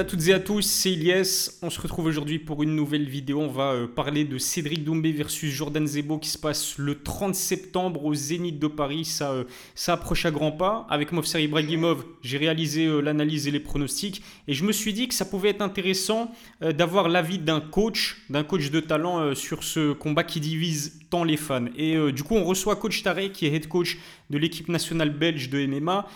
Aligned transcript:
à 0.00 0.04
toutes 0.04 0.28
et 0.28 0.32
à 0.32 0.40
tous, 0.40 0.62
c'est 0.62 0.92
Ilyes. 0.92 1.50
On 1.60 1.68
se 1.68 1.78
retrouve 1.78 2.06
aujourd'hui 2.06 2.38
pour 2.38 2.62
une 2.62 2.74
nouvelle 2.74 3.06
vidéo. 3.06 3.40
On 3.40 3.48
va 3.48 3.72
euh, 3.72 3.86
parler 3.86 4.24
de 4.24 4.38
Cédric 4.38 4.82
Doumbé 4.82 5.12
versus 5.12 5.52
Jordan 5.52 5.86
Zebo 5.86 6.16
qui 6.16 6.30
se 6.30 6.38
passe 6.38 6.78
le 6.78 7.02
30 7.02 7.34
septembre 7.34 8.06
au 8.06 8.14
Zénith 8.14 8.58
de 8.58 8.66
Paris. 8.66 9.04
Ça, 9.04 9.32
euh, 9.32 9.44
ça 9.74 9.92
approche 9.92 10.24
à 10.24 10.30
grands 10.30 10.52
pas. 10.52 10.86
Avec 10.88 11.12
Movsar 11.12 11.42
Ibrahimov, 11.42 12.06
j'ai 12.22 12.38
réalisé 12.38 12.86
euh, 12.86 13.02
l'analyse 13.02 13.46
et 13.46 13.50
les 13.50 13.60
pronostics. 13.60 14.22
Et 14.48 14.54
je 14.54 14.64
me 14.64 14.72
suis 14.72 14.94
dit 14.94 15.06
que 15.06 15.12
ça 15.12 15.26
pouvait 15.26 15.50
être 15.50 15.60
intéressant 15.60 16.30
d'avoir 16.62 17.08
l'avis 17.10 17.38
d'un 17.38 17.60
coach, 17.60 18.22
d'un 18.30 18.42
coach 18.42 18.70
de 18.70 18.80
talent 18.80 19.34
sur 19.34 19.64
ce 19.64 19.92
combat 19.92 20.24
qui 20.24 20.40
divise 20.40 21.00
tant 21.10 21.24
les 21.24 21.36
fans. 21.36 21.66
Et 21.76 21.96
du 22.12 22.22
coup, 22.22 22.36
on 22.36 22.44
reçoit 22.44 22.76
Coach 22.76 23.02
Tarek, 23.02 23.32
qui 23.32 23.46
est 23.46 23.52
head 23.52 23.68
coach 23.68 23.98
de 24.30 24.38
l'équipe 24.38 24.68
nationale 24.68 25.10
belge 25.10 25.50
de 25.50 25.64
MMA, 25.66 26.06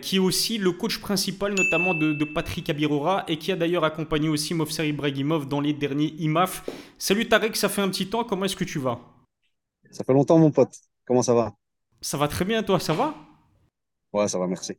qui 0.00 0.16
est 0.16 0.20
aussi 0.20 0.58
le 0.58 0.72
coach 0.72 0.98
principal 0.98 1.54
notamment 1.54 1.94
de, 1.94 2.12
de 2.12 2.24
Patrick 2.24 2.70
Abirora 2.70 3.24
et 3.30 3.38
qui 3.38 3.52
a 3.52 3.56
d'ailleurs 3.56 3.84
accompagné 3.84 4.28
aussi 4.28 4.52
Movsar 4.54 4.84
Ibrahimov 4.84 5.46
dans 5.46 5.60
les 5.60 5.72
derniers 5.72 6.14
IMAF. 6.18 6.68
Salut 6.98 7.28
Tarek, 7.28 7.56
ça 7.56 7.68
fait 7.68 7.80
un 7.80 7.88
petit 7.88 8.08
temps, 8.08 8.24
comment 8.24 8.44
est-ce 8.44 8.56
que 8.56 8.64
tu 8.64 8.78
vas? 8.78 8.98
Ça 9.90 10.04
fait 10.04 10.12
longtemps 10.12 10.38
mon 10.38 10.50
pote, 10.50 10.74
comment 11.06 11.22
ça 11.22 11.34
va? 11.34 11.54
Ça 12.00 12.18
va 12.18 12.28
très 12.28 12.44
bien, 12.44 12.62
toi, 12.62 12.80
ça 12.80 12.92
va? 12.92 13.14
Ouais, 14.12 14.26
ça 14.26 14.38
va, 14.38 14.46
merci. 14.46 14.74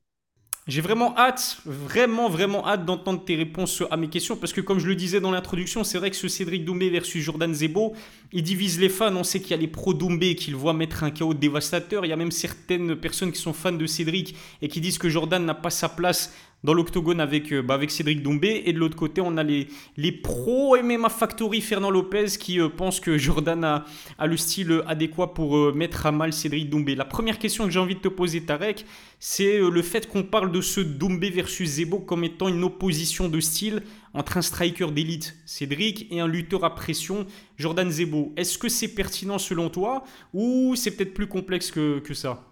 J'ai 0.67 0.81
vraiment 0.81 1.17
hâte, 1.17 1.57
vraiment, 1.65 2.29
vraiment 2.29 2.67
hâte 2.67 2.85
d'entendre 2.85 3.25
tes 3.25 3.35
réponses 3.35 3.81
à 3.89 3.97
mes 3.97 4.09
questions 4.09 4.37
parce 4.37 4.53
que, 4.53 4.61
comme 4.61 4.77
je 4.77 4.87
le 4.87 4.95
disais 4.95 5.19
dans 5.19 5.31
l'introduction, 5.31 5.83
c'est 5.83 5.97
vrai 5.97 6.11
que 6.11 6.15
ce 6.15 6.27
Cédric 6.27 6.65
Doumbé 6.65 6.91
versus 6.91 7.23
Jordan 7.23 7.51
Zebo, 7.51 7.93
il 8.31 8.43
divise 8.43 8.79
les 8.79 8.89
fans. 8.89 9.15
On 9.15 9.23
sait 9.23 9.41
qu'il 9.41 9.51
y 9.51 9.53
a 9.55 9.57
les 9.57 9.67
pros 9.67 9.95
Doumbé 9.95 10.35
qui 10.35 10.51
le 10.51 10.57
voient 10.57 10.73
mettre 10.73 11.03
un 11.03 11.09
chaos 11.09 11.33
dévastateur. 11.33 12.05
Il 12.05 12.09
y 12.09 12.13
a 12.13 12.15
même 12.15 12.29
certaines 12.29 12.95
personnes 12.95 13.31
qui 13.31 13.39
sont 13.39 13.53
fans 13.53 13.71
de 13.71 13.87
Cédric 13.87 14.35
et 14.61 14.67
qui 14.67 14.81
disent 14.81 14.99
que 14.99 15.09
Jordan 15.09 15.43
n'a 15.43 15.55
pas 15.55 15.71
sa 15.71 15.89
place 15.89 16.31
dans 16.63 16.73
l'octogone 16.73 17.19
avec, 17.19 17.51
euh, 17.51 17.61
bah, 17.61 17.79
Cédric 17.87 18.21
Doumbé. 18.21 18.63
Et 18.65 18.73
de 18.73 18.79
l'autre 18.79 18.95
côté, 18.95 19.21
on 19.21 19.37
a 19.37 19.43
les, 19.43 19.67
les 19.97 20.11
pros 20.11 20.77
MMA 20.81 21.09
Factory 21.09 21.61
Fernand 21.61 21.89
Lopez 21.89 22.37
qui 22.39 22.59
euh, 22.59 22.69
pensent 22.69 22.99
que 22.99 23.17
Jordan 23.17 23.63
a, 23.63 23.85
a, 24.17 24.27
le 24.27 24.37
style 24.37 24.83
adéquat 24.87 25.33
pour 25.33 25.57
euh, 25.57 25.73
mettre 25.73 26.05
à 26.05 26.11
mal 26.11 26.33
Cédric 26.33 26.69
Doumbé. 26.69 26.95
La 26.95 27.05
première 27.05 27.39
question 27.39 27.65
que 27.65 27.71
j'ai 27.71 27.79
envie 27.79 27.95
de 27.95 28.01
te 28.01 28.07
poser, 28.07 28.41
Tarek, 28.41 28.85
c'est 29.19 29.59
le 29.59 29.81
fait 29.81 30.07
qu'on 30.07 30.23
parle 30.23 30.51
de 30.51 30.61
ce 30.61 30.81
Doumbé 30.81 31.29
versus 31.29 31.69
Zebo 31.69 31.99
comme 31.99 32.23
étant 32.23 32.47
une 32.47 32.63
opposition 32.63 33.29
de 33.29 33.39
style 33.39 33.83
entre 34.13 34.37
un 34.37 34.41
striker 34.41 34.91
d'élite, 34.91 35.37
Cédric, 35.45 36.07
et 36.11 36.19
un 36.19 36.27
lutteur 36.27 36.63
à 36.63 36.75
pression, 36.75 37.27
Jordan 37.57 37.89
Zebo. 37.89 38.33
Est-ce 38.35 38.57
que 38.57 38.67
c'est 38.67 38.89
pertinent 38.89 39.37
selon 39.37 39.69
toi 39.69 40.03
ou 40.33 40.75
c'est 40.75 40.91
peut-être 40.91 41.13
plus 41.13 41.27
complexe 41.27 41.71
que 41.71 42.13
ça? 42.13 42.50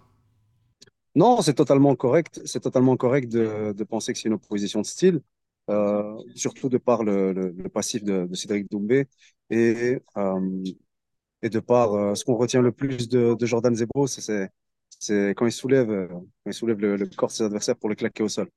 Non, 1.14 1.42
c'est 1.42 1.54
totalement 1.54 1.96
correct. 1.96 2.40
C'est 2.44 2.60
totalement 2.60 2.96
correct 2.96 3.28
de, 3.30 3.84
penser 3.84 4.12
que 4.12 4.18
c'est 4.18 4.28
une 4.28 4.34
opposition 4.34 4.80
de 4.80 4.86
style, 4.86 5.20
euh, 5.68 6.16
surtout 6.34 6.68
de 6.68 6.78
par 6.78 7.02
le, 7.04 7.52
passif 7.72 8.04
de, 8.04 8.28
Cédric 8.34 8.70
Doumbé 8.70 9.08
et, 9.50 10.00
euh, 10.16 10.64
et 11.42 11.50
de 11.50 11.60
par 11.60 11.94
euh, 11.94 12.14
ce 12.14 12.24
qu'on 12.24 12.36
retient 12.36 12.62
le 12.62 12.72
plus 12.72 13.08
de, 13.08 13.36
Jordan 13.40 13.74
Zebo, 13.74 14.06
c'est 14.06 14.50
quand 15.34 15.46
il 15.46 15.52
soulève, 15.52 16.10
il 16.46 16.54
soulève 16.54 16.78
le, 16.78 17.06
corps 17.16 17.30
de 17.30 17.34
ses 17.34 17.44
adversaires 17.44 17.76
pour 17.76 17.88
le 17.88 17.94
claquer 17.96 18.22
au 18.22 18.28
sol. 18.28 18.48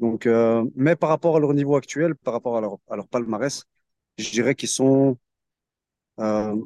Donc, 0.00 0.28
mais 0.76 0.96
par 0.96 1.08
rapport 1.10 1.36
à 1.36 1.40
leur 1.40 1.54
niveau 1.54 1.76
actuel, 1.76 2.14
par 2.16 2.34
rapport 2.34 2.56
à 2.56 2.60
leur, 2.96 3.08
palmarès, 3.08 3.64
je 4.18 4.30
dirais 4.30 4.54
qu'ils 4.54 4.68
sont, 4.68 5.18
euh, 6.20 6.56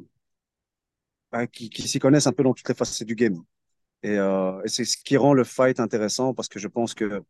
qui, 1.51 1.69
qui 1.69 1.87
s'y 1.87 1.99
connaissent 1.99 2.27
un 2.27 2.31
peu 2.33 2.43
dans 2.43 2.53
toutes 2.53 2.67
les 2.69 2.75
facettes 2.75 3.07
du 3.07 3.15
game. 3.15 3.43
Et, 4.03 4.17
euh, 4.17 4.61
c'est 4.65 4.85
ce 4.85 4.97
qui 4.97 5.17
rend 5.17 5.33
le 5.33 5.43
fight 5.43 5.79
intéressant 5.79 6.33
parce 6.33 6.47
que 6.47 6.59
je 6.59 6.67
pense 6.67 6.93
que 6.93 7.23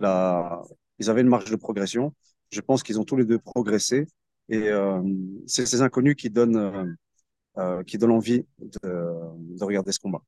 la, 0.00 0.62
ils 0.98 1.10
avaient 1.10 1.22
une 1.22 1.28
marge 1.28 1.50
de 1.50 1.56
progression. 1.56 2.14
Je 2.50 2.60
pense 2.60 2.82
qu'ils 2.82 3.00
ont 3.00 3.04
tous 3.04 3.16
les 3.16 3.24
deux 3.24 3.38
progressé. 3.38 4.06
Et 4.48 4.68
euh, 4.68 5.02
c'est 5.46 5.66
ces 5.66 5.82
inconnus 5.82 6.16
qui 6.16 6.30
donnent, 6.30 6.56
euh, 6.56 6.84
euh 7.58 7.82
qui 7.84 7.98
donnent 7.98 8.12
envie 8.12 8.44
de, 8.58 8.78
de 8.84 9.64
regarder 9.64 9.92
ce 9.92 9.98
combat. 9.98 10.22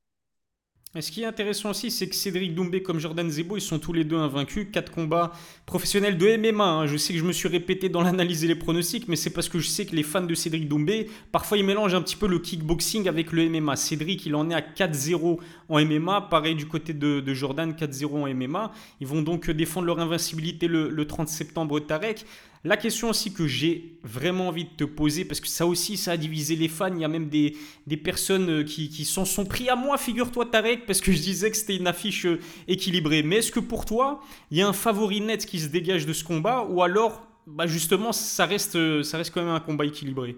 Ce 1.01 1.13
qui 1.13 1.23
est 1.23 1.27
intéressant 1.27 1.71
aussi, 1.71 1.91
c'est 1.91 2.09
que 2.09 2.15
Cédric 2.15 2.55
Doumbé 2.55 2.83
comme 2.83 2.99
Jordan 2.99 3.31
Zebo, 3.31 3.57
ils 3.57 3.61
sont 3.61 3.79
tous 3.79 3.93
les 3.93 4.05
deux 4.05 4.17
invaincus. 4.17 4.67
Quatre 4.73 4.91
combats 4.91 5.33
professionnels 5.67 6.19
de 6.19 6.37
MMA. 6.37 6.65
Hein. 6.65 6.87
Je 6.87 6.97
sais 6.97 7.13
que 7.13 7.19
je 7.19 7.25
me 7.25 7.33
suis 7.33 7.49
répété 7.49 7.89
dans 7.89 8.03
l'analyse 8.03 8.45
et 8.45 8.49
les 8.49 8.55
pronostics, 8.55 9.07
mais 9.07 9.17
c'est 9.17 9.31
parce 9.31 9.49
que 9.49 9.59
je 9.59 9.69
sais 9.69 9.87
que 9.87 9.95
les 9.95 10.03
fans 10.03 10.23
de 10.23 10.35
Cédric 10.35 10.67
Doumbé, 10.67 11.09
parfois 11.31 11.59
ils 11.59 11.65
mélangent 11.65 11.95
un 11.95 12.03
petit 12.03 12.17
peu 12.17 12.27
le 12.27 12.39
kickboxing 12.39 13.09
avec 13.09 13.33
le 13.33 13.49
MMA. 13.49 13.77
Cédric, 13.77 14.27
il 14.27 14.35
en 14.35 14.51
est 14.51 14.55
à 14.55 14.61
4-0 14.61 15.39
en 15.69 15.85
MMA. 15.85 16.23
Pareil 16.23 16.55
du 16.55 16.67
côté 16.67 16.95
de, 16.95 17.23
Jordan, 17.35 17.73
4-0 17.73 18.07
en 18.07 18.35
MMA. 18.35 18.73
Ils 19.01 19.07
vont 19.07 19.23
donc 19.23 19.51
défendre 19.51 19.87
leur 19.87 20.01
invincibilité 20.01 20.67
le, 20.67 20.89
le 20.89 21.07
30 21.07 21.29
septembre 21.29 21.79
Tarek. 21.81 22.25
La 22.65 22.77
question 22.77 23.11
aussi 23.11 23.33
que 23.33 23.47
j'ai 23.47 23.99
vraiment 24.03 24.49
envie 24.49 24.65
de 24.65 24.71
te 24.71 24.85
poser, 24.85 25.25
parce 25.25 25.41
que 25.41 25.47
ça 25.47 25.67
aussi, 25.67 25.97
ça 25.97 26.13
a 26.13 26.17
divisé 26.17 26.57
les 26.57 26.69
fans. 26.69 26.93
Il 26.95 27.01
y 27.01 27.05
a 27.05 27.09
même 27.09 27.29
des, 27.29 27.57
des 27.87 27.97
personnes 27.97 28.51
euh, 28.51 28.65
qui, 28.65 29.05
s'en 29.05 29.25
sont 29.25 29.45
pris 29.45 29.69
à 29.69 29.77
moi, 29.77 29.97
figure-toi, 29.97 30.47
Tarek, 30.47 30.85
parce 30.87 31.01
que 31.01 31.13
je 31.13 31.21
disais 31.21 31.51
que 31.51 31.57
c'était 31.57 31.77
une 31.77 31.87
affiche 31.87 32.27
euh, 32.27 32.41
équilibrée. 32.67 33.23
Mais 33.23 33.37
est-ce 33.37 33.53
que 33.53 33.61
pour 33.61 33.85
toi, 33.85 34.21
il 34.51 34.59
y 34.59 34.63
a 34.63 34.69
un 34.69 34.73
favori 34.73 35.21
net 35.21 35.47
qui 35.47 35.61
se 35.61 35.69
dégage 35.69 36.05
de 36.07 36.13
ce 36.13 36.25
combat, 36.25 36.65
ou 36.69 36.83
alors, 36.83 37.27
bah 37.47 37.67
justement, 37.67 38.13
ça 38.13 38.45
reste, 38.45 38.77
euh, 38.77 39.03
ça 39.03 39.19
reste 39.19 39.33
quand 39.33 39.43
même 39.43 39.55
un 39.55 39.61
combat 39.61 39.85
équilibré? 39.87 40.37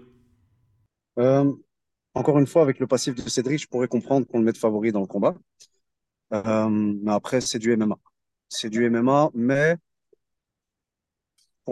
Encore 2.13 2.39
une 2.39 2.47
fois, 2.47 2.61
avec 2.61 2.79
le 2.79 2.87
passif 2.87 3.15
de 3.15 3.29
Cédric, 3.29 3.59
je 3.61 3.67
pourrais 3.67 3.87
comprendre 3.87 4.27
qu'on 4.27 4.39
le 4.39 4.45
mette 4.45 4.57
favori 4.57 4.91
dans 4.91 5.01
le 5.01 5.07
combat. 5.07 5.35
Mais 6.31 7.11
après, 7.11 7.41
c'est 7.41 7.59
du 7.59 7.71
MMA. 7.75 7.97
C'est 8.49 8.69
du 8.69 8.85
MMA, 8.85 9.29
mais 9.33 9.77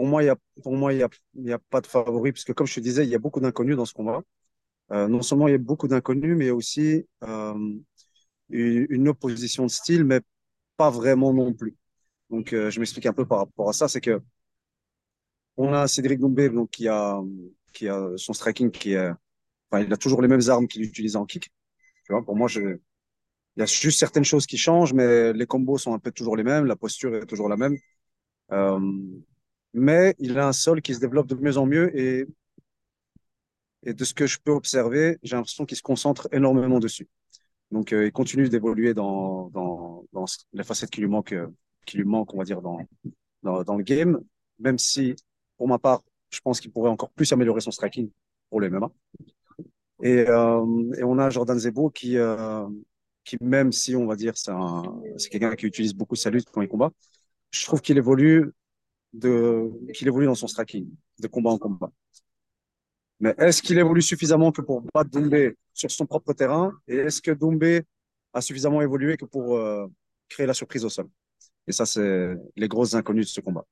pour 0.00 0.08
moi, 0.08 0.22
il 0.22 0.26
y 0.26 0.30
a, 0.30 0.36
pour 0.62 0.72
moi, 0.74 0.94
y 0.94 1.02
a, 1.02 1.10
y 1.34 1.52
a 1.52 1.58
pas 1.58 1.82
de 1.82 1.86
favori, 1.86 2.32
parce 2.32 2.44
que 2.44 2.52
comme 2.52 2.66
je 2.66 2.74
te 2.74 2.80
disais, 2.80 3.04
il 3.04 3.10
y 3.10 3.14
a 3.14 3.18
beaucoup 3.18 3.38
d'inconnus 3.40 3.76
dans 3.76 3.84
ce 3.84 3.92
combat. 3.92 4.22
Euh, 4.92 5.08
non 5.08 5.20
seulement 5.20 5.46
il 5.46 5.50
y 5.50 5.54
a 5.54 5.58
beaucoup 5.58 5.88
d'inconnus, 5.88 6.34
mais 6.38 6.48
aussi 6.48 7.06
euh, 7.22 7.54
une, 8.48 8.86
une, 8.88 9.08
opposition 9.08 9.66
de 9.66 9.70
style, 9.70 10.04
mais 10.04 10.22
pas 10.78 10.88
vraiment 10.88 11.34
non 11.34 11.52
plus. 11.52 11.76
Donc, 12.30 12.54
euh, 12.54 12.70
je 12.70 12.80
m'explique 12.80 13.04
un 13.04 13.12
peu 13.12 13.26
par 13.26 13.40
rapport 13.40 13.68
à 13.68 13.74
ça, 13.74 13.88
c'est 13.88 14.00
que 14.00 14.22
on 15.58 15.74
a 15.74 15.86
Cédric 15.86 16.18
Doumbé, 16.18 16.48
donc 16.48 16.70
qui 16.70 16.88
a, 16.88 17.20
qui 17.74 17.86
a 17.86 18.08
son 18.16 18.32
striking 18.32 18.70
qui 18.70 18.94
est, 18.94 19.10
il 19.74 19.92
a 19.92 19.96
toujours 19.98 20.22
les 20.22 20.28
mêmes 20.28 20.48
armes 20.48 20.66
qu'il 20.66 20.82
utilise 20.82 21.14
en 21.16 21.26
kick. 21.26 21.50
Tu 22.06 22.12
vois, 22.12 22.24
pour 22.24 22.36
moi, 22.36 22.48
il 22.54 22.78
y 23.58 23.62
a 23.62 23.66
juste 23.66 23.98
certaines 23.98 24.24
choses 24.24 24.46
qui 24.46 24.56
changent, 24.56 24.94
mais 24.94 25.34
les 25.34 25.46
combos 25.46 25.76
sont 25.76 25.92
un 25.92 25.98
peu 25.98 26.10
toujours 26.10 26.36
les 26.36 26.44
mêmes, 26.44 26.64
la 26.64 26.76
posture 26.76 27.14
est 27.16 27.26
toujours 27.26 27.50
la 27.50 27.58
même. 27.58 27.76
Euh, 28.52 28.80
mais 29.74 30.14
il 30.18 30.38
a 30.38 30.46
un 30.48 30.52
sol 30.52 30.82
qui 30.82 30.94
se 30.94 31.00
développe 31.00 31.26
de 31.28 31.34
mieux 31.36 31.56
en 31.58 31.66
mieux 31.66 31.96
et, 31.98 32.26
et 33.84 33.94
de 33.94 34.04
ce 34.04 34.14
que 34.14 34.26
je 34.26 34.38
peux 34.42 34.52
observer, 34.52 35.18
j'ai 35.22 35.36
l'impression 35.36 35.64
qu'il 35.64 35.76
se 35.76 35.82
concentre 35.82 36.28
énormément 36.32 36.78
dessus. 36.78 37.08
Donc, 37.70 37.92
euh, 37.92 38.06
il 38.06 38.12
continue 38.12 38.48
d'évoluer 38.48 38.94
dans, 38.94 39.50
dans, 39.50 40.04
dans 40.12 40.26
les 40.54 40.64
facettes 40.64 40.90
qui 40.90 41.00
lui 41.00 41.08
manquent, 41.08 41.36
qui 41.86 41.98
lui 41.98 42.04
manquent, 42.04 42.34
on 42.34 42.38
va 42.38 42.44
dire, 42.44 42.62
dans, 42.62 42.80
dans, 43.42 43.64
dans 43.64 43.76
le 43.76 43.84
game, 43.84 44.20
même 44.58 44.78
si, 44.78 45.16
pour 45.58 45.68
ma 45.68 45.78
part, 45.78 46.02
je 46.30 46.40
pense 46.40 46.60
qu'il 46.60 46.72
pourrait 46.72 46.90
encore 46.90 47.10
plus 47.12 47.32
améliorer 47.32 47.60
son 47.62 47.70
striking 47.72 48.10
pour 48.50 48.60
le 48.60 48.68
MMA. 48.68 48.90
Et, 50.02 50.26
euh, 50.28 50.94
et 50.98 51.04
on 51.04 51.18
a 51.18 51.30
Jordan 51.30 51.58
Zebo 51.58 51.90
qui, 51.90 52.16
euh, 52.18 52.66
qui 53.24 53.36
même 53.42 53.72
si 53.72 53.96
on 53.96 54.06
va 54.06 54.16
dire 54.16 54.34
c'est 54.36 55.30
quelqu'un 55.30 55.54
qui 55.56 55.66
utilise 55.66 55.94
beaucoup 55.94 56.16
sa 56.16 56.30
lutte 56.30 56.48
quand 56.50 56.62
il 56.62 56.68
combat, 56.68 56.92
je 57.52 57.64
trouve 57.66 57.80
qu'il 57.82 57.98
évolue 57.98 58.52
qu'il 59.12 60.06
évolue 60.06 60.26
dans 60.26 60.34
son 60.34 60.46
striking, 60.46 60.88
de 61.18 61.26
combat 61.26 61.50
en 61.50 61.58
combat. 61.58 61.90
Mais 63.18 63.34
est-ce 63.38 63.62
qu'il 63.62 63.78
évolue 63.78 64.02
suffisamment 64.02 64.50
que 64.50 64.62
pour 64.62 64.82
battre 64.94 65.10
Doumbé 65.10 65.56
sur 65.74 65.90
son 65.90 66.06
propre 66.06 66.32
terrain? 66.32 66.72
Et 66.88 66.96
est-ce 66.96 67.20
que 67.20 67.30
Doumbé 67.30 67.82
a 68.32 68.40
suffisamment 68.40 68.80
évolué 68.80 69.16
que 69.16 69.26
pour 69.26 69.56
euh, 69.56 69.86
créer 70.28 70.46
la 70.46 70.54
surprise 70.54 70.84
au 70.84 70.88
sol? 70.88 71.08
Et 71.66 71.72
ça, 71.72 71.84
c'est 71.84 72.34
les 72.56 72.68
grosses 72.68 72.94
inconnues 72.94 73.22
de 73.22 73.26
ce 73.26 73.40
combat. 73.40 73.66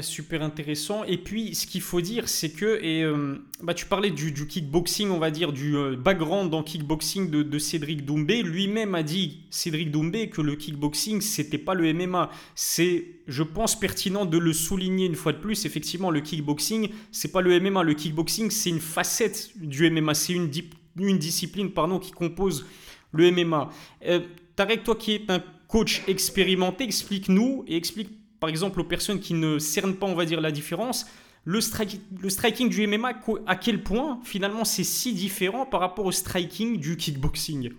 Super 0.00 0.42
intéressant. 0.42 1.04
Et 1.04 1.16
puis, 1.16 1.54
ce 1.54 1.66
qu'il 1.66 1.80
faut 1.80 2.00
dire, 2.00 2.28
c'est 2.28 2.50
que, 2.50 2.82
et 2.82 3.02
euh, 3.02 3.36
bah, 3.62 3.72
tu 3.72 3.86
parlais 3.86 4.10
du, 4.10 4.32
du, 4.32 4.46
kickboxing, 4.46 5.10
on 5.10 5.18
va 5.18 5.30
dire, 5.30 5.52
du 5.52 5.76
euh, 5.76 5.96
background 5.96 6.50
dans 6.50 6.62
kickboxing 6.62 7.30
de, 7.30 7.58
Cédric 7.58 8.04
Doumbé. 8.04 8.42
Lui-même 8.42 8.94
a 8.94 9.02
dit, 9.02 9.44
Cédric 9.50 9.90
Doumbé, 9.90 10.28
que 10.28 10.40
le 10.40 10.56
kickboxing, 10.56 11.20
c'était 11.20 11.58
pas 11.58 11.74
le 11.74 11.92
MMA. 11.92 12.30
C'est, 12.54 13.06
je 13.28 13.42
pense, 13.42 13.78
pertinent 13.78 14.24
de 14.24 14.38
le 14.38 14.52
souligner 14.52 15.06
une 15.06 15.14
fois 15.14 15.32
de 15.32 15.38
plus. 15.38 15.64
Effectivement, 15.66 16.10
le 16.10 16.20
kickboxing, 16.20 16.90
c'est 17.12 17.30
pas 17.30 17.40
le 17.40 17.58
MMA. 17.60 17.84
Le 17.84 17.94
kickboxing, 17.94 18.50
c'est 18.50 18.70
une 18.70 18.80
facette 18.80 19.52
du 19.56 19.88
MMA. 19.88 20.14
C'est 20.14 20.32
une, 20.32 20.50
une 20.98 21.18
discipline 21.18 21.70
pardon, 21.70 21.98
qui 22.00 22.10
compose 22.10 22.66
le 23.12 23.30
MMA. 23.30 23.70
Euh, 24.06 24.20
Tarek, 24.56 24.84
toi 24.84 24.96
qui 24.96 25.12
es 25.12 25.22
un 25.28 25.42
coach 25.68 26.02
expérimenté, 26.08 26.84
explique-nous 26.84 27.64
et 27.68 27.76
explique 27.76 28.10
par 28.40 28.50
exemple, 28.50 28.80
aux 28.80 28.84
personnes 28.84 29.20
qui 29.20 29.34
ne 29.34 29.58
cernent 29.58 29.96
pas, 29.96 30.06
on 30.06 30.14
va 30.14 30.24
dire, 30.24 30.40
la 30.40 30.52
différence, 30.52 31.06
le, 31.44 31.60
striking 31.60 32.68
du 32.68 32.86
MMA, 32.86 33.20
à 33.46 33.56
quel 33.56 33.82
point 33.82 34.20
finalement 34.24 34.64
c'est 34.64 34.84
si 34.84 35.14
différent 35.14 35.64
par 35.64 35.80
rapport 35.80 36.04
au 36.04 36.12
striking 36.12 36.78
du 36.78 36.96
kickboxing? 36.96 37.72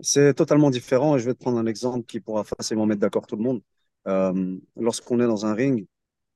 C'est 0.00 0.34
totalement 0.34 0.70
différent 0.70 1.14
et 1.14 1.20
je 1.20 1.26
vais 1.26 1.34
te 1.34 1.38
prendre 1.38 1.58
un 1.58 1.66
exemple 1.66 2.06
qui 2.06 2.20
pourra 2.20 2.42
facilement 2.42 2.86
mettre 2.86 3.00
d'accord 3.00 3.26
tout 3.26 3.36
le 3.36 3.42
monde. 3.42 3.60
Euh, 4.08 4.56
Lorsqu'on 4.76 5.20
est 5.20 5.26
dans 5.26 5.46
un 5.46 5.54
ring, 5.54 5.86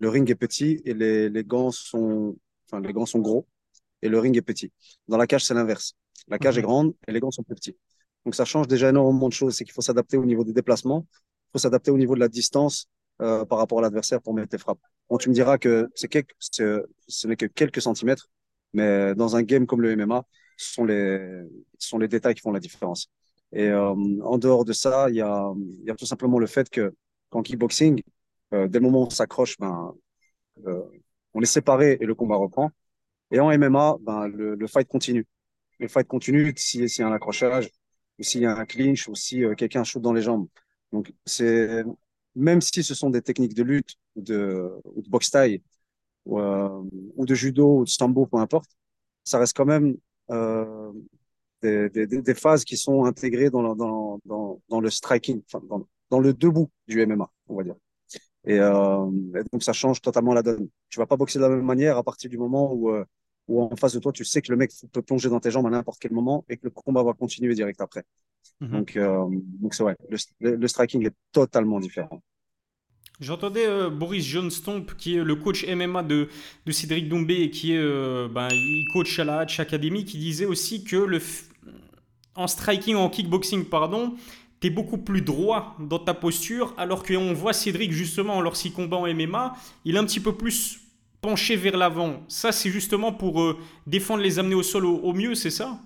le 0.00 0.08
ring 0.10 0.30
est 0.30 0.34
petit 0.34 0.80
et 0.84 0.94
les, 0.94 1.28
les 1.28 1.44
gants 1.44 1.70
sont, 1.70 2.36
enfin, 2.66 2.80
les 2.80 2.92
gants 2.92 3.06
sont 3.06 3.20
gros 3.20 3.46
et 4.02 4.08
le 4.08 4.18
ring 4.18 4.36
est 4.36 4.42
petit. 4.42 4.70
Dans 5.08 5.16
la 5.16 5.26
cage, 5.26 5.44
c'est 5.44 5.54
l'inverse. 5.54 5.94
La 6.28 6.38
cage 6.38 6.58
est 6.58 6.62
grande 6.62 6.94
et 7.06 7.12
les 7.12 7.20
gants 7.20 7.30
sont 7.30 7.42
plus 7.42 7.54
petits. 7.54 7.76
Donc 8.24 8.34
ça 8.34 8.44
change 8.44 8.68
déjà 8.68 8.90
énormément 8.90 9.28
de 9.28 9.32
choses. 9.32 9.56
C'est 9.56 9.64
qu'il 9.64 9.72
faut 9.72 9.80
s'adapter 9.80 10.18
au 10.18 10.26
niveau 10.26 10.44
des 10.44 10.52
déplacements, 10.52 11.06
il 11.10 11.52
faut 11.52 11.58
s'adapter 11.58 11.90
au 11.90 11.96
niveau 11.96 12.14
de 12.14 12.20
la 12.20 12.28
distance 12.28 12.86
euh, 13.22 13.44
par 13.44 13.58
rapport 13.58 13.78
à 13.80 13.82
l'adversaire 13.82 14.20
pour 14.22 14.34
mettre 14.34 14.48
tes 14.50 14.58
frappes. 14.58 14.80
Bon, 15.08 15.18
tu 15.18 15.28
me 15.28 15.34
diras 15.34 15.58
que 15.58 15.90
c'est 15.94 16.08
ce 17.08 17.26
n'est 17.26 17.36
que 17.36 17.46
quelques 17.46 17.80
centimètres, 17.82 18.28
mais 18.72 19.14
dans 19.14 19.36
un 19.36 19.42
game 19.42 19.66
comme 19.66 19.82
le 19.82 19.92
MMA, 19.92 20.24
ce 20.56 20.72
sont 20.74 20.84
les, 20.84 21.18
ce 21.78 21.88
sont 21.88 21.98
les 21.98 22.08
détails 22.08 22.34
qui 22.34 22.40
font 22.42 22.52
la 22.52 22.60
différence. 22.60 23.08
Et 23.52 23.68
euh, 23.68 23.94
en 24.22 24.38
dehors 24.38 24.64
de 24.64 24.72
ça, 24.72 25.08
il 25.10 25.16
y 25.16 25.20
a, 25.22 25.52
y 25.84 25.90
a 25.90 25.94
tout 25.94 26.06
simplement 26.06 26.38
le 26.38 26.46
fait 26.46 26.68
que 26.68 26.94
qu'en 27.30 27.42
kickboxing, 27.42 28.02
euh, 28.54 28.68
dès 28.68 28.78
le 28.78 28.84
moment 28.84 29.02
où 29.02 29.06
on 29.06 29.10
s'accroche, 29.10 29.56
ben, 29.58 29.94
euh, 30.66 30.82
on 31.34 31.42
est 31.42 31.46
séparé 31.46 31.98
et 32.00 32.06
le 32.06 32.14
combat 32.14 32.36
reprend. 32.36 32.70
Et 33.32 33.40
en 33.40 33.50
MMA, 33.50 33.96
ben, 34.02 34.28
le, 34.28 34.54
le 34.56 34.66
fight 34.66 34.88
continue. 34.88 35.26
Le 35.80 35.88
fight 35.88 36.06
continue 36.08 36.54
si- 36.56 36.88
s'il 36.88 37.02
y 37.02 37.04
a 37.04 37.08
un 37.08 37.12
accrochage, 37.14 37.70
ou 38.18 38.24
s'il 38.24 38.42
y 38.42 38.46
a 38.46 38.56
un 38.56 38.66
clinch, 38.66 39.08
ou 39.08 39.14
si 39.16 39.44
euh, 39.44 39.54
quelqu'un 39.56 39.84
shoot 39.84 40.02
dans 40.02 40.12
les 40.14 40.22
jambes. 40.22 40.48
Donc, 40.92 41.12
c'est, 41.26 41.84
même 42.38 42.60
si 42.60 42.82
ce 42.82 42.94
sont 42.94 43.10
des 43.10 43.22
techniques 43.22 43.54
de 43.54 43.62
lutte, 43.62 43.96
ou 44.16 44.22
de, 44.22 44.70
boxe 45.08 45.30
taille, 45.30 45.62
ou, 46.26 46.40
euh, 46.40 46.82
ou 47.16 47.26
de 47.26 47.34
judo, 47.34 47.80
ou 47.80 47.84
de 47.84 47.88
sambo, 47.88 48.26
peu 48.26 48.38
importe, 48.38 48.70
ça 49.24 49.38
reste 49.38 49.56
quand 49.56 49.66
même 49.66 49.96
euh, 50.30 50.92
des, 51.62 52.34
phases 52.34 52.64
qui 52.64 52.76
sont 52.76 53.04
intégrées 53.04 53.50
dans, 53.50 53.62
le- 53.62 54.90
striking, 54.90 55.42
dans, 56.10 56.20
le 56.20 56.32
debout 56.32 56.70
du 56.86 57.00
MMA, 57.02 57.30
on 57.48 57.56
va 57.56 57.64
dire. 57.64 57.76
Et, 58.44 58.58
euh, 58.60 59.10
et 59.36 59.42
donc, 59.52 59.62
ça 59.62 59.72
change 59.72 60.00
totalement 60.00 60.34
la 60.34 60.42
donne. 60.42 60.68
Tu 60.88 60.98
vas 60.98 61.06
pas 61.06 61.16
boxer 61.16 61.38
de 61.38 61.44
la 61.44 61.50
même 61.50 61.64
manière 61.64 61.96
à 61.96 62.04
partir 62.04 62.30
du 62.30 62.38
moment 62.38 62.72
où, 62.72 62.92
où 63.48 63.62
en 63.62 63.76
face 63.76 63.94
de 63.94 64.00
toi, 64.00 64.12
tu 64.12 64.24
sais 64.24 64.42
que 64.42 64.50
le 64.52 64.56
mec 64.58 64.72
peut 64.92 65.02
plonger 65.02 65.28
dans 65.28 65.40
tes 65.40 65.50
jambes 65.50 65.66
à 65.66 65.70
n'importe 65.70 66.00
quel 66.00 66.12
moment 66.12 66.44
et 66.48 66.56
que 66.56 66.64
le 66.64 66.70
combat 66.70 67.02
va 67.02 67.14
continuer 67.14 67.54
direct 67.54 67.80
après. 67.80 68.04
Mhm. 68.60 68.68
Donc, 68.72 68.96
euh, 68.96 69.26
donc 69.30 69.74
c'est 69.74 69.82
ouais, 69.84 69.96
le, 70.40 70.68
striking 70.68 71.06
est 71.06 71.14
totalement 71.32 71.80
différent. 71.80 72.22
J'entendais 73.20 73.66
euh, 73.66 73.90
Boris 73.90 74.24
Johnston, 74.24 74.84
qui 74.96 75.16
est 75.16 75.24
le 75.24 75.34
coach 75.34 75.64
MMA 75.66 76.04
de, 76.04 76.28
de 76.66 76.72
Cédric 76.72 77.08
Doumbé 77.08 77.34
et 77.42 77.50
qui 77.50 77.72
est, 77.72 77.78
euh, 77.78 78.28
ben, 78.28 78.48
il 78.52 78.84
coach 78.92 79.18
à 79.18 79.24
la 79.24 79.40
Hatch 79.40 79.58
Academy, 79.58 80.04
qui 80.04 80.18
disait 80.18 80.44
aussi 80.44 80.84
que 80.84 80.96
le, 80.96 81.18
f- 81.18 81.44
en 82.36 82.46
striking, 82.46 82.96
en 82.96 83.10
kickboxing, 83.10 83.64
pardon, 83.66 84.14
t'es 84.60 84.70
beaucoup 84.70 84.98
plus 84.98 85.22
droit 85.22 85.76
dans 85.80 85.98
ta 85.98 86.14
posture, 86.14 86.74
alors 86.78 87.04
qu'on 87.04 87.34
voit 87.34 87.52
Cédric 87.52 87.92
justement 87.92 88.40
lors 88.40 88.56
ses 88.56 88.70
combats 88.70 88.98
en 88.98 89.06
MMA, 89.06 89.56
il 89.84 89.96
est 89.96 89.98
un 89.98 90.04
petit 90.04 90.20
peu 90.20 90.34
plus 90.36 90.80
penché 91.20 91.56
vers 91.56 91.76
l'avant. 91.76 92.22
Ça, 92.28 92.52
c'est 92.52 92.70
justement 92.70 93.12
pour 93.12 93.40
euh, 93.42 93.58
défendre 93.86 94.22
les 94.22 94.38
amener 94.38 94.54
au 94.54 94.62
sol 94.62 94.84
au, 94.86 94.96
au 94.98 95.12
mieux, 95.12 95.34
c'est 95.34 95.50
ça? 95.50 95.80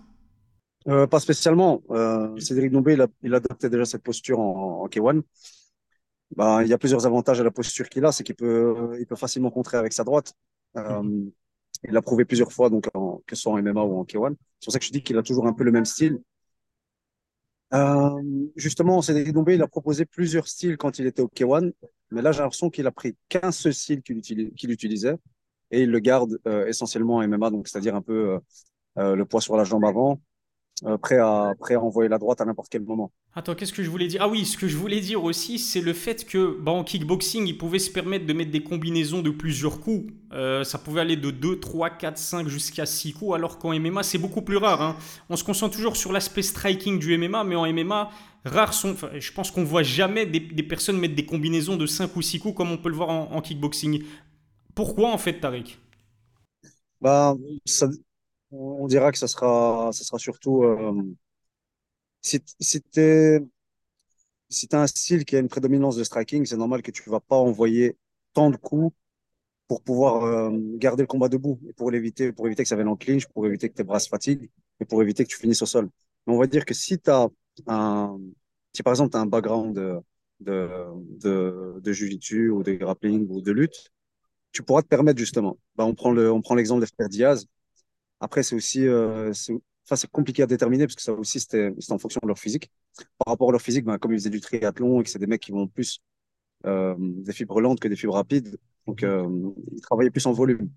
Euh, 0.88 1.06
pas 1.06 1.20
spécialement. 1.20 1.82
Euh, 1.90 2.37
Cédric 2.40 2.73
Doumbé, 2.73 2.94
il, 2.94 3.00
a, 3.02 3.06
il 3.23 3.34
adoptait 3.34 3.70
déjà 3.70 3.84
cette 3.84 4.02
posture 4.02 4.40
en, 4.40 4.82
en 4.82 4.88
K1. 4.88 5.23
Ben, 6.37 6.62
il 6.62 6.69
y 6.69 6.73
a 6.73 6.79
plusieurs 6.79 7.06
avantages 7.06 7.40
à 7.40 7.44
la 7.44 7.50
posture 7.50 7.88
qu'il 7.88 8.05
a, 8.05 8.12
c'est 8.12 8.25
qu'il 8.25 8.34
peut, 8.34 8.96
il 8.99 9.06
peut 9.06 9.17
facilement 9.17 9.50
contrer 9.50 9.76
avec 9.76 9.93
sa 9.93 10.05
droite. 10.05 10.34
Mhm. 10.75 11.31
il 11.84 11.93
l'a 11.93 12.02
prouvé 12.02 12.25
plusieurs 12.25 12.52
fois, 12.52 12.70
donc 12.70 12.88
en, 12.94 13.23
que 13.26 13.37
ce 13.37 13.43
soit 13.43 13.52
en 13.52 13.58
MMA 13.58 13.82
ou 13.84 13.99
en 14.00 14.05
K1. 14.05 14.37
C'est 14.61 14.67
pour 14.67 14.73
ça 14.73 14.79
que 14.79 14.84
je 14.87 14.93
dis 14.93 15.02
qu'il 15.02 15.19
a 15.19 15.23
toujours 15.23 15.46
un 15.46 15.52
peu 15.52 15.64
le 15.64 15.73
même 15.73 15.84
style. 15.84 16.20
Euh, 17.74 18.10
justement, 18.56 19.00
Cédric 19.02 19.32
Doumbé, 19.32 19.54
il 19.54 19.62
a 19.62 19.69
proposé 19.69 20.04
plusieurs 20.04 20.46
styles 20.46 20.76
quand 20.76 20.98
il 20.98 21.06
était 21.06 21.22
au 21.22 21.28
K1, 21.28 21.72
mais 22.10 22.20
là, 22.22 22.32
j'ai 22.32 22.40
l'impression 22.40 22.70
qu'il 22.70 22.86
a 22.86 22.90
pris 22.90 23.16
qu'un 23.28 23.52
seul 23.52 23.72
style 23.72 24.02
qu'il 24.02 24.70
utilisait 24.70 25.16
et 25.70 25.82
il 25.82 25.90
le 25.90 25.98
garde 25.98 26.38
euh, 26.46 26.66
essentiellement 26.66 27.16
en 27.16 27.26
MMA, 27.26 27.50
donc 27.50 27.66
c'est-à-dire 27.66 27.96
un 27.96 28.02
peu 28.02 28.34
euh, 28.34 28.38
euh, 28.98 29.16
le 29.16 29.24
poids 29.24 29.40
sur 29.40 29.56
la 29.56 29.64
jambe 29.64 29.84
avant, 29.84 30.20
euh, 30.87 30.99
prêt 30.99 31.19
à, 31.19 31.55
prêt 31.58 31.75
à 31.75 31.81
envoyer 31.81 32.08
la 32.08 32.19
droite 32.19 32.40
à 32.40 32.44
n'importe 32.44 32.69
quel 32.70 32.82
moment. 32.82 33.12
Attends, 33.34 33.55
qu'est-ce 33.55 33.73
que 33.73 33.82
je 33.82 33.88
voulais 33.88 34.08
dire? 34.08 34.20
Ah 34.23 34.29
oui, 34.29 34.44
ce 34.44 34.58
que 34.58 34.69
je 34.69 34.76
voulais 34.76 35.00
dire 35.00 35.25
aussi, 35.25 35.58
c'est 35.58 35.81
le 35.81 35.94
fait 35.94 36.26
que 36.26 36.55
bah, 36.61 36.70
en 36.73 36.84
kickboxing, 36.84 37.46
il 37.46 37.56
pouvait 37.56 37.79
se 37.79 37.90
permettre 37.90 38.26
de 38.26 38.32
mettre 38.34 38.50
des 38.50 38.62
combinaisons 38.62 39.23
de 39.23 39.31
plusieurs 39.31 39.81
coups. 39.81 40.12
Euh, 40.34 40.64
ça 40.64 40.76
pouvait 40.76 41.00
aller 41.00 41.17
de 41.17 41.31
2, 41.31 41.58
3, 41.58 41.88
4, 41.88 42.19
5 42.19 42.46
jusqu'à 42.49 42.84
6 42.84 43.14
coups, 43.14 43.34
alors 43.34 43.58
qu'en 43.58 43.73
MMA, 43.73 44.02
c'est 44.02 44.19
beaucoup 44.19 44.43
plus 44.43 44.58
rare. 44.58 44.82
hein. 44.82 44.96
On 45.31 45.37
se 45.37 45.44
concentre 45.44 45.75
toujours 45.75 45.96
sur 45.96 46.12
l'aspect 46.12 46.43
striking 46.43 46.99
du 46.99 47.14
MMA, 47.14 47.44
mais 47.44 47.56
en 47.56 47.64
MMA, 47.64 48.11
rares 48.44 48.75
sont. 48.75 48.90
enfin, 48.90 49.08
je 49.19 49.32
pense 49.32 49.50
qu'on 49.50 49.64
voit 49.64 49.82
jamais 49.82 50.26
des, 50.26 50.40
des 50.40 50.62
personnes 50.62 50.99
mettre 50.99 51.14
des 51.14 51.25
combinaisons 51.25 51.76
de 51.76 51.87
5 51.87 52.14
ou 52.17 52.20
6 52.23 52.38
coups 52.38 52.55
comme 52.55 52.70
on 52.70 52.76
peut 52.76 52.90
le 52.90 52.96
voir 52.96 53.08
en, 53.08 53.32
en 53.32 53.40
kickboxing. 53.40 54.02
Pourquoi 54.75 55.12
en 55.12 55.19
fait, 55.19 55.40
Tariq? 55.40 55.79
Bah, 57.00 57.34
ça, 57.64 57.88
on 58.52 58.87
dira 58.87 59.12
que 59.12 59.19
ça 59.19 59.28
sera, 59.28 59.90
ça 59.93 60.04
sera 60.04 60.19
surtout 60.19 60.62
euh, 60.64 61.02
si, 62.20 62.40
si 62.60 62.81
si 64.50 64.69
t'as 64.69 64.82
un 64.82 64.87
style 64.87 65.25
qui 65.25 65.37
a 65.37 65.38
une 65.38 65.49
prédominance 65.49 65.96
de 65.96 66.04
striking, 66.04 66.44
c'est 66.46 66.56
normal 66.56 66.82
que 66.82 66.90
tu 66.90 67.08
vas 67.10 67.20
pas 67.20 67.37
envoyer 67.37 67.96
tant 68.34 68.50
de 68.50 68.56
coups 68.56 68.94
pour 69.69 69.82
pouvoir 69.82 70.25
euh, 70.25 70.50
garder 70.76 71.04
le 71.04 71.08
combat 71.08 71.28
debout 71.28 71.60
et 71.69 71.72
pour 71.75 71.90
l'éviter, 71.90 72.32
pour 72.32 72.46
éviter 72.46 72.64
que 72.64 72.70
ça 72.70 72.76
vienne 72.76 72.88
en 72.88 72.96
clinch, 72.96 73.26
pour 73.28 73.46
éviter 73.46 73.69
que 73.70 73.75
tes 73.75 73.84
bras 73.84 74.00
se 74.00 74.08
fatiguent 74.08 74.50
et 74.81 74.87
pour 74.87 75.02
éviter 75.02 75.25
que 75.25 75.31
tu 75.31 75.38
finisses 75.38 75.62
au 75.62 75.66
sol. 75.66 75.90
Mais 76.26 76.34
on 76.34 76.38
va 76.38 76.46
dire 76.48 76.64
que 76.66 76.75
si 76.75 76.98
tu 77.00 77.10
as 77.10 77.28
un, 77.69 78.19
si 78.75 78.82
par 78.82 78.93
exemple 78.94 79.12
tu 79.12 79.19
as 79.19 79.20
un 79.20 79.26
background 79.26 79.75
de, 79.76 79.98
de, 80.40 80.69
de, 81.20 81.81
de 81.81 82.50
ou 82.50 82.62
de 82.64 82.72
grappling 82.75 83.28
ou 83.31 83.40
de 83.43 83.52
lutte, 83.52 83.93
tu 84.52 84.62
pourras 84.62 84.82
te 84.82 84.88
permettre 84.88 85.19
justement. 85.20 85.58
Bah, 85.76 85.84
on 85.87 85.94
prend 85.94 86.12
le, 86.12 86.32
on 86.32 86.43
prend 86.43 86.55
l'exemple 86.56 86.87
Diaz. 87.08 87.46
Après, 88.22 88.44
c'est 88.44 88.54
aussi, 88.54 88.86
euh, 88.86 89.32
c'est, 89.32 89.52
enfin, 89.84 89.96
c'est 89.96 90.08
compliqué 90.10 90.44
à 90.44 90.46
déterminer 90.46 90.86
parce 90.86 90.94
que 90.94 91.02
ça 91.02 91.12
aussi, 91.12 91.40
c'était, 91.40 91.72
c'était 91.80 91.92
en 91.92 91.98
fonction 91.98 92.20
de 92.22 92.28
leur 92.28 92.38
physique. 92.38 92.70
Par 93.19 93.32
rapport 93.32 93.48
à 93.48 93.52
leur 93.52 93.60
physique, 93.60 93.84
bah, 93.84 93.98
comme 93.98 94.12
ils 94.12 94.19
faisaient 94.19 94.30
du 94.30 94.40
triathlon 94.40 95.00
et 95.00 95.04
que 95.04 95.10
c'est 95.10 95.19
des 95.19 95.26
mecs 95.26 95.42
qui 95.42 95.50
vont 95.50 95.66
plus 95.66 96.00
euh, 96.66 96.94
des 96.98 97.32
fibres 97.32 97.60
lentes 97.60 97.80
que 97.80 97.88
des 97.88 97.96
fibres 97.96 98.14
rapides, 98.14 98.58
donc 98.86 99.02
euh, 99.02 99.28
ils 99.72 99.80
travaillaient 99.80 100.10
plus 100.12 100.26
en 100.26 100.32
volume. 100.32 100.70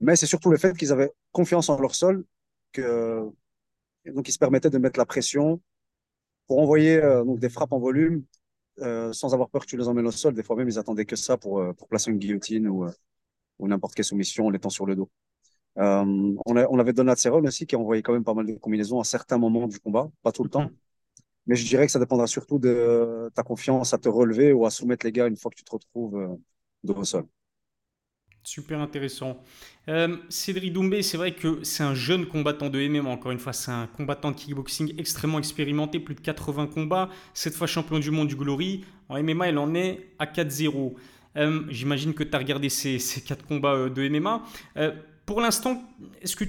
Mais 0.00 0.16
c'est 0.16 0.26
surtout 0.26 0.50
le 0.50 0.56
fait 0.56 0.76
qu'ils 0.76 0.92
avaient 0.92 1.12
confiance 1.32 1.68
en 1.68 1.78
leur 1.78 1.94
sol, 1.94 2.24
que 2.72 3.20
donc 4.06 4.28
ils 4.28 4.32
se 4.32 4.38
permettaient 4.38 4.70
de 4.70 4.78
mettre 4.78 4.98
la 4.98 5.06
pression 5.06 5.60
pour 6.46 6.60
envoyer 6.60 7.00
donc 7.26 7.38
des 7.40 7.50
frappes 7.50 7.72
en 7.72 7.80
volume 7.80 8.24
sans 8.78 9.34
avoir 9.34 9.50
peur 9.50 9.62
que 9.62 9.66
tu 9.66 9.76
les 9.76 9.88
emmènes 9.88 10.06
au 10.06 10.12
sol. 10.12 10.34
Des 10.34 10.42
fois 10.42 10.56
même, 10.56 10.68
ils 10.68 10.78
attendaient 10.78 11.06
que 11.06 11.16
ça 11.16 11.36
pour, 11.38 11.64
pour 11.76 11.88
placer 11.88 12.10
une 12.10 12.18
guillotine 12.18 12.68
ou, 12.68 12.86
ou 13.58 13.68
n'importe 13.68 13.94
quelle 13.94 14.04
soumission 14.04 14.46
en 14.46 14.50
l'étant 14.50 14.70
sur 14.70 14.86
le 14.86 14.96
dos. 14.96 15.10
Euh, 15.78 16.36
on, 16.46 16.56
a, 16.56 16.66
on 16.68 16.78
avait 16.78 16.92
aussi 17.48 17.66
qui 17.66 17.74
a 17.74 17.78
envoyé 17.78 18.02
quand 18.02 18.12
même 18.12 18.24
pas 18.24 18.34
mal 18.34 18.46
de 18.46 18.54
combinaisons 18.54 19.00
à 19.00 19.04
certains 19.04 19.38
moments 19.38 19.66
du 19.68 19.80
combat, 19.80 20.10
pas 20.22 20.32
tout 20.32 20.44
le 20.44 20.50
temps. 20.50 20.70
Mais 21.46 21.56
je 21.56 21.66
dirais 21.66 21.86
que 21.86 21.92
ça 21.92 21.98
dépendra 22.00 22.26
surtout 22.26 22.58
de 22.58 23.30
ta 23.34 23.42
confiance 23.42 23.94
à 23.94 23.98
te 23.98 24.08
relever 24.08 24.52
ou 24.52 24.66
à 24.66 24.70
soumettre 24.70 25.06
les 25.06 25.12
gars 25.12 25.26
une 25.28 25.36
fois 25.36 25.50
que 25.50 25.56
tu 25.56 25.64
te 25.64 25.72
retrouves 25.72 26.16
euh, 26.16 26.36
dos 26.84 26.94
au 26.96 27.04
sol. 27.04 27.26
Super 28.46 28.78
intéressant. 28.80 29.38
Euh, 29.88 30.18
Cédric 30.28 30.70
Doumbé, 30.74 31.00
c'est 31.02 31.16
vrai 31.16 31.34
que 31.34 31.64
c'est 31.64 31.82
un 31.82 31.94
jeune 31.94 32.26
combattant 32.26 32.68
de 32.68 32.78
MMA, 32.78 33.08
encore 33.08 33.32
une 33.32 33.38
fois, 33.38 33.54
c'est 33.54 33.70
un 33.70 33.86
combattant 33.86 34.32
de 34.32 34.36
kickboxing 34.36 34.94
extrêmement 34.98 35.38
expérimenté, 35.38 35.98
plus 35.98 36.14
de 36.14 36.20
80 36.20 36.66
combats, 36.66 37.08
cette 37.32 37.54
fois 37.54 37.66
champion 37.66 37.98
du 37.98 38.10
monde 38.10 38.28
du 38.28 38.36
Glory. 38.36 38.84
En 39.08 39.16
MMA, 39.16 39.48
il 39.48 39.56
en 39.56 39.74
est 39.74 40.10
à 40.18 40.26
4-0. 40.26 40.94
Euh, 41.38 41.62
J'imagine 41.70 42.12
que 42.12 42.22
tu 42.22 42.34
as 42.34 42.38
regardé 42.38 42.68
ces, 42.68 42.98
ces 42.98 43.22
4 43.22 43.46
combats 43.46 43.72
euh, 43.72 43.88
de 43.88 44.02
MMA. 44.02 44.42
Euh, 44.76 44.92
pour 45.26 45.40
l'instant, 45.40 45.82
est-ce 46.22 46.36
que 46.36 46.44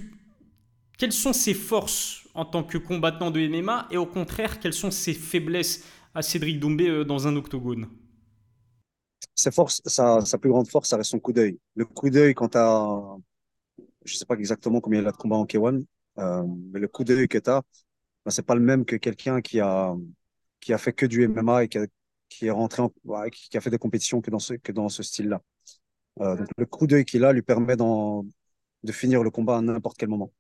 quelles 0.98 1.14
sont 1.14 1.34
ses 1.34 1.54
forces 1.54 2.28
en 2.34 2.46
tant 2.46 2.64
que 2.64 2.78
combattant 2.78 3.32
de 3.32 3.40
MMA 3.40 3.88
et 3.92 3.98
au 3.98 4.06
contraire, 4.06 4.60
quelles 4.60 4.74
sont 4.74 4.92
ses 4.92 5.14
faiblesses 5.14 5.84
à 6.14 6.22
Cédric 6.22 6.60
Doumbé 6.60 6.88
euh, 6.90 7.04
dans 7.06 7.28
un 7.28 7.36
octogone? 7.36 7.88
Ses 9.36 9.52
forces, 9.52 9.82
sa, 9.86 10.22
sa 10.26 10.38
plus 10.38 10.50
grande 10.50 10.68
force, 10.68 10.90
ça 10.90 10.98
reste 10.98 11.12
son 11.12 11.20
coup 11.20 11.32
d'œil. 11.34 11.58
Le 11.76 11.86
coup 11.86 12.10
d'œil, 12.10 12.34
quand 12.34 12.50
tu 12.50 12.58
je 14.06 14.16
sais 14.16 14.26
pas 14.26 14.36
exactement 14.36 14.82
combien 14.82 15.02
il 15.02 15.08
a 15.08 15.12
de 15.12 15.18
combats 15.18 15.36
en 15.38 15.46
K1, 15.46 15.82
euh, 16.20 16.44
mais 16.74 16.80
le 16.80 16.88
coup 16.88 17.04
d'œil 17.04 17.28
que 17.28 17.38
tu 17.38 17.50
as, 17.50 17.62
ben, 18.26 18.32
c'est 18.32 18.46
pas 18.46 18.56
le 18.56 18.62
même 18.62 18.86
que 18.86 18.96
quelqu'un 18.98 19.42
qui 19.42 19.60
a, 19.60 19.96
qui 20.60 20.74
a 20.74 20.78
fait 20.78 20.94
que 20.94 21.06
du 21.06 21.24
MMA 21.24 21.64
et 21.66 21.70
qui, 21.70 21.78
a- 21.80 21.88
est 22.42 22.52
rentré 22.52 22.84
qui, 23.32 23.58
a 23.58 23.62
fait 23.62 23.70
des 23.72 23.78
compétitions 23.80 24.22
que 24.22 24.32
dans 24.32 24.40
ce, 24.40 24.56
ce 24.90 25.04
style-là. 25.04 25.42
Euh, 26.22 26.38
le 26.58 26.66
coup 26.66 26.88
d'œil 26.88 27.06
qu'il 27.06 27.26
a 27.26 27.34
lui 27.34 27.42
permet 27.44 27.78
d'en- 27.78 28.26
de 28.86 28.92
finir 28.92 29.24
le 29.24 29.32
combat 29.32 29.58
à 29.58 29.62
n'importe 29.62 29.98
quel 29.98 30.10
moment. 30.10 30.32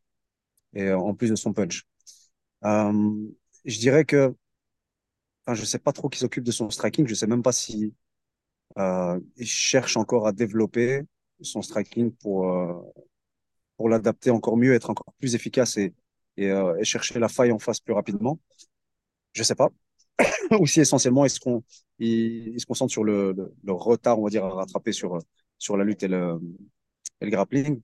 Et 0.73 0.91
en 0.91 1.15
plus 1.15 1.29
de 1.29 1.35
son 1.35 1.53
punch. 1.53 1.85
Euh, 2.65 3.31
je 3.65 3.79
dirais 3.79 4.05
que, 4.05 4.35
enfin, 5.45 5.55
je 5.55 5.65
sais 5.65 5.79
pas 5.79 5.93
trop 5.93 6.09
qui 6.09 6.19
s'occupe 6.19 6.43
de 6.43 6.51
son 6.51 6.69
striking. 6.69 7.07
Je 7.07 7.15
sais 7.15 7.27
même 7.27 7.43
pas 7.43 7.51
si 7.51 7.93
euh, 8.77 9.19
il 9.37 9.47
cherche 9.47 9.97
encore 9.97 10.27
à 10.27 10.33
développer 10.33 11.03
son 11.41 11.61
striking 11.61 12.11
pour 12.11 12.49
euh, 12.49 12.73
pour 13.77 13.89
l'adapter 13.89 14.31
encore 14.31 14.57
mieux, 14.57 14.73
être 14.73 14.89
encore 14.89 15.13
plus 15.19 15.35
efficace 15.35 15.77
et 15.77 15.93
et, 16.37 16.51
chercher 16.83 17.19
la 17.19 17.29
faille 17.29 17.51
en 17.51 17.59
face 17.59 17.79
plus 17.79 17.93
rapidement. 17.93 18.39
Je 19.33 19.43
sais 19.43 19.55
pas. 19.55 19.69
aussi 20.59 20.81
essentiellement, 20.81 21.25
ils 21.25 21.29
se, 21.29 21.39
ils, 21.99 22.55
ils 22.55 22.59
se 22.59 22.65
concentrent 22.65 22.91
sur 22.91 23.03
le, 23.03 23.35
retard, 23.67 24.19
on 24.19 24.23
va 24.23 24.29
dire, 24.29 24.45
à 24.45 24.49
rattraper 24.49 24.91
sur, 24.91 25.19
sur 25.57 25.77
la 25.77 25.83
lutte 25.83 26.03
et 26.03 26.07
le 26.07 26.39
grappling. 27.21 27.81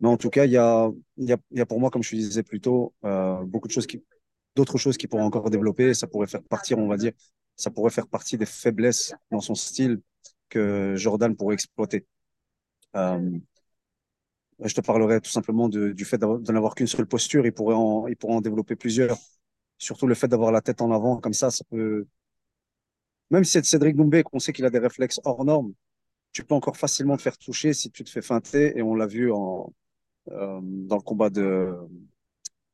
Mais 0.00 0.08
en 0.08 0.16
tout 0.16 0.30
cas, 0.30 0.44
il 0.44 0.52
y 0.52 0.56
a, 0.58 0.90
y 1.16 1.32
a, 1.32 1.38
y 1.52 1.60
a 1.60 1.66
pour 1.66 1.80
moi, 1.80 1.90
comme 1.90 2.02
je 2.02 2.14
disais 2.16 2.42
plus 2.42 2.60
tôt, 2.60 2.94
euh, 3.04 3.42
beaucoup 3.44 3.68
de 3.68 3.72
choses 3.72 3.86
qui, 3.86 4.04
d'autres 4.54 4.78
choses 4.78 4.96
qui 4.96 5.06
pourraient 5.08 5.22
encore 5.22 5.50
développer. 5.50 5.94
Ça 5.94 6.06
pourrait 6.06 6.26
faire 6.26 6.42
partir, 6.44 6.78
on 6.78 6.88
va 6.88 6.96
dire, 6.96 7.12
ça 7.56 7.70
pourrait 7.70 7.90
faire 7.90 8.06
partie 8.08 8.36
des 8.38 8.46
faiblesses 8.46 9.14
dans 9.30 9.40
son 9.40 9.54
style 9.54 10.00
que 10.48 10.94
Jordan 10.96 11.34
pourrait 11.36 11.54
exploiter. 11.54 12.06
Euh, 12.96 13.38
je 14.64 14.74
te 14.74 14.80
parlerai 14.80 15.20
tout 15.20 15.30
simplement 15.30 15.68
de, 15.68 15.92
du 15.92 16.04
fait 16.04 16.18
d'en 16.18 16.42
avoir 16.54 16.74
qu'une 16.74 16.86
seule 16.86 17.06
posture. 17.06 17.44
Il 17.46 17.52
pourrait 17.52 17.74
en, 17.74 18.06
il 18.08 18.16
pourrait 18.16 18.34
en 18.34 18.40
développer 18.40 18.76
plusieurs. 18.76 19.18
Surtout 19.78 20.06
le 20.06 20.14
fait 20.14 20.28
d'avoir 20.28 20.52
la 20.52 20.62
tête 20.62 20.80
en 20.82 20.90
avant, 20.92 21.18
comme 21.18 21.34
ça, 21.34 21.50
ça 21.50 21.64
peut. 21.70 22.06
Même 23.30 23.44
si 23.44 23.52
c'est 23.52 23.64
Cédric 23.64 23.96
Doumbé, 23.96 24.22
qu'on 24.22 24.38
sait 24.38 24.52
qu'il 24.52 24.64
a 24.64 24.70
des 24.70 24.78
réflexes 24.78 25.20
hors 25.24 25.44
normes, 25.44 25.72
tu 26.32 26.44
peux 26.44 26.54
encore 26.54 26.76
facilement 26.76 27.16
te 27.16 27.22
faire 27.22 27.38
toucher 27.38 27.74
si 27.74 27.90
tu 27.90 28.04
te 28.04 28.10
fais 28.10 28.22
feinter. 28.22 28.78
Et 28.78 28.82
on 28.82 28.94
l'a 28.94 29.06
vu 29.06 29.32
en, 29.32 29.72
dans 30.30 30.96
le 30.96 31.02
combat 31.02 31.30
de, 31.30 31.74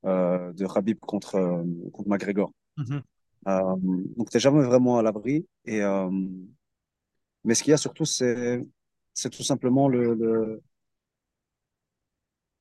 euh, 0.05 0.53
de 0.53 0.65
Rabib 0.65 0.99
contre, 1.01 1.37
euh, 1.37 1.63
contre 1.93 2.09
McGregor. 2.09 2.53
Mm 2.77 2.85
-hmm. 2.85 3.03
euh, 3.49 3.77
donc, 4.17 4.31
tu 4.31 4.37
n'es 4.37 4.41
jamais 4.41 4.65
vraiment 4.65 4.99
à 4.99 5.03
l'abri. 5.03 5.47
Et, 5.65 5.81
euh, 5.83 6.11
mais 7.45 7.55
ce 7.55 7.63
qu'il 7.63 7.71
y 7.71 7.75
a 7.75 7.77
surtout, 7.79 8.05
c'est, 8.05 8.61
c'est 9.15 9.31
tout 9.31 9.43
simplement 9.43 9.89
le, 9.89 10.15
le, 10.15 10.63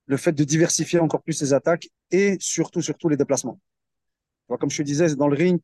le 0.07 0.17
fait 0.17 0.33
de 0.33 0.43
diversifier 0.43 0.99
encore 0.99 1.21
plus 1.23 1.41
les 1.41 1.53
attaques 1.53 1.87
et 2.11 2.37
surtout, 2.39 2.81
surtout 2.81 3.09
les 3.09 3.17
déplacements. 3.17 3.59
Comme 4.59 4.69
je 4.69 4.77
te 4.77 4.83
disais, 4.83 5.15
dans 5.15 5.29
le 5.29 5.37
ring, 5.37 5.61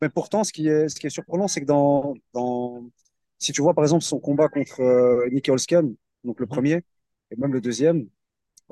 mais 0.00 0.08
pourtant, 0.08 0.42
ce 0.44 0.52
qui 0.52 0.68
est, 0.68 0.88
ce 0.88 0.96
qui 0.98 1.06
est 1.06 1.10
surprenant, 1.10 1.48
c'est 1.48 1.60
que 1.60 1.66
dans, 1.66 2.14
dans, 2.32 2.88
si 3.38 3.52
tu 3.52 3.62
vois 3.62 3.74
par 3.74 3.84
exemple 3.84 4.04
son 4.04 4.18
combat 4.20 4.48
contre 4.48 4.80
euh, 4.80 5.28
Nicky 5.30 5.50
Holsken, 5.52 5.94
donc 6.24 6.40
le 6.40 6.46
mhm. 6.46 6.50
premier, 6.50 6.84
et 7.30 7.36
même 7.36 7.52
le 7.52 7.60
deuxième, 7.60 8.08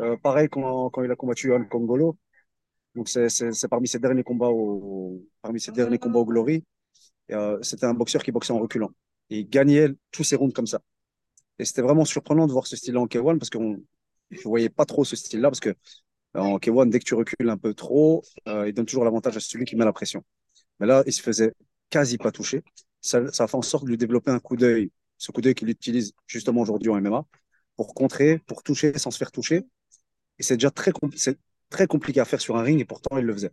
euh, 0.01 0.17
pareil 0.17 0.49
quand, 0.49 0.91
quand 0.91 1.03
il 1.03 1.11
a 1.11 1.17
combattu 1.17 1.55
Anne 1.55 1.69
Congolo, 1.69 2.17
donc 2.95 3.09
c'est 3.09 3.69
parmi 3.69 3.89
ses 3.89 3.99
derniers 3.99 4.25
combats 4.25 4.49
au, 4.49 5.23
parmi 5.43 5.61
ses 5.61 5.73
derniers 5.73 5.99
combats 5.99 6.21
au 6.21 6.25
Glory, 6.25 6.65
euh, 7.33 7.59
c'était 7.63 7.87
un 7.87 7.95
boxeur 7.95 8.23
qui 8.23 8.33
boxait 8.33 8.53
en 8.53 8.59
reculant. 8.59 8.91
Il 9.31 9.49
gagnait 9.49 9.89
tous 10.13 10.25
ses 10.25 10.37
rounds 10.37 10.55
comme 10.55 10.67
ça. 10.67 10.81
Et 11.59 11.65
c'était 11.65 11.83
vraiment 11.83 12.05
surprenant 12.05 12.47
de 12.47 12.53
voir 12.53 12.67
ce 12.67 12.77
style-là 12.77 13.01
en 13.01 13.07
K1 13.07 13.39
parce 13.39 13.51
que 13.51 13.59
je 14.31 14.43
voyais 14.43 14.69
pas 14.69 14.85
trop 14.87 15.05
ce 15.05 15.17
style-là 15.17 15.51
parce 15.51 15.61
que 15.61 15.71
euh, 15.71 15.75
en 16.41 16.59
K1, 16.59 16.91
dès 16.91 16.99
que 16.99 17.05
tu 17.05 17.15
recules 17.15 17.49
un 17.49 17.57
peu 17.59 17.75
trop, 17.75 18.23
euh, 18.49 18.69
il 18.69 18.75
donne 18.75 18.87
toujours 18.87 19.05
l'avantage 19.05 19.37
à 19.37 19.41
celui 19.41 19.65
qui 19.65 19.77
met 19.77 19.85
la 19.85 19.93
pression. 19.93 20.25
Mais 20.81 20.87
là, 20.87 21.03
il 21.07 21.13
se 21.13 21.23
faisait 21.23 21.55
quasi 21.91 22.19
pas 22.19 22.33
toucher. 22.33 22.63
Ça, 23.01 23.33
ça 23.33 23.47
fait 23.47 23.57
en 23.57 23.63
sorte 23.63 23.85
de 23.85 23.91
lui 23.91 23.99
développer 23.99 24.31
un 24.31 24.41
coup 24.41 24.57
d'œil, 24.57 24.91
ce 25.19 25.33
coup 25.33 25.41
d'œil 25.41 25.55
qu'il 25.55 25.69
utilise 25.69 26.13
justement 26.27 26.63
aujourd'hui 26.63 26.91
en 26.91 26.97
MMA 27.01 27.25
pour 27.77 27.95
contrer, 27.95 28.39
pour 28.39 28.63
toucher 28.63 28.99
sans 28.99 29.11
se 29.11 29.19
faire 29.19 29.33
toucher. 29.33 29.65
Et 30.39 30.43
c'est 30.43 30.57
déjà 30.57 30.71
très, 30.71 30.93
c'est 31.17 31.39
très 31.71 31.87
compliqué 31.87 32.21
à 32.21 32.25
faire 32.25 32.41
sur 32.41 32.57
un 32.57 32.63
ring 32.63 32.81
et 32.81 32.85
pourtant 32.85 33.19
il 33.19 33.25
le 33.25 33.33
faisait. 33.33 33.53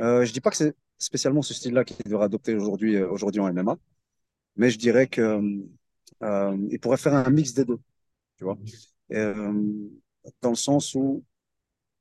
Euh, 0.00 0.24
je 0.24 0.32
dis 0.32 0.40
pas 0.40 0.50
que 0.50 0.56
c'est 0.56 0.76
spécialement 0.98 1.42
ce 1.42 1.54
style-là 1.54 1.84
qu'il 1.84 1.96
devrait 2.06 2.26
adopter 2.26 2.54
aujourd'hui 2.56 2.96
euh, 2.96 3.08
aujourd'hui 3.10 3.40
en 3.40 3.48
MMA, 3.48 3.78
mais 4.56 4.70
je 4.70 4.78
dirais 4.78 5.08
que 5.08 5.22
euh, 6.22 6.58
il 6.70 6.80
pourrait 6.80 6.96
faire 6.98 7.14
un 7.14 7.30
mix 7.30 7.54
des 7.54 7.64
deux, 7.64 7.78
tu 8.38 8.44
vois. 8.44 8.58
Euh, 9.12 9.52
dans 10.42 10.50
le 10.50 10.56
sens 10.56 10.94
où 10.94 11.24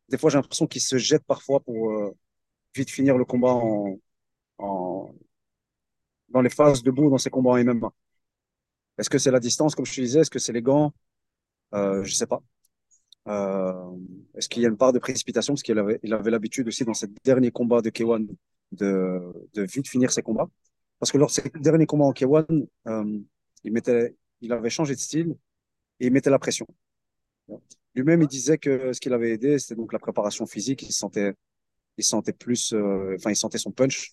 des 0.09 0.17
fois 0.17 0.29
j'ai 0.31 0.37
l'impression 0.37 0.67
qu'il 0.67 0.81
se 0.81 0.97
jette 0.97 1.25
parfois 1.25 1.59
pour 1.61 1.91
euh, 1.91 2.15
vite 2.75 2.91
finir 2.91 3.17
le 3.17 3.25
combat 3.25 3.49
en, 3.53 3.99
en 4.59 5.13
dans 6.29 6.41
les 6.41 6.49
phases 6.49 6.83
debout 6.83 7.09
dans 7.09 7.17
ses 7.17 7.29
combats 7.29 7.51
en 7.51 7.57
MMA. 7.57 7.91
Est-ce 8.97 9.09
que 9.09 9.17
c'est 9.19 9.31
la 9.31 9.39
distance, 9.41 9.75
comme 9.75 9.85
je 9.85 9.95
te 9.95 10.01
disais, 10.01 10.21
est-ce 10.21 10.31
que 10.31 10.39
c'est 10.39 10.53
les 10.53 10.61
gants? 10.61 10.93
Euh, 11.75 12.03
Je 12.03 12.13
sais 12.15 12.27
pas. 12.27 12.41
Euh, 13.27 13.74
Est-ce 14.36 14.50
qu'il 14.50 14.62
y 14.63 14.65
a 14.65 14.69
une 14.69 14.77
part 14.77 14.93
de 14.93 15.00
précipitation? 15.00 15.53
Parce 15.53 15.63
qu'il 15.63 15.77
avait, 15.79 16.00
il 16.03 16.13
avait 16.13 16.31
l'habitude 16.31 16.67
aussi 16.67 16.86
dans 16.86 16.93
ses 16.93 17.07
derniers 17.24 17.51
combats 17.51 17.81
de 17.81 17.89
K1 17.89 18.27
de, 18.72 19.22
de 19.53 19.63
vite 19.63 19.88
finir 19.88 20.12
ses 20.12 20.22
combats. 20.22 20.50
Parce 21.00 21.12
que 21.12 21.17
lors 21.17 21.27
de 21.29 21.34
ses 21.34 21.43
derniers 21.60 21.86
combats 21.86 22.05
en 22.05 22.13
K1, 22.13 22.67
euh, 22.88 23.19
il, 23.63 23.72
mettait, 23.74 24.15
il 24.41 24.51
avait 24.53 24.69
changé 24.69 24.96
de 24.96 25.00
style 25.00 25.36
et 26.00 26.07
il 26.07 26.13
mettait 26.13 26.29
la 26.31 26.39
pression. 26.39 26.67
Lui-même, 27.96 28.22
il 28.22 28.27
disait 28.27 28.57
que 28.57 28.93
ce 28.93 29.00
qui 29.00 29.10
l'avait 29.10 29.31
aidé, 29.31 29.57
c'était 29.60 29.75
donc 29.75 29.91
la 29.93 30.00
préparation 30.00 30.46
physique. 30.46 30.84
Il 30.84 30.91
se 30.91 31.00
sentait, 31.00 31.34
il 31.98 32.03
sentait 32.03 32.34
plus, 32.34 32.74
euh, 32.74 33.15
enfin, 33.17 33.31
il 33.31 33.36
sentait 33.36 33.57
son 33.60 33.72
punch, 33.72 34.12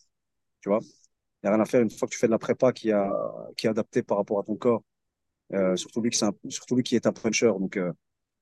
tu 0.60 0.70
vois. 0.70 0.80
Il 0.82 1.46
n'y 1.46 1.50
a 1.50 1.54
rien 1.54 1.62
à 1.62 1.66
faire 1.66 1.82
une 1.82 1.90
fois 1.90 2.08
que 2.08 2.14
tu 2.14 2.18
fais 2.20 2.28
de 2.28 2.32
la 2.32 2.38
prépa 2.38 2.72
qui, 2.72 2.92
a, 2.92 3.10
qui 3.56 3.66
est 3.66 3.70
adaptée 3.70 4.02
par 4.02 4.18
rapport 4.18 4.40
à 4.40 4.44
ton 4.44 4.56
corps. 4.56 4.82
Euh, 5.54 5.76
surtout, 5.76 6.02
lui 6.02 6.10
qui 6.10 6.24
un, 6.24 6.32
surtout 6.48 6.76
lui 6.76 6.82
qui 6.84 6.96
est 6.96 7.06
un 7.06 7.12
puncher. 7.12 7.48
Donc, 7.48 7.76
euh, 7.78 7.92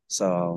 ça, 0.09 0.54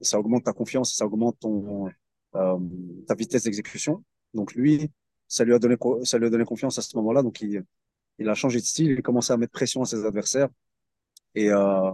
ça 0.00 0.18
augmente 0.18 0.44
ta 0.44 0.52
confiance, 0.52 0.94
ça 0.94 1.06
augmente 1.06 1.38
ton, 1.40 1.88
euh, 2.34 2.58
ta 3.06 3.14
vitesse 3.14 3.44
d'exécution. 3.44 4.04
Donc 4.34 4.54
lui, 4.54 4.90
ça 5.28 5.44
lui 5.44 5.54
a 5.54 5.58
donné, 5.58 5.76
ça 6.04 6.18
lui 6.18 6.26
a 6.26 6.30
donné 6.30 6.44
confiance 6.44 6.78
à 6.78 6.82
ce 6.82 6.96
moment-là. 6.96 7.22
Donc 7.22 7.40
il, 7.40 7.64
il 8.18 8.28
a 8.28 8.34
changé 8.34 8.60
de 8.60 8.64
style, 8.64 8.90
il 8.92 8.98
a 8.98 9.02
commencé 9.02 9.32
à 9.32 9.36
mettre 9.36 9.52
pression 9.52 9.82
à 9.82 9.86
ses 9.86 10.04
adversaires 10.04 10.48
et, 11.34 11.50
euh, 11.50 11.90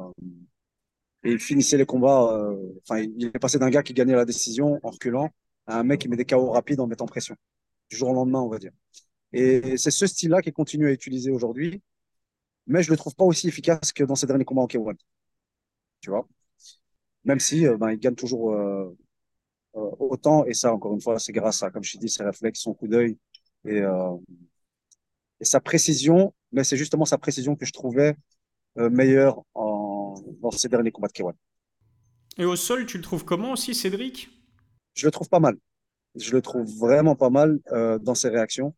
et 1.24 1.32
il 1.32 1.38
finissait 1.38 1.76
les 1.76 1.86
combats. 1.86 2.32
Euh, 2.34 2.56
enfin, 2.82 3.00
il 3.00 3.26
est 3.26 3.38
passé 3.38 3.58
d'un 3.58 3.70
gars 3.70 3.82
qui 3.82 3.94
gagnait 3.94 4.14
la 4.14 4.24
décision 4.24 4.80
en 4.82 4.90
reculant 4.90 5.30
à 5.66 5.78
un 5.78 5.84
mec 5.84 6.00
qui 6.00 6.08
met 6.08 6.16
des 6.16 6.24
KO 6.24 6.50
rapides 6.50 6.80
en 6.80 6.86
mettant 6.86 7.06
pression 7.06 7.36
du 7.90 7.96
jour 7.96 8.10
au 8.10 8.14
lendemain, 8.14 8.40
on 8.40 8.48
va 8.48 8.58
dire. 8.58 8.72
Et 9.32 9.76
c'est 9.76 9.90
ce 9.90 10.06
style-là 10.06 10.42
qui 10.42 10.52
continue 10.52 10.88
à 10.88 10.92
utiliser 10.92 11.30
aujourd'hui, 11.30 11.82
mais 12.66 12.82
je 12.82 12.90
le 12.90 12.96
trouve 12.96 13.14
pas 13.16 13.24
aussi 13.24 13.48
efficace 13.48 13.92
que 13.92 14.04
dans 14.04 14.16
ses 14.16 14.26
derniers 14.26 14.44
combats 14.44 14.62
en 14.62 14.68
K1. 14.68 14.96
Tu 16.00 16.10
vois 16.10 16.26
même 17.24 17.40
si 17.40 17.66
euh, 17.66 17.76
ben, 17.76 17.92
il 17.92 17.98
gagne 17.98 18.14
toujours 18.14 18.52
euh, 18.54 18.96
euh, 19.76 19.90
autant. 19.98 20.44
Et 20.46 20.54
ça, 20.54 20.72
encore 20.72 20.94
une 20.94 21.00
fois, 21.00 21.18
c'est 21.18 21.32
grâce 21.32 21.62
à, 21.62 21.70
comme 21.70 21.84
je 21.84 21.92
t'ai 21.92 21.98
dit, 21.98 22.08
ses 22.08 22.24
réflexes, 22.24 22.60
son 22.60 22.74
coup 22.74 22.88
d'œil 22.88 23.18
et, 23.64 23.80
et 25.40 25.44
sa 25.44 25.60
précision. 25.60 26.34
Mais 26.52 26.64
c'est 26.64 26.76
justement 26.76 27.04
sa 27.04 27.18
précision 27.18 27.56
que 27.56 27.66
je 27.66 27.72
trouvais 27.72 28.16
meilleure 28.76 29.42
en, 29.54 30.14
dans 30.40 30.50
ses 30.50 30.68
derniers 30.68 30.90
combats 30.90 31.08
de 31.08 31.12
K1. 31.12 31.32
Et 32.38 32.44
au 32.44 32.56
sol, 32.56 32.86
tu 32.86 32.96
le 32.96 33.02
trouves 33.02 33.24
comment 33.24 33.52
aussi, 33.52 33.74
Cédric? 33.74 34.30
Je 34.94 35.06
le 35.06 35.10
trouve 35.10 35.28
pas 35.28 35.40
mal. 35.40 35.56
Je 36.16 36.32
le 36.32 36.42
trouve 36.42 36.66
vraiment 36.78 37.14
pas 37.14 37.30
mal 37.30 37.60
euh, 37.72 37.98
dans 37.98 38.14
ses 38.14 38.28
réactions. 38.28 38.74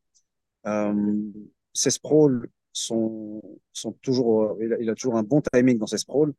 Euh, 0.67 1.31
ses 1.73 1.91
sprawls 1.91 2.49
sont, 2.73 3.41
sont 3.73 3.93
toujours, 4.03 4.57
il 4.61 4.73
a, 4.73 4.79
il 4.81 4.91
a, 4.91 4.95
toujours 4.95 5.17
un 5.17 5.23
bon 5.23 5.43
timing 5.53 5.79
dans 5.79 5.87
ses 5.87 5.99
sprawls. 5.99 6.33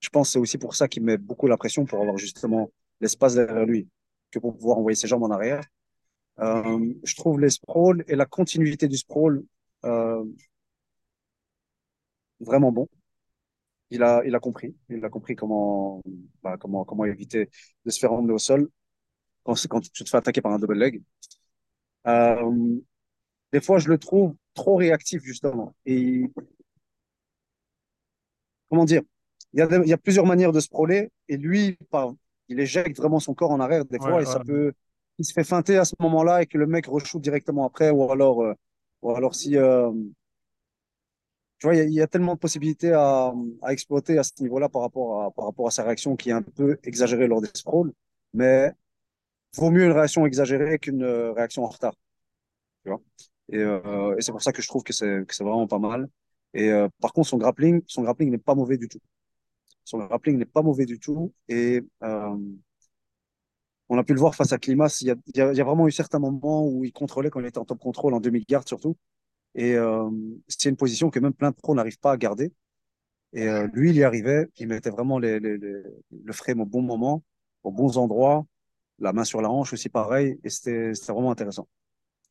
Je 0.00 0.08
pense 0.10 0.28
que 0.28 0.32
c'est 0.32 0.38
aussi 0.38 0.58
pour 0.58 0.74
ça 0.74 0.88
qu'il 0.88 1.02
met 1.04 1.16
beaucoup 1.16 1.46
la 1.46 1.56
pression 1.56 1.84
pour 1.84 2.00
avoir 2.00 2.16
justement 2.16 2.70
l'espace 3.00 3.34
derrière 3.34 3.66
lui 3.66 3.88
que 4.30 4.38
pour 4.38 4.56
pouvoir 4.56 4.78
envoyer 4.78 4.96
ses 4.96 5.08
jambes 5.08 5.24
en 5.24 5.30
arrière. 5.30 5.64
Euh, 6.40 6.94
je 7.02 7.16
trouve 7.16 7.40
les 7.40 7.50
sprawls 7.50 8.04
et 8.06 8.14
la 8.14 8.26
continuité 8.26 8.86
du 8.86 8.96
sprawl 8.96 9.42
euh, 9.84 10.24
vraiment 12.40 12.72
bon. 12.72 12.88
Il 13.90 14.02
a, 14.02 14.22
il 14.26 14.34
a 14.34 14.40
compris. 14.40 14.76
Il 14.90 15.04
a 15.04 15.08
compris 15.08 15.34
comment, 15.34 16.02
bah, 16.42 16.56
comment, 16.58 16.84
comment 16.84 17.04
éviter 17.04 17.48
de 17.84 17.90
se 17.90 17.98
faire 17.98 18.12
emmener 18.12 18.34
au 18.34 18.38
sol 18.38 18.68
quand, 19.44 19.54
quand 19.68 19.80
tu 19.80 20.04
te 20.04 20.10
fais 20.10 20.18
attaquer 20.18 20.42
par 20.42 20.52
un 20.52 20.58
double 20.58 20.78
leg. 20.78 21.02
Euh, 22.06 22.76
des 23.52 23.60
fois, 23.60 23.78
je 23.78 23.88
le 23.88 23.98
trouve 23.98 24.34
trop 24.54 24.76
réactif, 24.76 25.22
justement. 25.22 25.74
Et 25.86 26.24
comment 28.68 28.84
dire? 28.84 29.02
Il 29.52 29.60
y, 29.60 29.62
a, 29.62 29.68
il 29.82 29.88
y 29.88 29.92
a 29.92 29.98
plusieurs 29.98 30.26
manières 30.26 30.52
de 30.52 30.60
se 30.60 30.68
et 31.28 31.36
lui, 31.36 31.76
par, 31.90 32.12
il 32.48 32.60
éjecte 32.60 32.96
vraiment 32.96 33.20
son 33.20 33.34
corps 33.34 33.50
en 33.50 33.60
arrière 33.60 33.84
des 33.84 33.98
fois 33.98 34.16
ouais, 34.16 34.22
et 34.22 34.26
ouais. 34.26 34.32
ça 34.32 34.40
peut. 34.40 34.72
Il 35.18 35.24
se 35.24 35.32
fait 35.32 35.44
feinter 35.44 35.76
à 35.78 35.84
ce 35.84 35.94
moment-là 35.98 36.42
et 36.42 36.46
que 36.46 36.58
le 36.58 36.66
mec 36.66 36.86
reshoot 36.86 37.20
directement 37.20 37.66
après 37.66 37.90
ou 37.90 38.10
alors, 38.10 38.42
euh, 38.42 38.54
ou 39.02 39.14
alors 39.14 39.34
si. 39.34 39.56
Euh, 39.56 39.90
tu 41.58 41.66
vois, 41.66 41.74
il 41.74 41.78
y, 41.78 41.80
a, 41.80 41.84
il 41.84 41.92
y, 41.92 42.00
a, 42.00 42.06
tellement 42.06 42.34
de 42.34 42.38
possibilités 42.38 42.92
à, 42.92 43.32
à 43.62 43.72
exploiter 43.72 44.16
à 44.16 44.22
ce 44.22 44.30
niveau-là 44.40 44.68
par 44.68 44.82
rapport 44.82 45.22
à, 45.22 45.30
par 45.32 45.46
rapport 45.46 45.66
à 45.66 45.72
sa 45.72 45.82
réaction 45.82 46.14
qui 46.14 46.30
est 46.30 46.32
un 46.32 46.42
peu 46.42 46.78
exagérée 46.84 47.26
lors 47.26 47.40
des 47.40 47.48
sprawls, 47.52 47.92
mais 48.32 48.72
vaut 49.56 49.70
mieux 49.70 49.84
une 49.86 49.92
réaction 49.92 50.24
exagérée 50.26 50.78
qu'une 50.78 51.02
euh, 51.02 51.32
réaction 51.32 51.64
en 51.64 51.68
retard. 51.68 51.94
Tu 52.84 52.90
vois 52.90 53.00
et, 53.50 53.58
euh, 53.58 54.16
et 54.16 54.22
c'est 54.22 54.32
pour 54.32 54.42
ça 54.42 54.52
que 54.52 54.62
je 54.62 54.68
trouve 54.68 54.82
que 54.82 54.92
c'est 54.92 55.24
vraiment 55.40 55.66
pas 55.66 55.78
mal. 55.78 56.08
Et 56.54 56.70
euh, 56.70 56.88
par 57.00 57.12
contre, 57.12 57.28
son 57.28 57.38
grappling, 57.38 57.82
son 57.86 58.02
grappling 58.02 58.30
n'est 58.30 58.38
pas 58.38 58.54
mauvais 58.54 58.76
du 58.78 58.88
tout. 58.88 59.00
Son 59.88 59.98
grappling 59.98 60.36
n'est 60.36 60.44
pas 60.44 60.60
mauvais 60.62 60.84
du 60.84 60.98
tout. 60.98 61.32
Et 61.48 61.82
euh, 62.02 62.36
on 63.88 63.96
a 63.98 64.04
pu 64.04 64.12
le 64.12 64.20
voir 64.20 64.34
face 64.34 64.52
à 64.52 64.58
Klimas. 64.58 64.98
Il 65.00 65.06
y, 65.06 65.10
a, 65.10 65.16
il, 65.26 65.36
y 65.36 65.40
a, 65.40 65.52
il 65.52 65.56
y 65.56 65.60
a 65.60 65.64
vraiment 65.64 65.88
eu 65.88 65.92
certains 65.92 66.18
moments 66.18 66.66
où 66.68 66.84
il 66.84 66.92
contrôlait 66.92 67.30
quand 67.30 67.40
il 67.40 67.46
était 67.46 67.58
en 67.58 67.64
top 67.64 67.78
contrôle 67.80 68.12
en 68.14 68.20
demi-garde 68.20 68.68
surtout. 68.68 68.96
Et 69.54 69.74
euh, 69.76 70.10
c'est 70.48 70.68
une 70.68 70.76
position 70.76 71.10
que 71.10 71.20
même 71.20 71.32
plein 71.34 71.50
de 71.50 71.56
pros 71.56 71.74
n'arrivent 71.74 71.98
pas 71.98 72.12
à 72.12 72.16
garder. 72.18 72.52
Et 73.32 73.48
euh, 73.48 73.68
lui, 73.72 73.90
il 73.90 73.96
y 73.96 74.04
arrivait. 74.04 74.48
Il 74.58 74.68
mettait 74.68 74.90
vraiment 74.90 75.18
les, 75.18 75.40
les, 75.40 75.58
les, 75.58 75.82
le 76.24 76.32
frame 76.32 76.60
au 76.60 76.66
bon 76.66 76.82
moment, 76.82 77.22
aux 77.64 77.72
bons 77.72 77.98
endroits. 77.98 78.46
La 78.98 79.12
main 79.12 79.24
sur 79.24 79.40
la 79.42 79.50
hanche 79.50 79.72
aussi 79.72 79.88
pareil. 79.88 80.38
Et 80.44 80.50
c'était 80.50 80.92
vraiment 81.08 81.30
intéressant. 81.30 81.68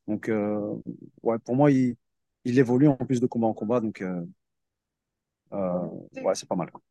Donc, 0.07 0.29
euh, 0.29 0.75
ouais, 1.23 1.39
pour 1.39 1.55
moi, 1.55 1.71
il, 1.71 1.95
il 2.45 2.59
évolue 2.59 2.87
en 2.87 2.97
plus 2.97 3.21
de 3.21 3.27
combat 3.27 3.47
en 3.47 3.53
combat. 3.53 3.79
Donc, 3.81 4.03
ouais, 5.51 6.35
c'est 6.35 6.47
pas 6.47 6.55
mal. 6.55 6.71
quoi. 6.71 6.81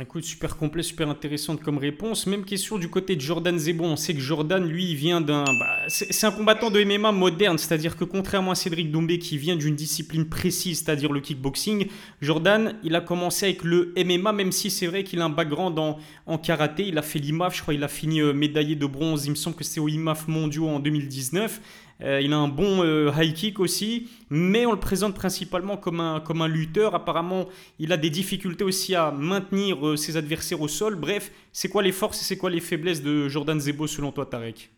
Écoute, 0.00 0.22
super 0.22 0.56
complet, 0.56 0.84
super 0.84 1.08
intéressante 1.08 1.60
comme 1.60 1.76
réponse. 1.76 2.28
Même 2.28 2.44
question 2.44 2.78
du 2.78 2.88
côté 2.88 3.16
de 3.16 3.20
Jordan 3.20 3.58
Zebo. 3.58 3.82
On 3.82 3.96
sait 3.96 4.14
que 4.14 4.20
Jordan, 4.20 4.64
lui, 4.64 4.94
vient 4.94 5.20
d'un. 5.20 5.42
bah, 5.58 5.76
c'est 5.88 6.12
c'est 6.12 6.24
un 6.24 6.30
combattant 6.30 6.70
de 6.70 6.84
MMA 6.84 7.10
moderne, 7.10 7.58
c'est-à-dire 7.58 7.96
que 7.96 8.04
contrairement 8.04 8.52
à 8.52 8.54
Cédric 8.54 8.92
Doumbé 8.92 9.18
qui 9.18 9.38
vient 9.38 9.56
d'une 9.56 9.74
discipline 9.74 10.28
précise, 10.28 10.84
c'est-à-dire 10.84 11.12
le 11.12 11.18
kickboxing, 11.18 11.88
Jordan, 12.20 12.76
il 12.84 12.94
a 12.94 13.00
commencé 13.00 13.46
avec 13.46 13.64
le 13.64 13.92
MMA, 13.96 14.32
même 14.32 14.52
si 14.52 14.70
c'est 14.70 14.86
vrai 14.86 15.02
qu'il 15.02 15.20
a 15.20 15.24
un 15.24 15.30
background 15.30 15.76
en, 15.80 15.98
en 16.26 16.38
karaté. 16.38 16.86
Il 16.86 16.96
a 16.96 17.02
fait 17.02 17.18
l'IMAF, 17.18 17.56
je 17.56 17.62
crois, 17.62 17.74
il 17.74 17.82
a 17.82 17.88
fini 17.88 18.20
euh, 18.20 18.32
médaillé 18.32 18.76
de 18.76 18.86
bronze. 18.86 19.26
Il 19.26 19.30
me 19.30 19.36
semble 19.36 19.56
que 19.56 19.64
c'est 19.64 19.80
au 19.80 19.88
IMAF 19.88 20.28
mondiaux 20.28 20.68
en 20.68 20.78
2019. 20.78 21.60
Euh, 22.02 22.20
il 22.20 22.32
a 22.32 22.36
un 22.38 22.48
bon 22.48 22.84
euh, 22.84 23.10
high 23.16 23.34
kick 23.34 23.58
aussi, 23.58 24.08
mais 24.30 24.66
on 24.66 24.72
le 24.72 24.78
présente 24.78 25.14
principalement 25.14 25.76
comme 25.76 26.00
un, 26.00 26.20
comme 26.20 26.42
un 26.42 26.48
lutteur. 26.48 26.94
Apparemment, 26.94 27.46
il 27.78 27.92
a 27.92 27.96
des 27.96 28.10
difficultés 28.10 28.62
aussi 28.64 28.94
à 28.94 29.10
maintenir 29.10 29.84
euh, 29.86 29.96
ses 29.96 30.16
adversaires 30.16 30.60
au 30.60 30.68
sol. 30.68 30.94
Bref, 30.94 31.32
c'est 31.52 31.68
quoi 31.68 31.82
les 31.82 31.92
forces 31.92 32.22
et 32.22 32.24
c'est 32.24 32.36
quoi 32.36 32.50
les 32.50 32.60
faiblesses 32.60 33.02
de 33.02 33.28
Jordan 33.28 33.58
Zebo 33.58 33.86
selon 33.88 34.12
toi, 34.12 34.26
Tarek? 34.26 34.70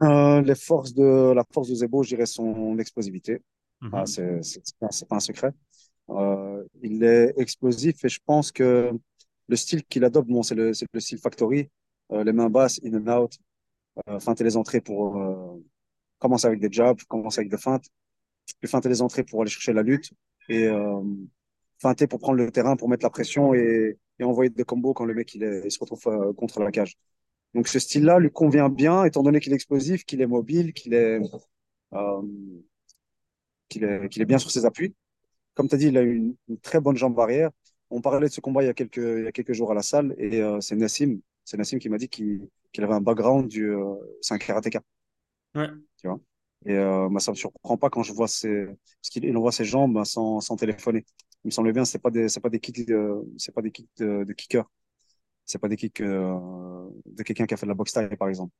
Les 0.00 0.54
forces 0.54 0.92
de, 0.94 1.32
la 1.32 1.42
force 1.52 1.68
de 1.68 1.74
Zebo, 1.74 2.02
je 2.02 2.10
dirais 2.10 2.26
son 2.26 2.78
explosivité. 2.78 3.42
Ah, 3.92 4.04
Mhm. 4.04 4.42
c'est 4.42 4.76
pas 5.08 5.16
un 5.16 5.20
secret. 5.20 5.52
Il 6.82 7.02
est 7.02 7.32
explosif 7.38 8.04
et 8.04 8.08
je 8.08 8.20
pense 8.24 8.52
que 8.52 8.92
le 9.48 9.56
style 9.56 9.84
qu'il 9.84 10.04
adopte, 10.04 10.28
bon, 10.28 10.42
c'est 10.42 10.54
le, 10.54 10.72
style 10.74 11.18
factory, 11.18 11.70
les 12.10 12.32
mains 12.32 12.50
basses, 12.50 12.80
in 12.84 12.94
and 12.94 13.22
out, 13.22 13.32
euh, 14.08 14.20
feinter 14.20 14.44
les 14.44 14.56
entrées 14.56 14.80
pour 14.80 15.16
commencer 16.18 16.46
avec 16.46 16.60
des 16.60 16.68
jabs, 16.70 16.98
commencer 17.08 17.40
avec 17.40 17.50
des 17.50 17.58
feintes, 17.58 17.86
puis 18.60 18.68
feinter 18.68 18.88
les 18.88 19.02
entrées 19.02 19.24
pour 19.24 19.42
aller 19.42 19.50
chercher 19.50 19.72
la 19.72 19.82
lutte 19.82 20.12
et 20.48 20.66
euh, 20.66 21.02
feinter 21.78 22.06
pour 22.06 22.20
prendre 22.20 22.38
le 22.38 22.50
terrain, 22.50 22.76
pour 22.76 22.88
mettre 22.88 23.04
la 23.04 23.10
pression 23.10 23.54
et, 23.54 23.98
envoyer 24.22 24.48
des 24.48 24.64
combos 24.64 24.94
quand 24.94 25.04
le 25.04 25.12
mec 25.12 25.34
il, 25.34 25.70
se 25.70 25.78
retrouve 25.78 26.06
euh, 26.06 26.32
contre 26.32 26.60
la 26.60 26.70
cage. 26.70 26.96
Donc 27.54 27.68
ce 27.68 27.78
style-là 27.78 28.18
lui 28.18 28.30
convient 28.30 28.70
bien, 28.70 29.04
étant 29.04 29.22
donné 29.22 29.40
qu'il 29.40 29.52
est 29.52 29.56
explosif, 29.56 30.04
qu'il 30.04 30.22
est 30.22 30.26
mobile, 30.26 30.72
qu'il 30.72 30.94
est, 30.94 31.20
euh, 31.92 32.22
qu'il 33.68 33.84
est, 33.84 34.24
bien 34.24 34.38
sur 34.38 34.50
ses 34.50 34.64
appuis. 34.64 34.94
Comme 35.54 35.68
tu 35.68 35.74
as 35.74 35.78
dit, 35.78 35.88
il 35.88 35.98
a 35.98 36.02
une, 36.02 36.34
très 36.62 36.80
bonne 36.80 36.96
jambe 36.96 37.18
arrière. 37.20 37.50
On 37.90 38.00
parlait 38.00 38.28
de 38.28 38.32
ce 38.32 38.40
combat 38.40 38.62
il 38.62 38.66
y 38.66 38.68
a 38.68 38.74
quelques, 38.74 39.52
jours 39.52 39.70
à 39.70 39.74
la 39.74 39.82
salle 39.82 40.14
et 40.18 40.40
euh, 40.40 40.60
c'est 40.60 40.76
Nassim, 40.76 41.20
Nassim 41.54 41.78
qui 41.78 41.88
m'a 41.90 41.98
dit 41.98 42.08
qu'il 42.08 42.48
avait 42.78 42.94
un 42.94 43.00
background 43.00 43.48
du, 43.48 43.70
c'est 44.22 44.34
un 44.34 44.38
karatéka, 44.38 44.80
Ouais. 45.56 45.68
tu 45.98 46.08
vois. 46.08 46.20
Et 46.66 46.74
euh, 46.74 47.08
bah, 47.10 47.20
ça 47.20 47.30
me 47.32 47.36
surprend 47.36 47.76
pas 47.78 47.90
quand 47.90 48.02
je 48.02 48.12
vois 48.12 48.28
ses, 48.28 48.66
parce 48.66 49.10
qu'il 49.10 49.24
il 49.24 49.36
envoie 49.36 49.52
ses 49.52 49.64
jambes 49.64 49.94
bah, 49.94 50.04
sans, 50.04 50.40
sans 50.40 50.56
téléphoner. 50.56 51.04
Il 51.44 51.48
me 51.48 51.50
semble 51.50 51.72
bien, 51.72 51.84
c'est 51.84 51.98
pas 52.00 52.10
des, 52.10 52.28
c'est 52.28 52.40
pas 52.40 52.50
des 52.50 52.60
kicks 52.60 52.86
de, 52.86 53.14
c'est 53.38 53.52
pas 53.54 53.62
des 53.62 53.70
kicks 53.70 53.88
de, 53.98 54.32
kicker. 54.32 54.64
C'est 55.46 55.58
pas 55.60 55.68
des 55.68 55.76
kicks 55.76 56.00
euh, 56.02 56.88
de 57.06 57.22
quelqu'un 57.24 57.46
qui 57.46 57.54
a 57.54 57.58
fait 57.58 57.66
de 57.66 57.70
la 57.70 57.74
boxe 57.76 57.92
thaï, 57.92 58.16
par 58.16 58.28
exemple. 58.28 58.52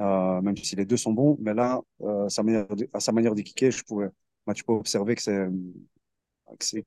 Euh, 0.00 0.40
même 0.42 0.56
si 0.56 0.74
les 0.76 0.84
deux 0.86 0.96
sont 0.96 1.12
bons, 1.12 1.36
mais 1.40 1.54
là, 1.54 1.80
euh, 2.02 2.28
sa 2.28 2.42
manière 2.42 2.66
de, 2.74 2.88
à 2.92 2.98
sa 3.00 3.12
manière 3.12 3.34
de 3.34 3.42
kicker, 3.42 3.70
je 3.70 3.84
pouvais, 3.84 4.08
bah, 4.46 4.52
tu 4.54 4.64
peux 4.64 4.72
observer 4.72 5.14
que 5.14 5.22
c'est, 5.22 5.46
que 6.58 6.64
c'est, 6.64 6.84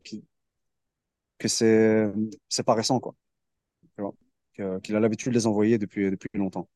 que 1.38 1.48
c'est, 1.48 2.12
c'est 2.50 2.64
pas 2.64 2.74
récent, 2.74 3.00
quoi. 3.00 3.16
Qu'il 4.84 4.96
a 4.96 5.00
l'habitude 5.00 5.32
de 5.32 5.38
les 5.38 5.48
envoyer 5.48 5.78
depuis, 5.78 6.10
depuis 6.12 6.28
longtemps. 6.34 6.68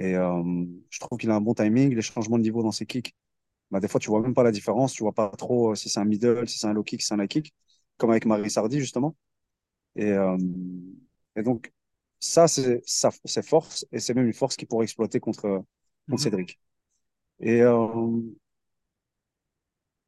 Et 0.00 0.14
euh, 0.16 0.42
je 0.90 1.00
trouve 1.00 1.18
qu'il 1.18 1.30
a 1.30 1.36
un 1.36 1.40
bon 1.40 1.54
timing, 1.54 1.94
les 1.94 2.02
changements 2.02 2.38
de 2.38 2.42
niveau 2.42 2.62
dans 2.62 2.72
ses 2.72 2.86
kicks. 2.86 3.14
Bah, 3.70 3.80
des 3.80 3.88
fois, 3.88 4.00
tu 4.00 4.10
vois 4.10 4.22
même 4.22 4.34
pas 4.34 4.44
la 4.44 4.52
différence, 4.52 4.92
tu 4.94 5.02
vois 5.04 5.12
pas 5.14 5.30
trop 5.30 5.72
euh, 5.72 5.76
si 5.76 5.90
c'est 5.90 6.00
un 6.00 6.04
middle, 6.06 6.48
si 6.48 6.58
c'est 6.58 6.68
un 6.68 6.74
low 6.74 6.84
kick, 6.84 7.02
si 7.02 7.08
c'est 7.08 7.14
un 7.14 7.22
high 7.24 7.28
kick, 7.28 7.54
comme 7.98 8.10
avec 8.10 8.26
Marie 8.26 8.50
Sardi, 8.50 8.80
justement. 8.80 9.16
Et, 9.96 10.12
euh, 10.12 10.36
et 11.36 11.42
donc, 11.42 11.72
ça, 12.20 12.48
c'est 12.48 12.82
sa, 12.86 13.10
ses 13.24 13.42
forces, 13.42 13.86
et 13.92 14.00
c'est 14.00 14.14
même 14.14 14.26
une 14.26 14.32
force 14.34 14.56
qu'il 14.56 14.68
pourrait 14.68 14.84
exploiter 14.84 15.20
contre, 15.20 15.64
contre 16.10 16.22
Mhm. 16.22 16.22
Cédric. 16.22 16.58
Et 17.40 17.62
euh, 17.62 17.76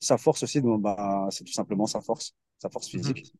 sa 0.00 0.18
force 0.18 0.42
aussi, 0.42 0.60
bah, 0.60 1.28
c'est 1.30 1.44
tout 1.44 1.52
simplement 1.52 1.86
sa 1.86 2.00
force, 2.00 2.34
sa 2.58 2.68
force 2.70 2.88
Mhm. 2.92 3.12
physique. 3.12 3.32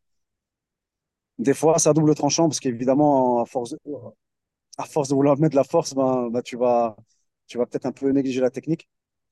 Des 1.38 1.54
fois, 1.54 1.78
c'est 1.78 1.88
à 1.88 1.92
double 1.94 2.14
tranchant, 2.14 2.48
parce 2.48 2.61
qu'évidemment, 2.61 3.40
à 3.42 3.46
force, 3.46 3.74
à 4.78 4.84
force 4.84 5.08
de 5.08 5.14
vouloir 5.14 5.38
mettre 5.38 5.52
de 5.52 5.56
la 5.56 5.64
force, 5.64 5.94
ben, 5.94 6.30
ben, 6.30 6.42
tu 6.42 6.56
vas, 6.56 6.96
tu 7.46 7.58
vas 7.58 7.66
peut-être 7.66 7.86
un 7.86 7.92
peu 7.92 8.10
négliger 8.10 8.40
la 8.40 8.50
technique, 8.50 8.88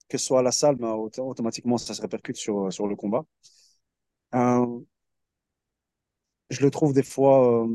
que 0.09 0.18
ce 0.18 0.26
soit 0.26 0.40
à 0.40 0.42
la 0.42 0.52
salle, 0.52 0.76
ben, 0.76 0.92
auto- 0.94 1.28
automatiquement, 1.28 1.78
ça 1.78 1.94
se 1.94 2.02
répercute 2.02 2.37
sur, 2.37 2.72
sur 2.72 2.87
le 2.88 2.96
combat. 2.96 3.24
Euh, 4.35 4.80
je 6.50 6.61
le 6.62 6.70
trouve 6.70 6.92
des 6.92 7.02
fois 7.04 7.64
euh, 7.64 7.68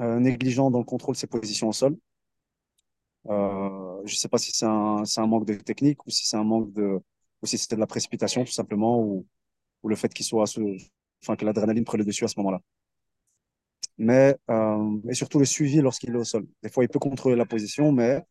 euh, 0.00 0.18
négligent 0.20 0.70
dans 0.70 0.78
le 0.78 0.84
contrôle 0.84 1.14
de 1.14 1.18
ses 1.20 1.26
positions 1.26 1.68
au 1.68 1.72
sol. 1.72 1.96
Je 4.04 4.12
ne 4.14 4.16
sais 4.18 4.28
pas 4.28 4.38
si 4.38 4.52
c'est 4.52 4.66
un, 4.66 5.04
c'est 5.04 5.20
manque 5.26 5.46
de 5.46 5.54
technique 5.54 6.06
ou 6.06 6.10
si 6.10 6.26
c'est 6.26 6.36
un 6.36 6.44
manque 6.44 6.72
de, 6.72 7.00
ou 7.42 7.46
si 7.46 7.58
c'était 7.58 7.76
de 7.76 7.80
la 7.80 7.86
précipitation, 7.86 8.44
tout 8.44 8.52
simplement, 8.52 9.00
ou, 9.00 9.26
ou 9.84 9.88
le 9.88 9.96
fait 9.96 10.12
qu'il 10.14 10.26
soit, 10.26 10.44
enfin, 11.22 11.36
que 11.36 11.44
l'adrénaline 11.46 11.84
prenne 11.84 12.00
le 12.00 12.06
dessus 12.06 12.24
à 12.24 12.28
ce 12.28 12.38
moment-là. 12.40 12.60
Mais, 13.98 14.36
euh, 14.50 14.98
et 15.08 15.14
surtout 15.14 15.38
le 15.38 15.44
suivi 15.44 15.80
lorsqu'il 15.80 16.10
est 16.14 16.18
au 16.18 16.24
sol. 16.24 16.46
Des 16.62 16.70
fois, 16.70 16.84
il 16.84 16.88
peut 16.88 16.98
contrôler 16.98 17.36
la 17.36 17.46
position, 17.46 17.92
mais 17.92 18.22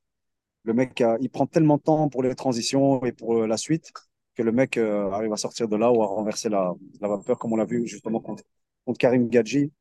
Le 0.64 0.74
mec, 0.74 1.04
il 1.22 1.30
prend 1.30 1.48
tellement 1.48 1.78
de 1.78 1.82
temps 1.84 2.10
pour 2.10 2.24
les 2.24 2.36
transitions 2.36 3.04
et 3.06 3.12
pour 3.14 3.38
euh, 3.40 3.48
la 3.48 3.58
suite 3.58 3.92
que 4.36 4.44
le 4.44 4.52
mec 4.52 4.78
euh, 4.78 5.10
arrive 5.12 5.34
à 5.34 5.38
sortir 5.38 5.68
de 5.68 5.76
là 5.76 5.92
ou 5.92 6.04
à 6.04 6.08
renverser 6.08 6.50
la, 6.50 6.74
la 7.02 7.08
vapeur, 7.08 7.40
comme 7.40 7.54
on 7.54 7.58
l'a 7.58 7.66
vu 7.66 7.88
justement 7.88 8.20
contre, 8.22 8.44
contre 8.86 9.00
Karim 9.00 9.28
Gadji 9.30 9.72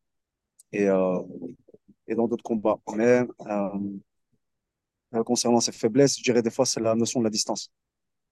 et, 0.73 0.89
euh, 0.89 1.21
et 2.09 2.15
dans 2.15 2.29
d'autres 2.29 2.45
combats. 2.45 2.81
Mais 2.97 3.23
concernant 5.25 5.61
ses 5.61 5.73
faiblesses, 5.73 6.19
je 6.19 6.23
dirais 6.23 6.43
des 6.43 6.51
fois, 6.51 6.67
c'est 6.67 6.81
la 6.81 6.95
notion 6.95 7.21
de 7.21 7.25
la 7.25 7.31
distance. 7.31 7.73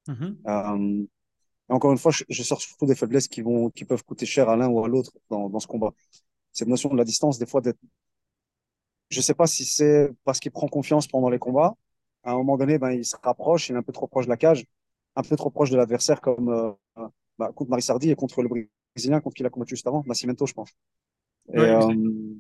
Mhm. 0.09 0.39
Euh, 0.47 1.05
et 1.71 1.73
encore 1.75 1.93
une 1.93 1.99
fois, 1.99 2.13
je, 2.13 2.25
je 2.29 2.43
sors 2.43 2.61
surtout 2.63 2.87
des 2.87 2.95
faiblesses 2.97 3.29
qui, 3.29 3.43
vont, 3.43 3.71
qui 3.71 3.85
peuvent 3.85 4.05
coûter 4.05 4.27
cher 4.27 4.49
à 4.49 4.57
l'un 4.57 4.69
ou 4.69 4.85
à 4.85 4.89
l'autre 4.89 5.13
dans, 5.31 5.51
dans 5.51 5.61
ce 5.61 5.67
combat. 5.67 5.95
Cette 6.59 6.67
notion 6.67 6.89
de 6.89 6.97
la 6.97 7.05
distance, 7.05 7.39
des 7.39 7.47
fois, 7.47 7.61
d'être, 7.61 7.79
je 9.11 9.21
sais 9.21 9.35
pas 9.35 9.47
si 9.47 9.65
c'est 9.65 10.11
parce 10.25 10.41
qu'il 10.41 10.51
prend 10.51 10.67
confiance 10.67 11.07
pendant 11.07 11.29
les 11.31 11.39
combats. 11.39 11.75
À 12.25 12.33
un 12.33 12.35
moment 12.35 12.57
donné, 12.57 12.79
ben, 12.79 12.91
il 12.91 13.05
se 13.05 13.15
rapproche, 13.23 13.69
il 13.69 13.77
est 13.77 13.79
un 13.79 13.83
peu 13.83 13.93
trop 13.93 14.09
proche 14.09 14.25
de 14.25 14.31
la 14.31 14.37
cage, 14.37 14.65
un 15.15 15.23
peu 15.23 15.37
trop 15.37 15.51
proche 15.51 15.71
de 15.71 15.77
l'adversaire, 15.77 16.21
comme 16.21 16.49
euh, 16.49 16.73
bah, 17.39 17.53
contre 17.55 17.71
Marie 17.71 17.83
Sardi 17.83 18.11
et 18.11 18.17
contre 18.17 18.43
le 18.43 18.49
Brésilien, 18.49 19.21
contre 19.21 19.37
qui 19.37 19.45
il 19.45 19.47
a 19.47 19.51
combattu 19.51 19.77
juste 19.77 19.87
avant, 19.87 20.03
Nascimento, 20.05 20.47
je 20.47 20.53
pense. 20.53 20.71
Et, 21.55 21.61
Ouais, 21.61 21.71
euh, 21.71 22.35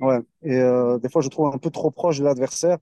ouais. 0.00 0.18
Et 0.42 0.56
euh, 0.56 0.98
des 0.98 1.10
fois, 1.10 1.20
je 1.20 1.28
trouve 1.28 1.54
un 1.54 1.58
peu 1.58 1.70
trop 1.70 1.90
proche 1.90 2.18
de 2.18 2.24
l'adversaire. 2.24 2.78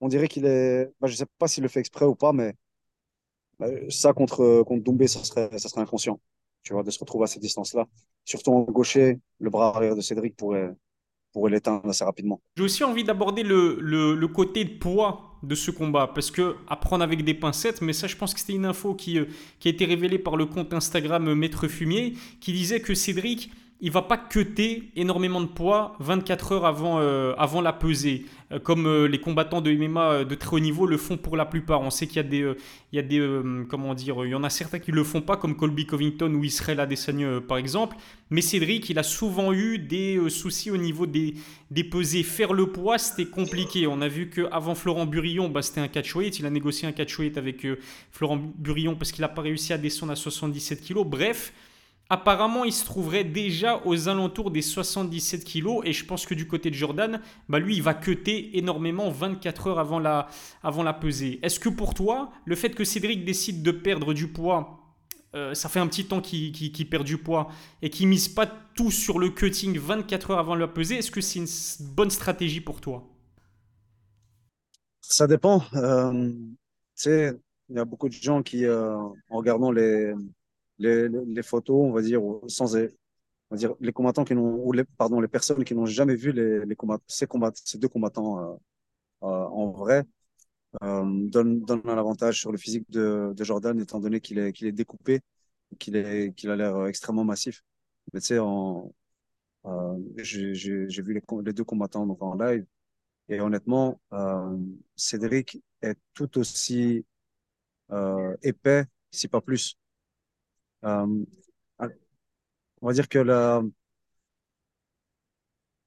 On 0.00 0.08
dirait 0.08 0.26
qu'il 0.26 0.46
est. 0.46 0.92
Bah, 1.00 1.06
je 1.06 1.14
sais 1.14 1.26
pas 1.38 1.46
s'il 1.46 1.62
le 1.62 1.68
fait 1.68 1.80
exprès 1.80 2.06
ou 2.06 2.16
pas, 2.16 2.32
mais 2.32 2.56
ça 3.88 4.12
contre, 4.12 4.62
contre 4.64 4.82
Doumbé, 4.82 5.06
ça 5.08 5.22
serait, 5.24 5.56
ça 5.58 5.68
serait 5.68 5.80
inconscient. 5.82 6.20
Tu 6.62 6.72
vois, 6.72 6.82
de 6.82 6.90
se 6.90 6.98
retrouver 6.98 7.24
à 7.24 7.26
cette 7.26 7.42
distance-là. 7.42 7.86
Surtout 8.24 8.52
en 8.52 8.60
gaucher, 8.62 9.18
le 9.40 9.50
bras 9.50 9.74
arrière 9.74 9.96
de 9.96 10.00
Cédric 10.00 10.36
pourrait, 10.36 10.70
pourrait 11.32 11.50
l'éteindre 11.50 11.88
assez 11.88 12.04
rapidement. 12.04 12.40
J'ai 12.56 12.62
aussi 12.62 12.84
envie 12.84 13.04
d'aborder 13.04 13.42
le, 13.42 13.78
le, 13.80 14.28
côté 14.28 14.64
poids 14.64 15.38
de 15.42 15.54
ce 15.54 15.70
combat, 15.70 16.06
parce 16.14 16.30
que 16.30 16.56
à 16.68 16.76
prendre 16.76 17.02
avec 17.02 17.24
des 17.24 17.34
pincettes, 17.34 17.80
mais 17.80 17.92
ça 17.92 18.06
je 18.06 18.16
pense 18.16 18.32
que 18.32 18.38
c'était 18.38 18.52
une 18.52 18.64
info 18.64 18.94
qui, 18.94 19.18
euh, 19.18 19.24
qui 19.58 19.68
a 19.68 19.72
été 19.72 19.84
révélée 19.84 20.18
par 20.18 20.36
le 20.36 20.46
compte 20.46 20.72
Instagram 20.72 21.34
Maître 21.34 21.66
Fumier, 21.66 22.14
qui 22.40 22.52
disait 22.52 22.80
que 22.80 22.94
Cédric, 22.94 23.50
il 23.84 23.90
va 23.90 24.02
pas 24.02 24.16
cutter 24.16 24.90
énormément 24.94 25.40
de 25.40 25.48
poids 25.48 25.96
24 25.98 26.52
heures 26.52 26.66
avant, 26.66 27.00
euh, 27.00 27.34
avant 27.36 27.60
la 27.60 27.72
pesée, 27.72 28.26
euh, 28.52 28.60
comme 28.60 28.86
euh, 28.86 29.08
les 29.08 29.18
combattants 29.18 29.60
de 29.60 29.72
MMA 29.72 30.24
de 30.24 30.34
très 30.36 30.54
haut 30.54 30.60
niveau 30.60 30.86
le 30.86 30.96
font 30.96 31.16
pour 31.16 31.36
la 31.36 31.44
plupart. 31.44 31.80
On 31.80 31.90
sait 31.90 32.06
qu'il 32.06 32.18
y 32.18 32.20
a 32.20 32.22
des, 32.22 32.54
il 32.92 32.96
y 32.96 33.00
a 33.00 33.02
des 33.02 33.20
comment 33.68 33.92
dire, 33.94 34.24
il 34.24 34.30
y 34.30 34.34
en 34.36 34.44
a 34.44 34.50
certains 34.50 34.78
qui 34.78 34.92
le 34.92 35.02
font 35.02 35.20
pas, 35.20 35.36
comme 35.36 35.56
Colby 35.56 35.84
Covington 35.84 36.32
ou 36.32 36.44
Israel 36.44 36.78
Adesanya 36.78 37.40
par 37.40 37.58
exemple. 37.58 37.96
Mais 38.30 38.40
Cédric, 38.40 38.88
il 38.88 39.00
a 39.00 39.02
souvent 39.02 39.52
eu 39.52 39.78
des 39.80 40.30
soucis 40.30 40.70
au 40.70 40.76
niveau 40.76 41.06
des, 41.06 41.34
des 41.72 41.82
pesées. 41.82 42.22
Faire 42.22 42.52
le 42.52 42.66
poids, 42.66 42.98
c'était 42.98 43.28
compliqué. 43.28 43.88
On 43.88 44.00
a 44.00 44.08
vu 44.08 44.30
qu'avant 44.30 44.76
Florent 44.76 45.06
Burillon, 45.06 45.48
bah, 45.48 45.60
c'était 45.60 45.80
un 45.80 45.88
catchweight. 45.88 46.38
Il 46.38 46.46
a 46.46 46.50
négocié 46.50 46.86
un 46.86 46.92
catchweight 46.92 47.36
avec 47.36 47.66
Florent 48.12 48.38
Burillon 48.56 48.94
parce 48.94 49.10
qu'il 49.10 49.22
n'a 49.22 49.28
pas 49.28 49.42
réussi 49.42 49.72
à 49.72 49.78
descendre 49.78 50.12
à 50.12 50.16
77 50.16 50.82
kilos. 50.82 51.04
Bref, 51.04 51.52
apparemment, 52.12 52.64
il 52.64 52.74
se 52.74 52.84
trouverait 52.84 53.24
déjà 53.24 53.80
aux 53.86 54.06
alentours 54.06 54.50
des 54.50 54.60
77 54.60 55.44
kilos. 55.44 55.80
Et 55.86 55.94
je 55.94 56.04
pense 56.04 56.26
que 56.26 56.34
du 56.34 56.46
côté 56.46 56.68
de 56.68 56.74
Jordan, 56.74 57.22
bah, 57.48 57.58
lui, 57.58 57.76
il 57.76 57.82
va 57.82 57.94
cutter 57.94 58.58
énormément 58.58 59.10
24 59.10 59.68
heures 59.68 59.78
avant 59.78 59.98
la, 59.98 60.28
avant 60.62 60.82
la 60.82 60.92
pesée. 60.92 61.40
Est-ce 61.42 61.58
que 61.58 61.70
pour 61.70 61.94
toi, 61.94 62.30
le 62.44 62.54
fait 62.54 62.74
que 62.74 62.84
Cédric 62.84 63.24
décide 63.24 63.62
de 63.62 63.70
perdre 63.70 64.12
du 64.12 64.28
poids 64.28 64.78
euh, 65.34 65.54
ça 65.54 65.70
fait 65.70 65.80
un 65.80 65.86
petit 65.86 66.04
temps 66.04 66.20
qu'il 66.20 66.90
perd 66.90 67.04
du 67.04 67.16
poids 67.16 67.48
et 67.80 67.88
qu'il 67.88 68.06
mise 68.06 68.28
pas 68.28 68.44
tout 68.74 68.90
sur 68.90 69.18
le 69.18 69.30
cutting 69.30 69.78
24 69.78 70.32
heures 70.32 70.38
avant 70.38 70.54
la 70.54 70.68
peser, 70.68 70.96
est-ce 70.96 71.10
que 71.10 71.22
c'est 71.22 71.38
une 71.38 71.46
bonne 71.94 72.10
stratégie 72.10 72.60
pour 72.60 72.82
toi? 72.82 73.08
Ça 75.00 75.26
dépend. 75.26 75.64
Euh, 75.74 76.34
il 77.06 77.34
y 77.70 77.78
a 77.78 77.86
beaucoup 77.86 78.10
de 78.10 78.12
gens 78.12 78.42
qui, 78.42 78.66
euh, 78.66 78.94
en 79.30 79.38
regardant 79.38 79.72
les, 79.72 80.12
les, 80.82 81.42
photos, 81.42 81.76
on 81.76 81.92
va 81.92 82.02
dire, 82.02 82.20
sans, 82.48 82.76
les 83.80 83.92
combattants 83.92 84.24
qui 84.24 84.34
n'ont, 84.34 84.54
ou 84.64 84.72
les, 84.72 84.84
pardon, 84.84 85.20
les 85.20 85.28
personnes 85.28 85.64
qui 85.64 85.74
n'ont 85.74 85.86
jamais 85.86 86.16
vu 86.16 86.32
les, 86.32 86.64
les 86.64 86.76
ces, 87.06 87.26
ces 87.64 87.78
deux 87.78 87.88
combattants 87.88 88.38
euh, 88.38 88.56
euh, 89.24 89.26
en 89.26 89.70
vrai, 89.70 90.04
euh, 90.82 91.04
donne, 91.28 91.64
donne 91.64 91.82
un 91.86 91.98
avantage 91.98 92.40
sur 92.40 92.52
le 92.52 92.58
physique 92.58 92.90
de, 92.90 93.34
Jordan, 93.40 93.78
étant 93.80 94.00
donné 94.00 94.20
qu'il 94.20 94.38
est, 94.38 94.52
qu'il 94.52 94.66
est 94.66 94.72
découpé, 94.72 95.20
qu'il 95.78 95.96
est, 95.96 96.34
qu'il 96.34 96.50
a 96.50 96.56
l'air 96.56 96.86
extrêmement 96.86 97.24
massif. 97.24 97.62
Tu 98.14 98.20
sais, 98.20 98.38
en, 98.38 98.92
euh, 99.66 99.98
j'ai, 100.18 100.52
vu 101.02 101.22
les, 101.44 101.52
deux 101.52 101.64
combattants 101.64 102.06
donc 102.06 102.22
en 102.22 102.34
live, 102.36 102.66
et 103.28 103.40
honnêtement, 103.40 104.00
Cédric 104.96 105.62
est 105.82 105.96
tout 106.14 106.38
aussi 106.38 107.06
épais, 108.42 108.86
si 109.10 109.28
pas 109.28 109.40
plus. 109.40 109.76
Euh, 110.84 111.24
on 112.80 112.86
va 112.86 112.92
dire 112.92 113.08
que 113.08 113.18
la... 113.18 113.62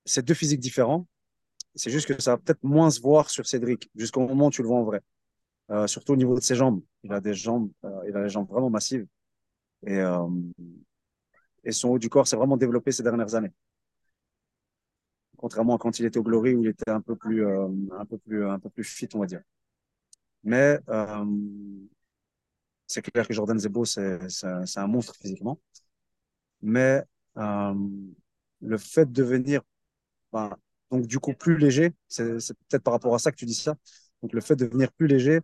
c'est 0.05 0.23
deux 0.25 0.33
physiques 0.33 0.59
différents. 0.59 1.07
C'est 1.75 1.89
juste 1.89 2.07
que 2.07 2.21
ça 2.21 2.31
va 2.31 2.37
peut-être 2.37 2.63
moins 2.63 2.89
se 2.89 3.01
voir 3.01 3.29
sur 3.29 3.45
Cédric 3.45 3.89
jusqu'au 3.95 4.21
moment 4.27 4.47
où 4.47 4.51
tu 4.51 4.61
le 4.61 4.67
vois 4.67 4.79
en 4.79 4.83
vrai. 4.83 5.01
Euh, 5.71 5.87
surtout 5.87 6.13
au 6.13 6.15
niveau 6.15 6.35
de 6.35 6.41
ses 6.41 6.55
jambes. 6.55 6.81
Il 7.03 7.11
a 7.11 7.19
des 7.19 7.33
jambes, 7.33 7.69
euh, 7.83 8.01
il 8.07 8.15
a 8.15 8.23
des 8.23 8.29
jambes 8.29 8.47
vraiment 8.47 8.69
massives. 8.69 9.05
Et, 9.85 9.99
et 11.63 11.71
son 11.71 11.89
haut 11.89 11.99
du 11.99 12.09
corps 12.09 12.27
s'est 12.27 12.35
vraiment 12.35 12.57
développé 12.57 12.91
ces 12.91 13.03
dernières 13.03 13.35
années. 13.35 13.51
Contrairement 15.37 15.75
à 15.75 15.77
quand 15.77 15.99
il 15.99 16.05
était 16.05 16.17
au 16.17 16.23
Glory 16.23 16.55
où 16.55 16.63
il 16.63 16.69
était 16.69 16.89
un 16.89 17.01
peu 17.01 17.15
plus, 17.15 17.45
un 17.45 18.05
peu 18.09 18.17
plus, 18.17 18.47
un 18.47 18.57
peu 18.57 18.69
plus 18.69 18.83
fit, 18.83 19.09
on 19.13 19.19
va 19.19 19.27
dire. 19.27 19.41
Mais 20.43 20.79
c'est 22.87 23.01
clair 23.01 23.27
que 23.27 23.33
Jordan 23.33 23.57
Zebo, 23.59 23.85
c'est 23.85 24.19
un 24.77 24.87
monstre 24.87 25.15
physiquement. 25.15 25.59
Mais 26.61 27.03
euh, 27.37 27.73
le 28.61 28.77
fait 28.77 29.05
de 29.05 29.13
devenir, 29.13 29.61
ben, 30.33 30.55
donc 30.91 31.07
du 31.07 31.19
coup, 31.19 31.33
plus 31.33 31.57
léger, 31.57 31.93
c'est 32.07 32.25
peut-être 32.69 32.83
par 32.83 32.93
rapport 32.93 33.15
à 33.15 33.19
ça 33.19 33.31
que 33.31 33.37
tu 33.37 33.45
dis 33.45 33.55
ça. 33.55 33.75
Donc 34.21 34.33
le 34.33 34.41
fait 34.41 34.55
de 34.55 34.65
devenir 34.65 34.91
plus 34.93 35.07
léger, 35.07 35.41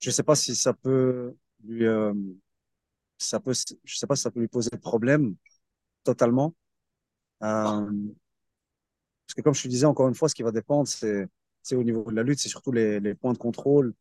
je 0.00 0.10
sais 0.10 0.22
pas 0.22 0.34
si 0.36 0.54
ça 0.54 0.72
peut 0.74 1.34
lui, 1.64 1.86
euh, 1.86 2.12
ça 3.18 3.40
peut, 3.40 3.52
je 3.84 3.96
sais 3.96 4.06
pas 4.06 4.16
si 4.16 4.22
ça 4.22 4.30
peut 4.30 4.40
lui 4.40 4.48
poser 4.48 4.70
problème 4.70 5.34
totalement. 6.04 6.54
Euh, 7.42 7.90
parce 9.26 9.34
que 9.36 9.42
comme 9.42 9.54
je 9.54 9.62
te 9.62 9.68
disais 9.68 9.86
encore 9.86 10.08
une 10.08 10.14
fois, 10.14 10.28
ce 10.28 10.34
qui 10.34 10.42
va 10.42 10.52
dépendre, 10.52 10.88
c'est 10.88 11.28
au 11.76 11.82
niveau 11.82 12.04
de 12.10 12.16
la 12.16 12.22
lutte, 12.22 12.38
c'est 12.40 12.48
surtout 12.48 12.72
les, 12.72 13.14
points 13.14 13.32
de 13.32 13.38
contrôle, 13.38 13.94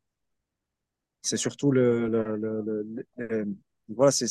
c'est 1.23 1.37
surtout 1.37 1.71
le, 1.71 2.09
le, 2.09 2.37
le, 2.37 2.85
le 3.17 3.55
voilà, 3.89 4.11
c'est 4.11 4.27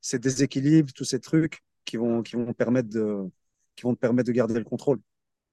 ces 0.00 0.18
déséquilibres, 0.18 0.92
tous 0.94 1.04
ces 1.04 1.20
trucs 1.20 1.62
qui 1.84 1.96
vont, 1.98 2.22
qui 2.22 2.36
vont 2.36 2.52
permettre 2.54 2.88
de, 2.90 3.30
qui 3.76 3.84
vont 3.84 3.94
te 3.94 4.00
permettre 4.00 4.28
de 4.28 4.32
garder 4.32 4.54
le 4.58 4.64
contrôle 4.64 5.00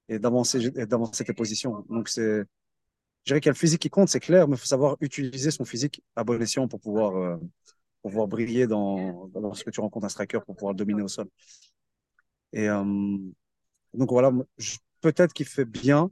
et 0.10 0.20
d'avancer, 0.20 0.72
d'avancer 0.72 1.26
tes 1.26 1.34
positions. 1.34 1.86
Donc 1.90 2.10
c'est, 2.10 2.42
je 2.42 3.32
dirais 3.32 3.42
qu'il 3.42 3.48
y 3.48 3.52
a 3.52 3.54
le 3.54 3.58
physique 3.58 3.82
qui 3.82 3.90
compte, 3.90 4.10
c'est 4.10 4.20
clair, 4.22 4.48
mais 4.48 4.56
il 4.56 4.60
faut 4.60 4.66
savoir 4.66 4.98
utiliser 5.02 5.52
son 5.52 5.66
physique 5.66 6.04
à 6.16 6.24
bon 6.24 6.42
escient 6.42 6.68
pour 6.68 6.80
pouvoir, 6.82 7.16
euh, 7.18 7.38
pour 8.02 8.12
pouvoir 8.12 8.28
briller 8.28 8.68
dans, 8.68 9.30
lorsque 9.36 9.72
tu 9.72 9.82
rencontres 9.82 10.06
un 10.08 10.10
striker 10.10 10.40
pour 10.46 10.56
pouvoir 10.56 10.74
le 10.74 10.78
dominer 10.78 11.04
au 11.04 11.08
sol. 11.10 11.28
Et 12.54 12.68
euh, 12.70 12.84
donc 13.94 14.12
voilà, 14.12 14.32
peut-être 15.02 15.34
qu'il 15.34 15.48
fait 15.48 15.66
bien, 15.66 16.12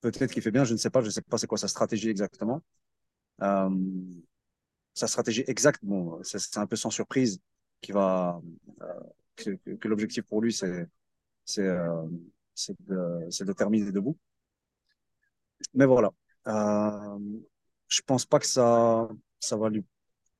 peut-être 0.00 0.32
qu'il 0.32 0.42
fait 0.42 0.50
bien, 0.50 0.64
je 0.64 0.74
ne 0.74 0.78
sais 0.78 0.90
pas, 0.90 1.00
je 1.00 1.06
ne 1.06 1.10
sais 1.12 1.22
pas 1.22 1.38
c'est 1.38 1.46
quoi 1.46 1.58
sa 1.58 1.68
stratégie 1.68 2.10
exactement. 2.10 2.62
Euh, 3.42 3.70
sa 4.94 5.08
stratégie 5.08 5.44
exacte, 5.46 5.80
bon, 5.84 6.20
c'est 6.22 6.56
un 6.58 6.66
peu 6.66 6.76
sans 6.76 6.90
surprise 6.90 7.40
qui 7.80 7.92
va 7.92 8.40
euh, 8.82 9.00
que, 9.36 9.88
l'objectif 9.88 10.24
pour 10.24 10.40
lui 10.40 10.52
c'est 10.52 10.86
c'est 11.44 11.66
euh, 11.66 12.06
de, 12.86 13.44
de, 13.44 13.52
terminer 13.52 13.92
debout. 13.92 14.16
Mais 15.74 15.86
voilà, 15.86 16.10
euh, 16.48 17.18
je 17.88 18.00
pense 18.02 18.24
pas 18.26 18.38
que 18.38 18.46
ça 18.46 19.08
ça 19.40 19.56
va 19.56 19.68
lui 19.68 19.84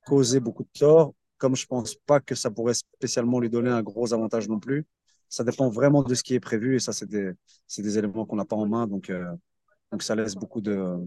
causer 0.05 0.39
beaucoup 0.39 0.63
de 0.63 0.69
tort, 0.79 1.13
comme 1.37 1.55
je 1.55 1.65
pense 1.67 1.95
pas 1.95 2.19
que 2.19 2.35
ça 2.35 2.49
pourrait 2.51 2.73
spécialement 2.73 3.39
lui 3.39 3.49
donner 3.49 3.69
un 3.69 3.83
gros 3.83 4.13
avantage 4.13 4.47
non 4.47 4.59
plus. 4.59 4.85
Ça 5.29 5.43
dépend 5.43 5.69
vraiment 5.69 6.03
de 6.03 6.15
ce 6.15 6.23
qui 6.23 6.35
est 6.35 6.39
prévu 6.39 6.75
et 6.75 6.79
ça 6.79 6.93
c'est 6.93 7.07
des 7.07 7.31
c'est 7.67 7.81
des 7.81 7.97
éléments 7.97 8.25
qu'on 8.25 8.37
n'a 8.37 8.45
pas 8.45 8.55
en 8.55 8.67
main 8.67 8.87
donc 8.87 9.11
donc 9.91 10.03
ça 10.03 10.15
laisse 10.15 10.35
beaucoup 10.35 10.61
de 10.61 10.97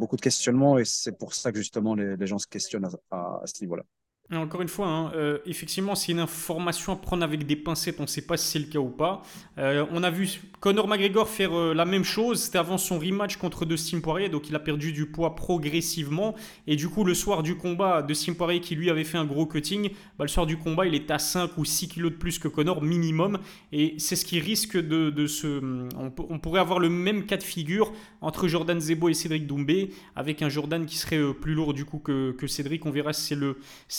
beaucoup 0.00 0.16
de 0.16 0.20
questionnements 0.20 0.78
et 0.78 0.84
c'est 0.84 1.16
pour 1.16 1.34
ça 1.34 1.52
que 1.52 1.58
justement 1.58 1.94
les, 1.94 2.26
gens 2.26 2.38
se 2.38 2.48
questionnent 2.48 2.88
à 3.10 3.42
ce 3.44 3.62
niveau-là. 3.62 3.84
Encore 4.32 4.62
une 4.62 4.68
fois, 4.68 4.86
hein, 4.86 5.12
euh, 5.16 5.38
effectivement, 5.44 5.96
c'est 5.96 6.12
une 6.12 6.20
information 6.20 6.92
à 6.92 6.96
prendre 6.96 7.24
avec 7.24 7.46
des 7.46 7.56
pincettes. 7.56 7.96
On 7.98 8.04
ne 8.04 8.08
sait 8.08 8.22
pas 8.22 8.36
si 8.36 8.46
c'est 8.46 8.58
le 8.60 8.66
cas 8.66 8.78
ou 8.78 8.88
pas. 8.88 9.22
Euh, 9.58 9.84
on 9.90 10.04
a 10.04 10.10
vu 10.10 10.40
Conor 10.60 10.86
McGregor 10.86 11.28
faire 11.28 11.52
euh, 11.52 11.74
la 11.74 11.84
même 11.84 12.04
chose. 12.04 12.44
C'était 12.44 12.58
avant 12.58 12.78
son 12.78 13.00
rematch 13.00 13.38
contre 13.38 13.64
Dustin 13.64 13.98
Poirier. 13.98 14.28
Donc, 14.28 14.48
il 14.48 14.54
a 14.54 14.60
perdu 14.60 14.92
du 14.92 15.06
poids 15.06 15.34
progressivement. 15.34 16.36
Et 16.68 16.76
du 16.76 16.88
coup, 16.88 17.02
le 17.02 17.14
soir 17.14 17.42
du 17.42 17.56
combat, 17.56 18.02
Dustin 18.02 18.34
Poirier 18.34 18.60
qui 18.60 18.76
lui 18.76 18.88
avait 18.88 19.02
fait 19.02 19.18
un 19.18 19.24
gros 19.24 19.46
cutting, 19.46 19.90
bah, 20.16 20.24
le 20.24 20.28
soir 20.28 20.46
du 20.46 20.56
combat, 20.56 20.86
il 20.86 20.94
est 20.94 21.10
à 21.10 21.18
5 21.18 21.58
ou 21.58 21.64
6 21.64 21.88
kilos 21.88 22.12
de 22.12 22.16
plus 22.16 22.38
que 22.38 22.46
Conor 22.46 22.82
minimum. 22.82 23.38
Et 23.72 23.96
c'est 23.98 24.14
ce 24.14 24.24
qui 24.24 24.38
risque 24.38 24.76
de, 24.76 25.26
se. 25.26 25.60
On, 25.98 26.38
pourrait 26.38 26.60
avoir 26.60 26.78
le 26.78 26.88
même 26.88 27.26
cas 27.26 27.36
de 27.36 27.42
figure 27.42 27.92
entre 28.20 28.46
Jordan 28.46 28.80
Zebo 28.80 29.08
et 29.08 29.14
Cédric 29.14 29.48
Doumbé, 29.48 29.90
avec 30.14 30.40
un 30.40 30.48
Jordan 30.48 30.86
qui 30.86 30.98
serait 30.98 31.34
plus 31.34 31.54
lourd 31.54 31.74
du 31.74 31.84
coup 31.84 31.98
que, 31.98 32.46
Cédric. 32.46 32.86
On 32.86 32.90
verra 32.90 33.12
si 33.12 33.22
c'est 33.22 33.34
le, 33.34 33.56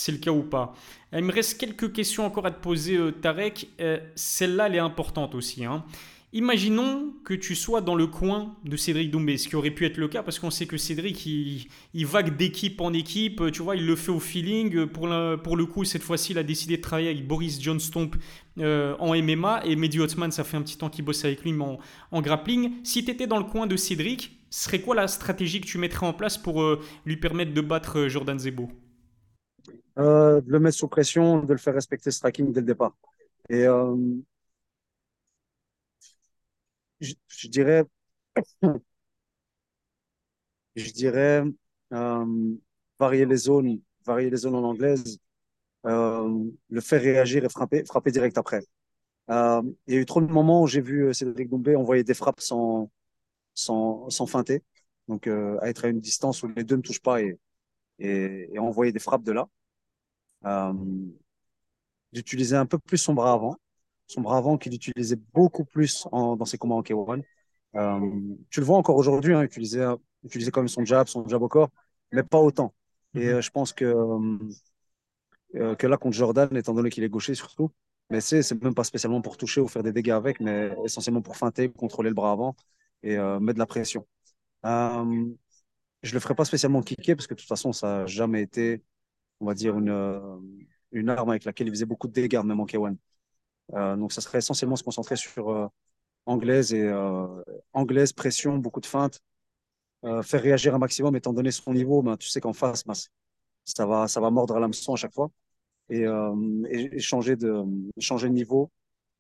le 0.08 0.21
cas 0.22 0.32
ou 0.32 0.44
pas. 0.44 0.74
Il 1.14 1.24
me 1.24 1.32
reste 1.32 1.60
quelques 1.60 1.92
questions 1.92 2.26
encore 2.26 2.46
à 2.46 2.52
te 2.52 2.62
poser, 2.62 2.96
euh, 2.96 3.12
Tarek. 3.12 3.68
Euh, 3.82 4.00
celle-là, 4.16 4.68
elle 4.68 4.76
est 4.76 4.80
importante 4.80 5.36
aussi. 5.36 5.66
Hein. 5.66 5.84
Imaginons 6.34 7.14
que 7.26 7.34
tu 7.34 7.56
sois 7.56 7.82
dans 7.82 7.96
le 7.96 8.08
coin 8.08 8.56
de 8.64 8.78
Cédric 8.78 9.12
Doumbé, 9.12 9.36
ce 9.36 9.50
qui 9.50 9.58
aurait 9.58 9.72
pu 9.72 9.86
être 9.86 9.98
le 9.98 10.08
cas 10.08 10.24
parce 10.24 10.40
qu'on 10.40 10.50
sait 10.50 10.66
que 10.66 10.78
Cédric, 10.78 11.26
il, 11.26 11.68
il 11.94 12.06
vague 12.06 12.38
d'équipe 12.38 12.80
en 12.80 12.94
équipe, 12.94 13.52
tu 13.52 13.62
vois, 13.62 13.76
il 13.76 13.86
le 13.86 13.98
fait 13.98 14.14
au 14.14 14.22
feeling. 14.22 14.86
Pour, 14.86 15.08
le 15.08 15.66
coup, 15.66 15.84
cette 15.84 16.04
fois-ci, 16.04 16.32
il 16.32 16.38
a 16.38 16.44
décidé 16.44 16.78
de 16.78 16.82
travailler 16.82 17.10
avec 17.10 17.28
Boris 17.28 17.62
John 17.62 17.82
Stomp 17.82 18.16
euh, 18.60 18.96
en 19.00 19.14
MMA 19.14 19.66
et 19.66 19.76
Mehdi 19.76 20.00
Hotman, 20.00 20.32
ça 20.32 20.46
fait 20.46 20.56
un 20.56 20.62
petit 20.62 20.78
temps 20.78 20.90
qu'il 20.90 21.04
bosse 21.04 21.26
avec 21.26 21.44
lui 21.44 21.52
mais 21.52 21.66
en, 21.66 21.80
en 22.12 22.22
grappling. 22.22 22.76
Si 22.86 23.04
tu 23.04 23.12
étais 23.12 23.28
dans 23.28 23.38
le 23.38 23.44
coin 23.44 23.68
de 23.68 23.76
Cédric, 23.76 24.32
serait 24.50 24.80
quoi 24.80 24.96
la 24.96 25.10
stratégie 25.10 25.60
que 25.60 25.68
tu 25.68 25.80
mettrais 25.80 26.08
en 26.08 26.14
place 26.14 26.38
pour 26.38 26.64
lui 27.06 27.18
permettre 27.18 27.54
de 27.54 27.62
battre 27.62 28.08
Jordan 28.08 28.40
Zebo? 28.40 28.72
Euh, 29.97 30.41
de 30.41 30.51
le 30.51 30.60
mettre 30.60 30.77
sous 30.77 30.88
pression, 30.88 31.41
de 31.43 31.54
le 31.54 31.60
faire 31.60 31.73
respecter 31.73 32.12
ce 32.12 32.19
tracking 32.19 32.51
dès 32.51 32.62
le 32.62 32.65
départ. 32.67 32.95
Et 33.49 33.65
euh, 33.65 33.95
je, 36.99 37.47
dirais, 37.49 37.84
je 40.75 40.91
dirais 40.91 41.43
euh, 41.93 42.56
varier 42.99 43.25
les 43.25 43.38
zones, 43.38 43.82
varier 44.06 44.30
les 44.30 44.38
zones 44.38 44.56
en 44.56 44.63
anglaise, 44.63 45.19
le 45.84 46.82
faire 46.82 47.01
réagir 47.01 47.43
et 47.45 47.49
frapper, 47.49 47.84
direct 48.12 48.38
après. 48.38 48.62
Il 49.30 49.93
y 49.93 49.95
a 49.95 49.99
eu 49.99 50.06
trop 50.06 50.21
de 50.21 50.32
moments 50.32 50.62
où 50.63 50.67
j'ai 50.67 50.82
vu 50.82 51.13
Cédric 51.13 51.49
Doumbé 51.49 51.75
envoyer 51.75 52.04
des 52.04 52.13
frappes 52.13 52.41
sans, 52.41 52.91
sans, 53.56 54.25
feinter, 54.27 54.63
donc 55.08 55.27
à 55.27 55.69
être 55.69 55.86
à 55.86 55.89
une 55.89 55.99
distance 55.99 56.43
où 56.43 56.47
les 56.49 56.63
deux 56.63 56.77
ne 56.77 56.82
touchent 56.82 57.01
pas 57.01 57.19
et 57.99 58.60
envoyer 58.60 58.91
des 58.91 58.99
frappes 58.99 59.23
de 59.23 59.32
là 59.34 59.49
euh, 60.45 60.73
d'utiliser 62.13 62.56
un 62.56 62.65
peu 62.65 62.77
plus 62.77 62.97
son 62.97 63.13
bras 63.13 63.34
avant, 63.34 63.56
son 64.08 64.21
bras 64.21 64.38
avant 64.38 64.58
qu'il 64.58 64.73
utilisait 64.73 65.19
beaucoup 65.34 65.65
plus 65.65 66.08
en, 66.12 66.36
dans 66.36 66.45
ses 66.45 66.58
combats 66.58 66.75
en 66.75 66.82
K1. 66.84 67.23
Euh, 67.75 67.99
tu 68.49 68.60
le 68.60 68.65
vois 68.65 68.77
encore 68.77 68.97
aujourd'hui, 68.97 69.34
hein, 69.34 69.43
utiliser, 69.43 69.88
utiliser 70.23 70.51
quand 70.51 70.62
même 70.62 70.67
son 70.67 70.86
jab, 70.86 71.08
son 71.08 71.27
jab 71.27 71.41
au 71.41 71.47
corps, 71.47 71.69
mais 72.12 72.23
pas 72.23 72.39
autant. 72.39 72.73
Et 73.15 73.27
euh, 73.30 73.41
je 73.41 73.49
pense 73.51 73.73
que, 73.73 73.86
euh, 75.56 75.75
que 75.75 75.88
là, 75.88 75.97
contre 75.97 76.15
Jordan, 76.15 76.56
étant 76.56 76.73
donné 76.73 76.89
qu'il 76.89 77.04
est 77.04 77.10
gaucher 77.10 77.36
surtout, 77.36 77.71
mais 78.10 78.21
c'est, 78.21 78.51
même 78.62 78.73
pas 78.73 78.84
spécialement 78.84 79.21
pour 79.21 79.38
toucher 79.38 79.62
ou 79.62 79.67
faire 79.67 79.84
des 79.84 79.91
dégâts 79.91 80.12
avec, 80.12 80.39
mais 80.39 80.71
essentiellement 80.86 81.21
pour 81.21 81.38
feinter, 81.38 81.69
contrôler 81.71 82.10
le 82.10 82.15
bras 82.15 82.32
avant 82.32 82.56
et 83.04 83.17
euh, 83.17 83.39
mettre 83.39 83.56
de 83.56 83.60
la 83.60 83.65
pression. 83.65 84.08
Euh, 84.65 85.25
je 86.04 86.13
le 86.13 86.19
ferai 86.19 86.36
pas 86.36 86.45
spécialement 86.45 86.82
kicker 86.82 87.15
parce 87.15 87.27
que 87.27 87.34
de 87.36 87.39
toute 87.39 87.49
façon, 87.49 87.73
ça 87.73 87.99
n'a 87.99 88.06
jamais 88.08 88.41
été 88.41 88.84
on 89.41 89.45
va 89.45 89.54
dire, 89.54 89.77
une, 89.77 89.89
euh, 89.89 90.38
une 90.91 91.10
arme 91.10 91.30
avec 91.32 91.45
laquelle 91.45 91.67
il 91.67 91.71
faisait 91.71 91.86
beaucoup 91.86 92.08
de 92.08 92.13
dégâts, 92.13 92.41
même 92.43 92.60
en 92.60 92.65
K1. 92.65 92.95
Euh, 93.73 93.95
donc, 93.95 94.12
ça 94.12 94.21
serait 94.21 94.39
essentiellement 94.39 94.75
se 94.75 94.84
concentrer 94.84 95.15
sur 95.15 95.49
euh, 95.49 95.67
anglaise 96.25 96.73
et 96.73 96.84
euh, 96.84 97.27
anglaise, 97.73 98.13
pression, 98.13 98.58
beaucoup 98.58 98.82
de 98.82 98.86
feintes, 98.86 99.21
faire 100.23 100.41
réagir 100.41 100.73
un 100.73 100.80
maximum, 100.80 101.15
étant 101.15 101.32
donné 101.32 101.51
son 101.51 101.73
niveau, 101.73 102.01
ben, 102.01 102.17
tu 102.17 102.27
sais 102.27 102.41
qu'en 102.41 102.54
face, 102.54 102.84
ben, 102.86 102.93
ça, 103.65 103.86
va, 103.86 104.08
ça 104.08 104.19
va 104.19 104.32
mordre 104.32 104.56
à 104.56 104.60
l'hameçon 104.60 104.93
à 104.93 104.95
chaque 104.95 105.13
fois. 105.13 105.30
Et, 105.89 106.06
changer, 106.99 107.36
de, 107.36 107.63
changer 107.99 108.30
de 108.30 108.34
niveau 108.34 108.71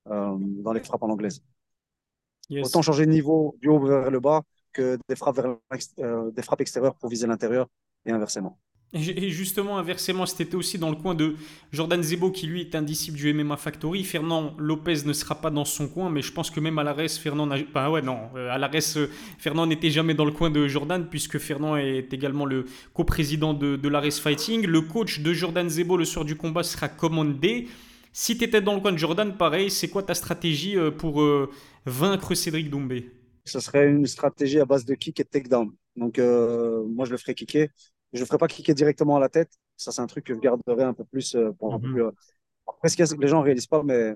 dans 0.05 0.73
les 0.73 0.79
frappes 0.79 1.03
en 1.03 1.09
anglaise. 1.09 1.43
Yes. 2.49 2.65
Autant 2.67 2.81
changer 2.81 3.05
de 3.05 3.11
niveau 3.11 3.55
du 3.61 3.67
haut 3.67 3.79
vers 3.79 4.09
le 4.09 4.19
bas 4.19 4.41
que 4.73 4.97
des 5.07 5.15
frappes, 5.15 5.35
vers 5.35 5.57
des 6.31 6.41
frappes 6.41 6.61
extérieures 6.61 6.95
pour 6.95 7.09
viser 7.09 7.27
l'intérieur 7.27 7.67
et 8.05 8.11
inversement. 8.11 8.57
Et 8.93 9.29
justement, 9.29 9.77
inversement, 9.77 10.25
c'était 10.25 10.55
aussi 10.55 10.77
dans 10.77 10.89
le 10.89 10.97
coin 10.97 11.15
de 11.15 11.35
Jordan 11.71 12.03
Zebo, 12.03 12.29
qui 12.29 12.45
lui 12.45 12.59
est 12.59 12.75
un 12.75 12.81
disciple 12.81 13.17
du 13.17 13.29
MMA 13.33 13.55
Factory. 13.55 14.03
Fernand 14.03 14.53
Lopez 14.57 15.05
ne 15.05 15.13
sera 15.13 15.35
pas 15.35 15.49
dans 15.49 15.63
son 15.63 15.87
coin, 15.87 16.09
mais 16.09 16.21
je 16.21 16.33
pense 16.33 16.51
que 16.51 16.59
même 16.59 16.77
à 16.77 16.83
l'ARES, 16.83 17.07
Fernand. 17.17 17.45
Non, 17.45 17.55
euh, 18.35 18.49
euh, 18.97 19.07
Fernand 19.37 19.65
n'était 19.65 19.91
jamais 19.91 20.13
dans 20.13 20.25
le 20.25 20.33
coin 20.33 20.49
de 20.49 20.67
Jordan, 20.67 21.07
puisque 21.09 21.37
Fernand 21.37 21.77
est 21.77 22.13
également 22.13 22.45
le 22.45 22.65
coprésident 22.93 23.53
de, 23.53 23.77
de 23.77 23.87
l'ARES 23.89 24.19
Fighting. 24.21 24.65
Le 24.67 24.81
coach 24.81 25.21
de 25.21 25.31
Jordan 25.31 25.69
Zebo 25.69 25.95
le 25.95 26.03
soir 26.03 26.25
du 26.25 26.35
combat 26.35 26.63
sera 26.63 26.89
commandé. 26.89 27.69
Si 28.11 28.37
tu 28.37 28.43
étais 28.43 28.59
dans 28.59 28.73
le 28.75 28.81
coin 28.81 28.91
de 28.91 28.97
Jordan, 28.97 29.37
pareil, 29.37 29.71
c'est 29.71 29.87
quoi 29.87 30.03
ta 30.03 30.13
stratégie 30.15 30.77
euh, 30.77 30.91
pour 30.91 31.23
vaincre 31.85 32.35
Cédric 32.35 32.69
Doumbé? 32.69 33.09
Ce 33.45 33.59
serait 33.61 33.87
une 33.89 34.05
stratégie 34.05 34.59
à 34.59 34.65
base 34.65 34.83
de 34.83 34.95
kick 34.95 35.19
et 35.21 35.23
de 35.23 35.29
takedown. 35.29 35.71
Donc, 35.95 36.17
moi, 36.19 37.05
je 37.05 37.11
le 37.11 37.17
ferais 37.17 37.33
kicker 37.35 37.69
je 38.13 38.21
ne 38.21 38.25
ferai 38.25 38.37
pas 38.37 38.47
cliquer 38.47 38.73
directement 38.73 39.15
à 39.17 39.19
la 39.19 39.29
tête. 39.29 39.51
Ça, 39.77 39.91
c'est 39.91 40.01
un 40.01 40.07
truc 40.07 40.25
que 40.25 40.33
je 40.33 40.39
garderai 40.39 40.83
un 40.83 40.93
peu 40.93 41.05
plus 41.05 41.35
euh, 41.35 41.51
pour 41.53 41.73
un 41.73 41.79
peu 41.79 41.91
plus. 41.91 42.03
Euh, 42.03 42.11
après, 42.67 42.89
ce 42.89 42.95
que 42.95 43.21
les 43.21 43.27
gens 43.27 43.39
ne 43.39 43.45
réalisent 43.45 43.67
pas, 43.67 43.83
mais 43.83 44.15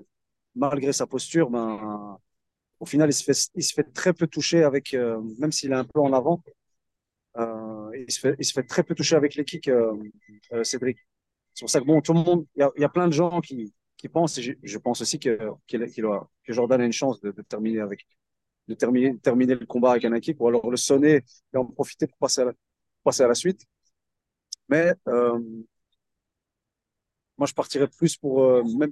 malgré 0.54 0.92
sa 0.92 1.06
posture, 1.06 1.50
ben, 1.50 2.18
au 2.80 2.86
final, 2.86 3.10
il 3.10 3.12
se 3.12 3.24
fait, 3.24 3.50
il 3.54 3.62
se 3.62 3.74
fait 3.74 3.92
très 3.92 4.12
peu 4.12 4.26
toucher 4.26 4.64
avec, 4.64 4.94
euh, 4.94 5.20
même 5.38 5.52
s'il 5.52 5.72
est 5.72 5.76
un 5.76 5.84
peu 5.84 6.00
en 6.00 6.12
avant, 6.12 6.42
il, 7.94 8.10
se 8.10 8.20
fait, 8.20 8.36
il 8.38 8.44
se 8.44 8.52
fait 8.52 8.62
très 8.62 8.82
peu 8.82 8.94
toucher 8.94 9.16
avec 9.16 9.34
les 9.34 9.44
kicks, 9.44 9.70
Cédric. 10.62 10.98
C'est 11.54 11.64
pour 11.64 11.70
ça 11.70 11.80
que, 11.80 11.86
bon, 11.86 12.00
tout 12.00 12.12
le 12.12 12.20
monde, 12.20 12.46
il 12.56 12.68
y 12.78 12.84
a, 12.84 12.88
plein 12.88 13.08
de 13.08 13.12
gens 13.12 13.40
qui, 13.40 13.74
qui 13.96 14.08
pensent, 14.08 14.38
et 14.38 14.58
je, 14.62 14.78
pense 14.78 15.00
aussi 15.00 15.18
que, 15.18 15.38
que 15.68 16.52
Jordan 16.52 16.80
a 16.80 16.84
une 16.84 16.92
chance 16.92 17.20
de, 17.20 17.30
terminer 17.42 17.80
avec, 17.80 18.06
de 18.68 18.74
terminer, 18.74 19.18
terminer 19.18 19.54
le 19.54 19.66
combat 19.66 19.92
avec 19.92 20.04
un 20.04 20.20
kick, 20.20 20.40
ou 20.40 20.48
alors 20.48 20.70
le 20.70 20.76
sonner 20.76 21.22
et 21.52 21.56
en 21.56 21.66
profiter 21.66 22.06
pour 22.06 22.18
passer 22.18 22.42
à 22.42 22.52
passer 23.04 23.22
à 23.22 23.28
la 23.28 23.34
suite. 23.34 23.66
Mais 24.68 24.92
euh, 25.08 25.38
moi, 27.38 27.46
je 27.46 27.54
partirais 27.54 27.88
plus 27.88 28.16
pour 28.16 28.42
euh, 28.44 28.62
même. 28.78 28.90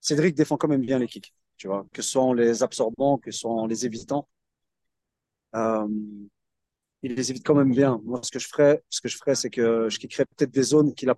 Cédric 0.00 0.34
défend 0.34 0.56
quand 0.56 0.68
même 0.68 0.80
bien 0.82 0.98
les 0.98 1.06
kicks, 1.06 1.32
tu 1.56 1.68
vois, 1.68 1.86
que 1.92 2.02
ce 2.02 2.10
soit 2.10 2.22
en 2.22 2.32
les 2.32 2.62
absorbant, 2.62 3.18
que 3.18 3.30
ce 3.30 3.40
soit 3.40 3.52
en 3.52 3.66
les 3.66 3.86
évitant. 3.86 4.28
Euh, 5.54 5.86
il 7.02 7.14
les 7.14 7.30
évite 7.30 7.44
quand 7.44 7.54
même 7.54 7.72
bien. 7.72 8.00
Moi, 8.04 8.20
ce 8.22 8.30
que 8.30 8.38
je 8.38 8.48
ferais, 8.48 8.82
ce 8.88 9.00
que 9.00 9.08
je 9.08 9.16
ferais, 9.16 9.34
c'est 9.34 9.50
que 9.50 9.88
je 9.88 9.98
kickerais 9.98 10.24
peut-être 10.24 10.50
des 10.50 10.62
zones 10.62 10.94
qu'il 10.94 11.10
a 11.10 11.14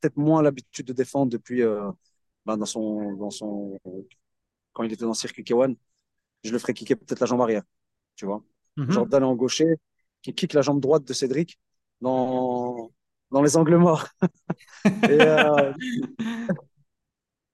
peut-être 0.00 0.16
moins 0.16 0.42
l'habitude 0.42 0.86
de 0.86 0.92
défendre 0.92 1.30
depuis 1.30 1.62
ben, 2.46 2.56
dans 2.56 2.66
son 2.66 3.14
dans 3.14 3.30
son 3.30 3.78
quand 4.72 4.82
il 4.84 4.92
était 4.92 5.02
dans 5.02 5.08
le 5.08 5.14
circuit 5.14 5.42
K1. 5.42 5.76
Je 6.44 6.52
le 6.52 6.58
ferais 6.58 6.74
kicker 6.74 6.96
peut-être 6.96 7.20
la 7.20 7.26
jambe 7.26 7.40
arrière, 7.42 7.62
tu 8.16 8.26
vois. 8.26 8.42
Mm 8.76 8.84
-hmm. 8.84 8.90
Jordan 8.92 9.24
en 9.24 9.34
gaucher, 9.36 9.76
qui 10.22 10.34
kick 10.34 10.52
la 10.54 10.62
jambe 10.62 10.80
droite 10.80 11.04
de 11.04 11.12
Cédric 11.12 11.58
dans, 12.02 12.90
dans 13.30 13.42
les 13.42 13.56
angles 13.56 13.76
morts. 13.76 14.06
et, 14.84 15.20
euh, 15.20 15.72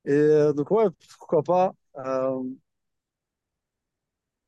et 0.04 0.12
euh, 0.12 0.52
donc, 0.52 0.70
ouais, 0.70 0.86
pourquoi 1.18 1.42
pas. 1.42 1.72
Euh, 1.98 2.42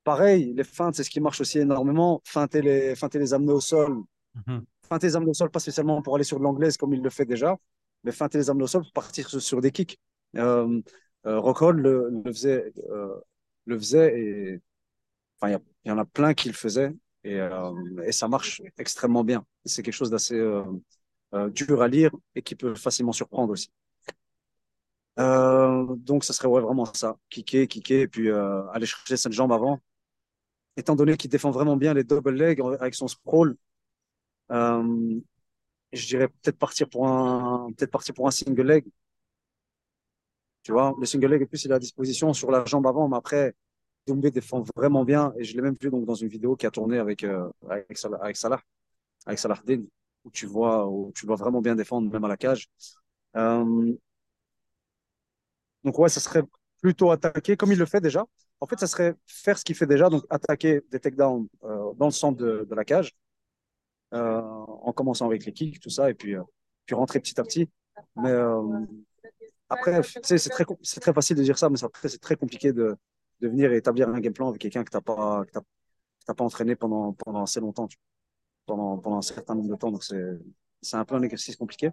pareil, 0.03 0.53
les 0.55 0.65
feintes, 0.65 0.97
c'est 0.97 1.05
ce 1.05 1.11
qui 1.11 1.21
marche 1.21 1.41
aussi 1.41 1.59
énormément. 1.59 2.21
Feinter 2.25 2.63
les, 2.63 2.97
feinter 2.97 3.19
les 3.19 3.35
amener 3.35 3.53
au 3.53 3.61
sol. 3.61 4.03
Mm-hmm. 4.37 4.63
Feinter 4.89 5.07
les 5.07 5.17
amener 5.17 5.31
au 5.31 5.35
sol, 5.35 5.51
pas 5.51 5.61
spécialement 5.61 6.03
pour 6.03 6.17
aller 6.17 6.25
sur 6.25 6.39
de 6.39 6.45
l'anglaise 6.45 6.77
comme 6.77 6.95
il 6.95 7.03
le 7.03 7.11
fait 7.11 7.27
déjà, 7.27 7.57
mais 8.03 8.11
feinter 8.11 8.39
les 8.39 8.51
amener 8.51 8.65
au 8.65 8.67
sol 8.67 8.83
pour 8.83 8.93
partir 8.93 9.29
sur, 9.29 9.61
des 9.61 9.71
kicks. 9.71 9.99
Euh, 10.37 10.81
Rockhold 11.25 11.79
le, 11.79 12.23
le, 12.25 12.33
faisait, 12.33 12.73
le 13.67 13.79
faisait 13.79 14.19
et 14.19 14.61
enfin, 15.39 15.53
il 15.85 15.89
y, 15.89 15.89
y, 15.89 15.93
en 15.93 15.99
a 15.99 16.07
plein 16.07 16.33
qui 16.33 16.49
le 16.49 16.55
faisaient. 16.55 16.93
Et, 17.25 17.39
euh, 17.39 17.73
et 18.05 18.13
ça 18.13 18.29
marche 18.29 18.63
extrêmement 18.79 19.25
bien. 19.25 19.45
C'est 19.65 19.83
quelque 19.83 19.95
chose 19.95 20.11
d'assez 20.11 20.37
euh, 20.37 20.65
euh, 21.35 21.51
dur 21.51 21.83
à 21.83 21.89
lire 21.89 22.11
et 22.35 22.43
qui 22.43 22.55
peut 22.55 22.75
facilement 22.75 23.13
surprendre 23.13 23.53
aussi. 23.53 23.71
donc, 25.17 26.25
ça 26.25 26.33
serait 26.33 26.49
vraiment 26.49 26.87
ça. 26.87 27.17
Kicker, 27.29 27.67
kicker, 27.69 28.03
et 28.03 28.09
puis 28.09 28.31
aller 28.31 28.87
chercher 28.87 29.17
cette 29.17 29.33
jambe 29.33 29.53
avant. 29.53 29.81
Étant 30.77 30.97
donné 30.97 31.17
qu'il 31.17 31.31
défend 31.31 31.51
vraiment 31.51 31.77
bien 31.77 31.95
les 31.95 32.05
double 32.05 32.33
legs 32.35 32.61
avec 32.81 32.95
son 32.95 33.09
sprawl, 33.09 33.57
je 35.93 36.07
dirais 36.07 36.29
peut-être 36.29 36.59
partir 36.59 36.89
pour 36.89 37.07
un 37.09 37.73
peut-être 37.77 37.91
partir 37.91 38.15
pour 38.15 38.27
un 38.29 38.31
single 38.31 38.63
leg. 38.67 38.85
Tu 40.63 40.73
vois, 40.73 40.95
le 40.99 41.07
single 41.07 41.29
leg, 41.29 41.43
et 41.43 41.47
plus 41.47 41.65
il 41.65 41.71
est 41.71 41.75
à 41.75 41.79
disposition 41.79 42.33
sur 42.35 42.51
la 42.51 42.65
jambe 42.65 42.87
avant, 42.87 43.09
mais 43.09 43.17
après, 43.17 43.55
Doumbé 44.07 44.31
défend 44.31 44.65
vraiment 44.75 45.05
bien 45.05 45.33
et 45.37 45.45
je 45.45 45.55
l'ai 45.55 45.63
même 45.63 45.77
vu 45.81 45.91
donc 45.91 46.05
dans 46.07 46.15
une 46.15 46.29
vidéo 46.29 46.57
qui 46.57 46.67
a 46.67 46.71
tourné 46.71 46.99
avec 46.99 47.23
euh, 47.23 47.49
avec, 47.69 47.99
Salah, 47.99 48.19
avec 48.23 48.37
Salah 48.37 48.61
avec 49.27 49.39
Salah 49.39 49.61
où 50.25 50.31
tu 50.31 50.47
vois 50.47 50.89
où 50.89 51.13
tu 51.15 51.27
vois 51.27 51.37
vraiment 51.37 51.61
bien 51.61 51.75
défendre 51.75 52.11
même 52.11 52.25
à 52.25 52.29
la 52.29 52.37
cage. 52.37 52.69
Euh, 53.37 53.93
donc 55.85 55.99
ouais, 55.99 56.09
ça 56.09 56.21
serait 56.21 56.43
plutôt 56.81 57.11
attaquer 57.11 57.57
comme 57.57 57.73
il 57.73 57.79
le 57.79 57.87
fait 57.87 58.01
déjà. 58.01 58.25
En 58.61 58.67
fait, 58.67 58.79
ça 58.79 58.87
serait 58.87 59.15
faire 59.27 59.59
ce 59.59 59.65
qu'il 59.65 59.75
fait 59.75 59.87
déjà, 59.87 60.09
donc 60.11 60.25
attaquer 60.29 60.83
des 60.91 61.01
takedowns 61.01 61.47
euh, 61.65 61.93
dans 61.97 62.07
le 62.07 62.13
centre 62.13 62.39
de, 62.39 62.67
de 62.69 62.75
la 62.75 62.85
cage, 62.85 63.13
en 64.13 64.93
commençant 64.93 65.27
avec 65.27 65.47
les 65.47 65.53
kicks, 65.53 65.81
tout 65.81 65.89
ça, 65.89 66.11
et 66.11 66.15
puis, 66.15 66.35
puis 66.85 66.95
rentrer 66.95 67.21
petit 67.21 67.41
à 67.41 67.45
petit. 67.45 67.71
Mais 68.17 68.33
après, 69.71 70.03
c'est 70.23 70.51
très, 70.51 70.65
c'est 70.83 71.01
très 71.01 71.15
facile 71.15 71.37
de 71.37 71.43
dire 71.43 71.57
ça, 71.57 71.71
mais 71.71 71.83
après, 71.83 72.09
c'est 72.09 72.19
très 72.19 72.37
compliqué 72.37 72.73
de, 72.73 72.97
de 73.41 73.49
venir 73.49 73.73
établir 73.73 74.09
un 74.09 74.21
game 74.21 74.33
plan 74.33 74.49
avec 74.49 74.61
quelqu'un 74.61 74.85
que 74.85 74.91
tu 74.91 74.97
n'as 74.97 75.01
pas, 75.01 75.45
que 75.47 76.33
pas 76.33 76.45
entraîné 76.45 76.77
pendant, 76.77 77.13
pendant 77.15 77.43
assez 77.43 77.61
longtemps, 77.61 77.89
pendant, 78.67 78.99
pendant 78.99 79.19
un 79.19 79.23
certain 79.23 79.55
nombre 79.55 79.69
de 79.71 79.77
temps. 79.77 79.91
Donc, 79.91 80.05
c'est 80.05 80.97
un 80.97 81.05
peu 81.05 81.15
un 81.15 81.23
exercice 81.23 81.57
compliqué. 81.57 81.91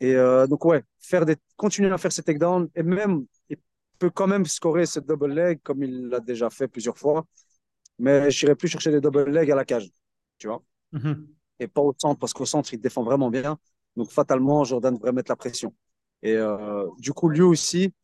Et 0.00 0.14
euh, 0.14 0.46
donc, 0.46 0.64
ouais, 0.64 0.82
faire 1.00 1.24
des, 1.24 1.36
continuer 1.56 1.90
à 1.90 1.98
faire 1.98 2.12
ses 2.12 2.22
takedowns 2.22 2.68
et 2.74 2.82
même, 2.82 3.26
il 3.48 3.56
peut 3.98 4.10
quand 4.10 4.26
même 4.26 4.44
scorer 4.44 4.86
ce 4.86 5.00
double 5.00 5.32
leg 5.32 5.60
comme 5.62 5.82
il 5.82 6.08
l'a 6.08 6.20
déjà 6.20 6.50
fait 6.50 6.68
plusieurs 6.68 6.98
fois. 6.98 7.26
Mais 7.98 8.30
je 8.30 8.44
n'irai 8.44 8.54
plus 8.56 8.68
chercher 8.68 8.90
des 8.90 9.00
double 9.00 9.30
legs 9.30 9.50
à 9.50 9.54
la 9.54 9.64
cage, 9.64 9.90
tu 10.38 10.48
vois. 10.48 10.62
Mm-hmm. 10.92 11.26
Et 11.60 11.68
pas 11.68 11.80
au 11.80 11.94
centre, 11.98 12.18
parce 12.18 12.34
qu'au 12.34 12.44
centre, 12.44 12.74
il 12.74 12.80
défend 12.80 13.02
vraiment 13.02 13.30
bien. 13.30 13.58
Donc, 13.96 14.10
fatalement, 14.10 14.64
Jordan 14.64 14.94
devrait 14.94 15.12
mettre 15.12 15.30
la 15.30 15.36
pression. 15.36 15.74
Et 16.22 16.34
euh, 16.34 16.86
du 16.98 17.12
coup, 17.14 17.30
lui 17.30 17.40
aussi, 17.40 17.94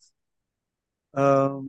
je 1.15 1.69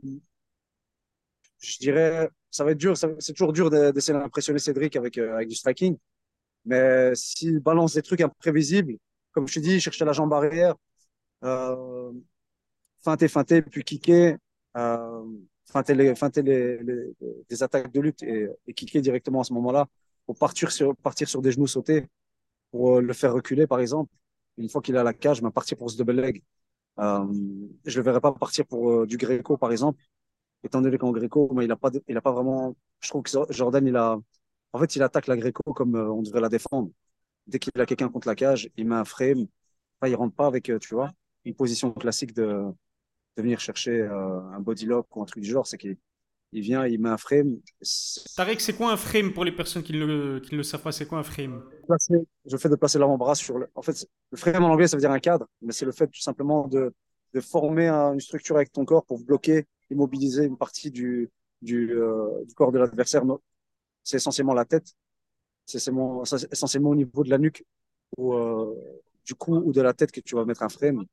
dirais, 1.80 2.28
ça 2.50 2.64
va 2.64 2.72
être 2.72 2.78
dur, 2.78 2.96
c'est 2.96 3.32
toujours 3.32 3.52
dur 3.52 3.70
d'essayer 3.70 4.18
d'impressionner 4.18 4.58
Cédric 4.58 4.96
avec, 4.96 5.18
euh, 5.18 5.34
avec 5.34 5.48
du 5.48 5.54
striking. 5.56 5.96
Mais 6.64 7.14
s'il 7.14 7.60
balance 7.60 7.94
des 7.94 8.02
trucs 8.02 8.20
imprévisibles, 8.20 8.96
comme 9.32 9.48
je 9.48 9.54
te 9.54 9.60
dis, 9.60 9.80
chercher 9.80 10.04
la 10.04 10.12
jambe 10.12 10.32
arrière, 10.32 10.74
euh, 11.44 12.12
feinter, 13.02 13.28
feinter, 13.28 13.62
puis 13.62 13.84
kicker, 13.84 14.36
euh, 14.76 15.24
feinter, 15.66 15.94
les, 15.94 16.78
les, 17.50 17.62
attaques 17.62 17.92
de 17.92 18.00
lutte 18.00 18.22
et, 18.22 18.48
kicker 18.74 19.00
directement 19.00 19.40
à 19.40 19.44
ce 19.44 19.52
moment-là, 19.54 19.86
pour 20.26 20.38
partir 20.38 20.70
sur, 20.72 20.96
partir 20.96 21.28
sur 21.28 21.42
des 21.42 21.52
genoux 21.52 21.66
sautés, 21.66 22.06
pour 22.70 22.98
euh, 22.98 23.00
le 23.02 23.12
faire 23.12 23.32
reculer, 23.34 23.66
par 23.66 23.80
exemple. 23.80 24.12
Une 24.56 24.68
fois 24.68 24.80
qu'il 24.80 24.96
à 24.96 25.02
la 25.02 25.12
cage, 25.12 25.42
ben, 25.42 25.50
partir 25.50 25.76
pour 25.76 25.90
ce 25.90 25.96
double 25.96 26.12
leg. 26.12 26.42
Euh, 27.00 27.26
je 27.84 27.98
le 27.98 28.04
verrais 28.04 28.20
pas 28.20 28.32
partir 28.32 28.66
pour 28.66 28.90
euh, 28.90 29.06
du 29.06 29.16
Gréco, 29.16 29.56
par 29.56 29.72
exemple, 29.72 30.02
étant 30.64 30.80
donné 30.82 30.98
qu'en 30.98 31.12
Gréco, 31.12 31.50
il 31.60 31.68
n'a 31.68 31.76
pas, 31.76 31.90
il 32.08 32.16
a 32.16 32.20
pas 32.20 32.32
vraiment. 32.32 32.76
Je 33.00 33.08
trouve 33.08 33.22
que 33.22 33.30
Jordan, 33.50 33.86
il 33.86 33.96
a. 33.96 34.18
En 34.72 34.78
fait, 34.78 34.96
il 34.96 35.02
attaque 35.02 35.26
la 35.28 35.36
Gréco 35.36 35.62
comme 35.74 35.96
euh, 35.96 36.10
on 36.12 36.22
devrait 36.22 36.40
la 36.40 36.48
défendre. 36.48 36.90
Dès 37.46 37.58
qu'il 37.58 37.72
a 37.80 37.86
quelqu'un 37.86 38.08
contre 38.08 38.28
la 38.28 38.34
cage, 38.36 38.70
il 38.76 38.86
met 38.86 38.96
un 38.96 39.04
frame. 39.04 39.46
Enfin, 40.00 40.10
il 40.10 40.16
rentre 40.16 40.34
pas 40.34 40.46
avec, 40.46 40.72
tu 40.80 40.94
vois, 40.94 41.12
une 41.44 41.54
position 41.54 41.92
classique 41.92 42.34
de, 42.34 42.64
de 43.36 43.42
venir 43.42 43.60
chercher 43.60 44.02
un 44.02 44.60
body 44.60 44.86
lock 44.86 45.06
ou 45.16 45.22
un 45.22 45.26
truc 45.26 45.42
du 45.42 45.50
genre. 45.50 45.66
C'est 45.66 45.78
qu'il 45.78 45.96
il 46.52 46.62
vient, 46.62 46.86
il 46.86 47.00
met 47.00 47.08
un 47.08 47.18
frame. 47.18 47.58
Tarek, 48.36 48.60
c'est 48.60 48.74
quoi 48.76 48.92
un 48.92 48.96
frame 48.96 49.32
pour 49.32 49.44
les 49.44 49.52
personnes 49.52 49.82
qui 49.82 49.92
ne, 49.92 50.38
qui 50.38 50.52
ne 50.52 50.58
le 50.58 50.62
savent 50.62 50.82
pas? 50.82 50.92
C'est 50.92 51.06
quoi 51.06 51.18
un 51.18 51.24
frame? 51.24 51.62
Je 52.46 52.56
fais 52.56 52.68
de 52.68 52.76
placer 52.76 52.98
l'avant-bras 52.98 53.34
sur 53.34 53.58
le. 53.58 53.68
En 53.74 53.82
fait, 53.82 54.06
le 54.30 54.36
frame 54.36 54.64
en 54.64 54.70
anglais, 54.70 54.88
ça 54.88 54.96
veut 54.96 55.00
dire 55.00 55.10
un 55.10 55.18
cadre, 55.18 55.46
mais 55.62 55.72
c'est 55.72 55.84
le 55.84 55.92
fait 55.92 56.06
tout 56.06 56.20
simplement 56.20 56.66
de, 56.68 56.92
de 57.32 57.40
former 57.40 57.88
une 57.88 58.20
structure 58.20 58.56
avec 58.56 58.72
ton 58.72 58.84
corps 58.84 59.04
pour 59.04 59.18
bloquer, 59.20 59.66
immobiliser 59.90 60.44
une 60.44 60.56
partie 60.56 60.90
du, 60.90 61.30
du, 61.62 61.92
euh, 61.92 62.44
du 62.44 62.54
corps 62.54 62.72
de 62.72 62.78
l'adversaire. 62.78 63.22
C'est 64.02 64.16
essentiellement 64.16 64.54
la 64.54 64.64
tête. 64.64 64.92
C'est 65.66 65.78
essentiellement 66.52 66.90
au 66.90 66.94
niveau 66.94 67.24
de 67.24 67.30
la 67.30 67.38
nuque 67.38 67.64
ou 68.18 68.34
euh, 68.34 68.74
du 69.24 69.34
cou 69.34 69.56
ou 69.56 69.72
de 69.72 69.80
la 69.80 69.94
tête 69.94 70.12
que 70.12 70.20
tu 70.20 70.34
vas 70.34 70.44
mettre 70.44 70.62
un 70.62 70.68
frame. 70.68 71.04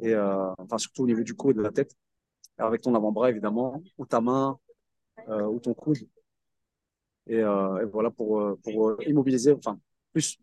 Et 0.00 0.12
euh, 0.14 0.52
enfin, 0.58 0.78
surtout 0.78 1.04
au 1.04 1.06
niveau 1.06 1.22
du 1.22 1.34
cou 1.34 1.50
et 1.52 1.54
de 1.54 1.62
la 1.62 1.70
tête. 1.70 1.94
Avec 2.58 2.82
ton 2.82 2.94
avant-bras, 2.94 3.30
évidemment, 3.30 3.82
ou 3.98 4.06
ta 4.06 4.20
main, 4.20 4.58
euh, 5.28 5.44
ou 5.44 5.60
ton 5.60 5.74
coude. 5.74 5.98
Et, 7.26 7.40
euh, 7.42 7.82
et 7.82 7.84
voilà, 7.86 8.10
pour, 8.10 8.56
pour 8.62 9.02
immobiliser, 9.02 9.52
enfin, 9.52 9.78
plus 10.16 10.38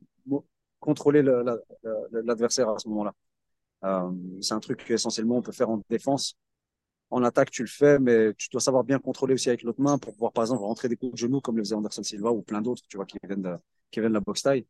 contrôler 0.79 1.23
l'adversaire 2.11 2.69
à 2.69 2.77
ce 2.77 2.87
moment-là. 2.89 3.13
Euh, 3.85 4.11
c'est 4.39 4.53
un 4.53 4.59
truc 4.59 4.85
qu'essentiellement 4.85 5.37
on 5.37 5.41
peut 5.41 5.51
faire 5.51 5.69
en 5.69 5.81
défense, 5.89 6.37
En 7.09 7.23
attaque, 7.23 7.51
tu 7.51 7.63
le 7.63 7.69
fais, 7.69 7.99
mais 7.99 8.33
tu 8.35 8.49
dois 8.51 8.61
savoir 8.61 8.83
bien 8.83 8.99
contrôler 8.99 9.33
aussi 9.33 9.49
avec 9.49 9.63
l'autre 9.63 9.81
main 9.81 9.97
pour 9.97 10.13
pouvoir, 10.13 10.31
par 10.33 10.43
exemple, 10.43 10.63
rentrer 10.63 10.89
des 10.89 10.97
coups 10.97 11.13
de 11.13 11.17
genoux 11.17 11.41
comme 11.41 11.57
le 11.57 11.63
faisait 11.63 11.75
Anderson 11.75 12.03
Silva 12.03 12.31
ou 12.31 12.41
plein 12.43 12.61
d'autres, 12.61 12.83
tu 12.87 12.97
vois, 12.97 13.05
qui 13.05 13.17
viennent 13.23 13.41
de, 13.41 13.55
qui 13.91 13.99
viennent 13.99 14.11
de 14.13 14.19
la 14.19 14.21
boxe 14.21 14.43
taille. 14.43 14.65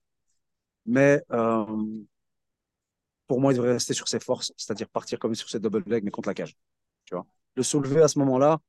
Mais 0.85 1.21
euh, 1.31 1.65
pour 3.27 3.39
moi, 3.41 3.53
il 3.53 3.57
devrait 3.57 3.73
rester 3.73 3.93
sur 3.93 4.07
ses 4.07 4.19
forces, 4.19 4.53
c'est-à-dire 4.57 4.89
partir 4.89 5.19
comme 5.19 5.35
sur 5.35 5.49
ses 5.49 5.59
double 5.59 5.83
legs, 5.87 6.03
mais 6.03 6.11
contre 6.11 6.29
la 6.29 6.35
cage. 6.35 6.55
Tu 7.05 7.15
vois. 7.15 7.25
Le 7.55 7.63
soulever 7.63 8.01
à 8.01 8.07
ce 8.07 8.19
moment-là 8.19 8.59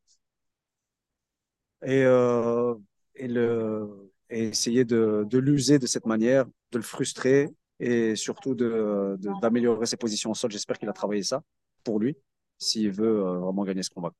et, 1.83 2.03
euh, 2.05 2.75
et, 3.15 3.29
le, 3.29 4.04
et 4.31 4.45
essayer 4.45 4.85
de, 4.85 5.27
de 5.29 5.39
l'user 5.39 5.79
de 5.79 5.87
cette 5.87 6.07
manière, 6.07 6.45
de 6.73 6.79
le 6.79 6.83
frustrer 6.83 7.49
et 7.81 8.17
surtout 8.17 8.55
d'améliorer 8.55 9.19
de, 9.19 9.41
d'améliorer 9.41 9.87
ses 9.87 9.97
positions 9.97 10.31
au 10.31 10.35
sol. 10.35 10.51
J'espère 10.51 10.79
qu'il 10.79 10.89
a 10.89 10.93
travaillé 10.93 11.23
ça 11.23 11.43
pour 11.83 11.99
lui 11.99 12.17
s'il 12.59 12.91
veut 12.91 13.25
euh, 13.25 13.39
vraiment 13.39 13.65
gagner 13.65 13.83
ce 13.83 13.91
combat. 13.91 14.13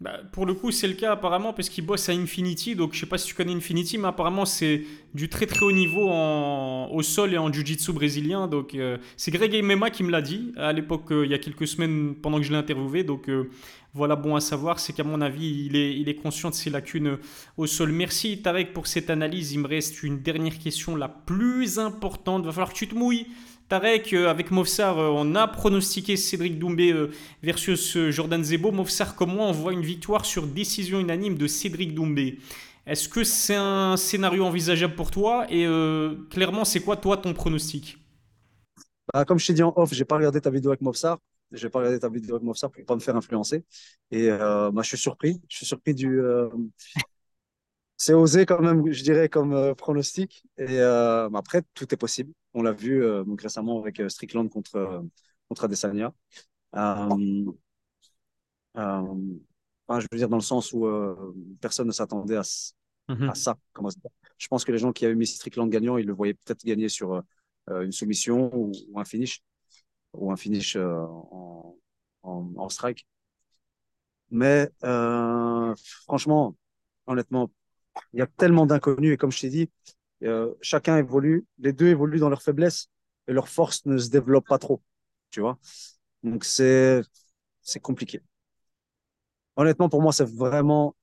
Bah, 0.00 0.20
pour 0.30 0.46
le 0.46 0.54
coup, 0.54 0.70
c'est 0.70 0.86
le 0.86 0.94
cas 0.94 1.10
apparemment 1.10 1.52
parce 1.52 1.68
qu'il 1.68 1.84
bosse 1.84 2.08
à 2.08 2.12
Infinity. 2.12 2.76
Donc, 2.76 2.94
je 2.94 3.00
sais 3.00 3.06
pas 3.06 3.18
si 3.18 3.26
tu 3.26 3.34
connais 3.34 3.52
Infinity, 3.52 3.98
mais 3.98 4.06
apparemment, 4.06 4.44
c'est 4.44 4.84
du 5.12 5.28
très 5.28 5.46
très 5.46 5.64
haut 5.64 5.72
niveau 5.72 6.08
au 6.08 7.02
sol 7.02 7.34
et 7.34 7.38
en 7.38 7.52
jiu-jitsu 7.52 7.92
brésilien. 7.92 8.46
Donc, 8.46 8.74
euh, 8.74 8.98
c'est 9.16 9.32
Greg 9.32 9.52
Mema 9.60 9.90
qui 9.90 10.04
me 10.04 10.10
l'a 10.10 10.22
dit 10.22 10.52
à 10.56 10.72
l'époque, 10.72 11.10
euh, 11.10 11.24
il 11.24 11.32
y 11.32 11.34
a 11.34 11.38
quelques 11.38 11.66
semaines, 11.66 12.14
pendant 12.14 12.38
que 12.38 12.44
je 12.44 12.52
l'ai 12.52 12.58
interviewé. 12.58 13.02
Donc, 13.02 13.28
euh, 13.28 13.50
voilà, 13.92 14.14
bon 14.14 14.36
à 14.36 14.40
savoir, 14.40 14.78
c'est 14.78 14.92
qu'à 14.92 15.02
mon 15.02 15.20
avis, 15.20 15.64
il 15.66 15.74
est, 15.74 15.98
il 15.98 16.08
est 16.08 16.14
conscient 16.14 16.50
de 16.50 16.54
ses 16.54 16.70
lacunes 16.70 17.18
au 17.56 17.66
sol. 17.66 17.90
Merci 17.90 18.40
Tarek 18.40 18.72
pour 18.72 18.86
cette 18.86 19.10
analyse. 19.10 19.52
Il 19.52 19.60
me 19.60 19.66
reste 19.66 20.04
une 20.04 20.20
dernière 20.20 20.60
question, 20.60 20.94
la 20.94 21.08
plus 21.08 21.80
importante. 21.80 22.44
Va 22.44 22.52
falloir 22.52 22.72
que 22.72 22.78
tu 22.78 22.86
te 22.86 22.94
mouilles. 22.94 23.26
Tarek, 23.68 24.14
euh, 24.14 24.30
avec 24.30 24.50
Mofsar, 24.50 24.98
euh, 24.98 25.10
on 25.12 25.34
a 25.34 25.46
pronostiqué 25.46 26.16
Cédric 26.16 26.58
Doumbé 26.58 26.90
euh, 26.90 27.10
versus 27.42 27.98
Jordan 28.10 28.42
Zebo. 28.42 28.72
Mofsar, 28.72 29.14
comme 29.14 29.34
moi, 29.34 29.46
on 29.46 29.52
voit 29.52 29.74
une 29.74 29.82
victoire 29.82 30.24
sur 30.24 30.46
décision 30.46 31.00
unanime 31.00 31.36
de 31.36 31.46
Cédric 31.46 31.94
Doumbé. 31.94 32.38
Est-ce 32.86 33.08
que 33.10 33.24
c'est 33.24 33.56
un 33.56 33.98
scénario 33.98 34.44
envisageable 34.46 34.94
pour 34.94 35.10
toi? 35.10 35.46
Et 35.50 35.66
clairement, 36.30 36.64
c'est 36.64 36.80
quoi, 36.80 36.96
toi, 36.96 37.18
ton 37.18 37.34
pronostic? 37.34 37.98
Bah, 39.12 39.26
Comme 39.26 39.38
je 39.38 39.46
t'ai 39.46 39.52
dit 39.52 39.62
en 39.62 39.74
off, 39.76 39.92
j'ai 39.92 40.06
pas 40.06 40.16
regardé 40.16 40.40
ta 40.40 40.48
vidéo 40.48 40.70
avec 40.70 40.80
Mofsar. 40.80 41.18
Je 41.52 41.62
n'ai 41.62 41.70
pas 41.70 41.80
regardé 41.80 42.00
ta 42.00 42.08
vidéo 42.08 42.36
avec 42.36 42.46
Mofsar 42.46 42.70
pour 42.70 42.80
ne 42.80 42.86
pas 42.86 42.94
me 42.94 43.00
faire 43.00 43.14
influencer. 43.14 43.62
Et 44.10 44.28
bah, 44.28 44.72
je 44.80 44.88
suis 44.88 44.96
surpris. 44.96 45.38
Je 45.50 45.56
suis 45.58 45.66
surpris 45.66 45.94
du, 45.94 46.18
c'est 47.98 48.14
osé 48.14 48.46
quand 48.46 48.60
même, 48.60 48.90
je 48.92 49.02
dirais, 49.02 49.28
comme 49.28 49.52
euh, 49.52 49.74
pronostic. 49.74 50.46
Et 50.56 50.78
euh, 50.78 51.28
après, 51.34 51.62
tout 51.74 51.92
est 51.92 51.96
possible. 51.96 52.32
On 52.54 52.62
l'a 52.62 52.72
vu 52.72 53.04
euh, 53.04 53.24
donc 53.24 53.42
récemment 53.42 53.80
avec 53.80 54.00
Strickland 54.08 54.48
contre, 54.48 55.04
contre 55.48 55.64
Adesanya. 55.64 56.14
Enfin, 56.72 57.18
je 60.00 60.06
veux 60.12 60.18
dire, 60.18 60.28
dans 60.28 60.36
le 60.36 60.42
sens 60.42 60.72
où 60.72 60.86
personne 61.60 61.88
ne 61.88 61.92
s'attendait 61.92 62.36
à, 62.36 62.42
mm-hmm. 63.08 63.30
à, 63.30 63.34
ça. 63.34 63.58
Comment 63.72 63.88
je 64.38 64.46
pense 64.46 64.64
que 64.64 64.70
les 64.70 64.78
gens 64.78 64.92
qui 64.92 65.04
avaient 65.04 65.16
mis 65.16 65.26
Strickland 65.26 65.68
gagnant, 65.68 65.96
ils 65.98 66.06
le 66.06 66.12
voyaient 66.12 66.34
peut-être 66.34 66.64
gagner 66.64 66.88
sur 66.88 67.20
une 67.68 67.90
soumission 67.90 68.54
ou, 68.54 68.72
un 69.00 69.04
finish, 69.04 69.42
ou 70.12 70.30
un 70.30 70.36
finish 70.36 70.76
en, 70.76 71.76
en, 72.22 72.52
en, 72.56 72.68
strike. 72.68 73.08
Mais 74.30 74.70
franchement, 76.04 76.54
honnêtement, 77.06 77.50
il 78.12 78.20
y 78.20 78.22
a 78.22 78.26
tellement 78.26 78.66
d'inconnus 78.66 79.14
et 79.14 79.16
comme 79.16 79.32
je 79.32 79.40
t'ai 79.40 79.50
dit, 79.50 79.70
euh, 80.24 80.54
chacun 80.60 80.96
évolue, 80.98 81.46
les 81.58 81.72
deux 81.72 81.88
évoluent 81.88 82.18
dans 82.20 82.28
leur 82.28 82.42
faiblesse 82.42 82.88
et 83.28 83.32
leur 83.32 83.48
force 83.48 83.86
ne 83.86 83.98
se 83.98 84.10
développe 84.10 84.46
pas 84.48 84.58
trop, 84.58 84.82
tu 85.30 85.40
vois. 85.40 85.58
Donc 86.22 86.44
c'est 86.44 87.04
compliqué. 87.82 88.22
Honnêtement, 89.56 89.88
pour 89.88 90.00
moi, 90.02 90.12
c'est 90.12 90.28
vraiment 90.28 90.94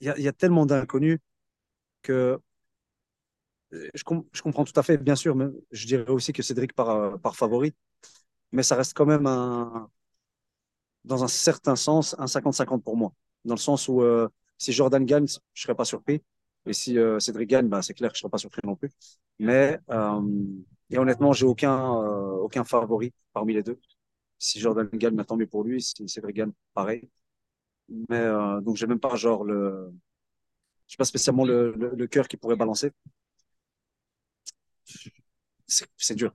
il 0.00 0.06
y 0.06 0.10
a, 0.10 0.18
y 0.18 0.28
a 0.28 0.32
tellement 0.32 0.66
d'inconnus 0.66 1.18
que 2.02 2.40
je, 3.72 4.02
je, 4.32 4.42
comprends 4.42 4.64
tout 4.64 4.78
à 4.78 4.82
fait, 4.82 4.98
bien 4.98 5.16
sûr, 5.16 5.34
mais 5.34 5.46
je 5.70 5.86
dirais 5.86 6.10
aussi 6.10 6.32
que 6.32 6.42
Cédric 6.42 6.74
par, 6.74 7.18
par 7.20 7.36
favori, 7.36 7.74
mais 8.52 8.62
ça 8.62 8.76
reste 8.76 8.94
quand 8.94 9.06
même 9.06 9.26
un, 9.26 9.90
dans 11.04 11.24
un 11.24 11.28
certain 11.28 11.76
sens, 11.76 12.14
un 12.18 12.26
50-50 12.26 12.82
pour 12.84 12.96
moi, 12.96 13.12
dans 13.44 13.54
le 13.54 13.60
sens 13.60 13.88
où 13.88 14.02
euh, 14.02 14.28
si 14.62 14.72
Jordan 14.72 15.04
gagne, 15.04 15.26
je 15.26 15.34
ne 15.34 15.40
serais 15.54 15.74
pas 15.74 15.84
surpris. 15.84 16.22
Et 16.66 16.72
si 16.72 16.96
euh, 16.96 17.18
Cédric 17.18 17.50
gagne, 17.50 17.68
bah, 17.68 17.82
c'est 17.82 17.94
clair 17.94 18.12
que 18.12 18.16
je 18.16 18.20
ne 18.20 18.22
serais 18.22 18.30
pas 18.30 18.38
surpris 18.38 18.60
non 18.64 18.76
plus. 18.76 18.90
Mais 19.40 19.80
euh, 19.90 20.22
et 20.90 20.98
honnêtement, 20.98 21.32
j'ai 21.32 21.46
aucun, 21.46 21.76
euh, 22.04 22.36
aucun 22.46 22.62
favori 22.62 23.12
parmi 23.32 23.54
les 23.54 23.64
deux. 23.64 23.80
Si 24.38 24.60
Jordan 24.60 24.88
gagne, 24.92 25.16
bah, 25.16 25.24
tant 25.24 25.36
mieux 25.36 25.48
pour 25.48 25.64
lui. 25.64 25.82
Si 25.82 26.08
Cédric 26.08 26.36
gagne, 26.36 26.52
pareil. 26.74 27.08
Mais 28.08 28.24
donc, 28.62 28.76
j'ai 28.76 28.86
même 28.86 29.00
pas 29.00 29.16
genre 29.16 29.44
le. 29.44 29.92
Je 30.86 30.96
pas 30.96 31.04
spécialement 31.04 31.44
le, 31.44 32.06
cœur 32.06 32.28
qui 32.28 32.36
pourrait 32.36 32.56
balancer. 32.56 32.92
C'est 35.66 36.14
dur. 36.14 36.32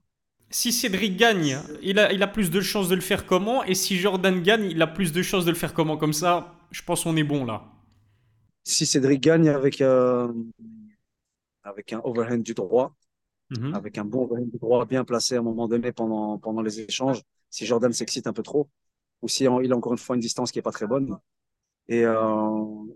Si 0.50 0.74
Cédric 0.74 1.16
gagne, 1.16 1.60
il 1.82 2.00
a 2.00 2.28
plus 2.28 2.52
de 2.52 2.60
chances 2.60 2.90
de 2.90 2.96
le 2.96 3.02
faire 3.02 3.26
comment? 3.26 3.63
Et 3.63 3.76
si 3.76 3.98
Jordan 3.98 4.42
gagne, 4.44 4.66
il 4.66 4.82
a 4.82 4.88
plus 4.88 5.13
de 5.13 5.22
chances 5.22 5.46
de 5.46 5.52
le 5.52 5.58
faire 5.58 5.74
comment? 5.74 5.98
Comme 5.98 6.13
ça, 6.13 6.56
je 6.72 6.82
pense 6.82 7.04
qu'on 7.04 7.16
est 7.16 7.24
bon 7.24 7.46
là 7.46 7.77
si 8.67 8.86
Cédric 8.86 9.21
gagne 9.21 9.47
avec, 9.49 9.82
euh, 9.82 10.32
avec 11.63 11.93
un 11.93 12.01
overhand 12.03 12.43
du 12.43 12.53
droit, 12.53 12.93
mhm. 13.51 13.73
avec 13.73 13.97
un 13.97 14.03
bon 14.03 14.23
overhand 14.23 14.49
du 14.49 14.58
droit 14.58 14.86
bien 14.86 15.06
placé 15.06 15.36
à 15.36 15.39
un 15.39 15.41
moment 15.41 15.67
donné 15.67 15.91
pendant, 15.93 16.38
pendant 16.38 16.62
les 16.62 16.82
échanges, 16.82 17.21
si 17.49 17.65
Jordan 17.65 17.93
s'excite 17.93 18.27
un 18.27 18.34
peu 18.34 18.43
trop, 18.43 18.69
ou 19.21 19.30
si 19.30 19.45
il 19.45 19.71
a 19.71 19.75
encore 19.75 19.93
une 19.93 19.97
fois 19.97 20.15
une 20.15 20.21
distance 20.21 20.51
qui 20.51 20.60
est 20.60 20.62
pas 20.62 20.71
très 20.71 20.86
bonne, 20.86 21.17
et 21.88 22.03
euh, 22.03 22.17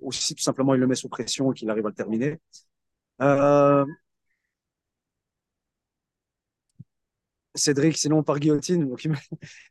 ou 0.02 0.12
si 0.12 0.36
tout 0.36 0.44
simplement 0.44 0.76
il 0.76 0.82
le 0.82 0.88
met 0.88 0.96
sous 0.96 1.08
pression 1.08 1.54
et 1.54 1.56
qu'il 1.56 1.70
arrive 1.70 1.86
à 1.86 1.90
le 1.90 1.96
terminer. 1.96 2.40
Euh, 3.22 3.86
Cédric, 7.56 7.98
sinon 7.98 8.24
par 8.24 8.40
guillotine, 8.40 8.90
donc 8.90 9.06
il, 9.06 9.14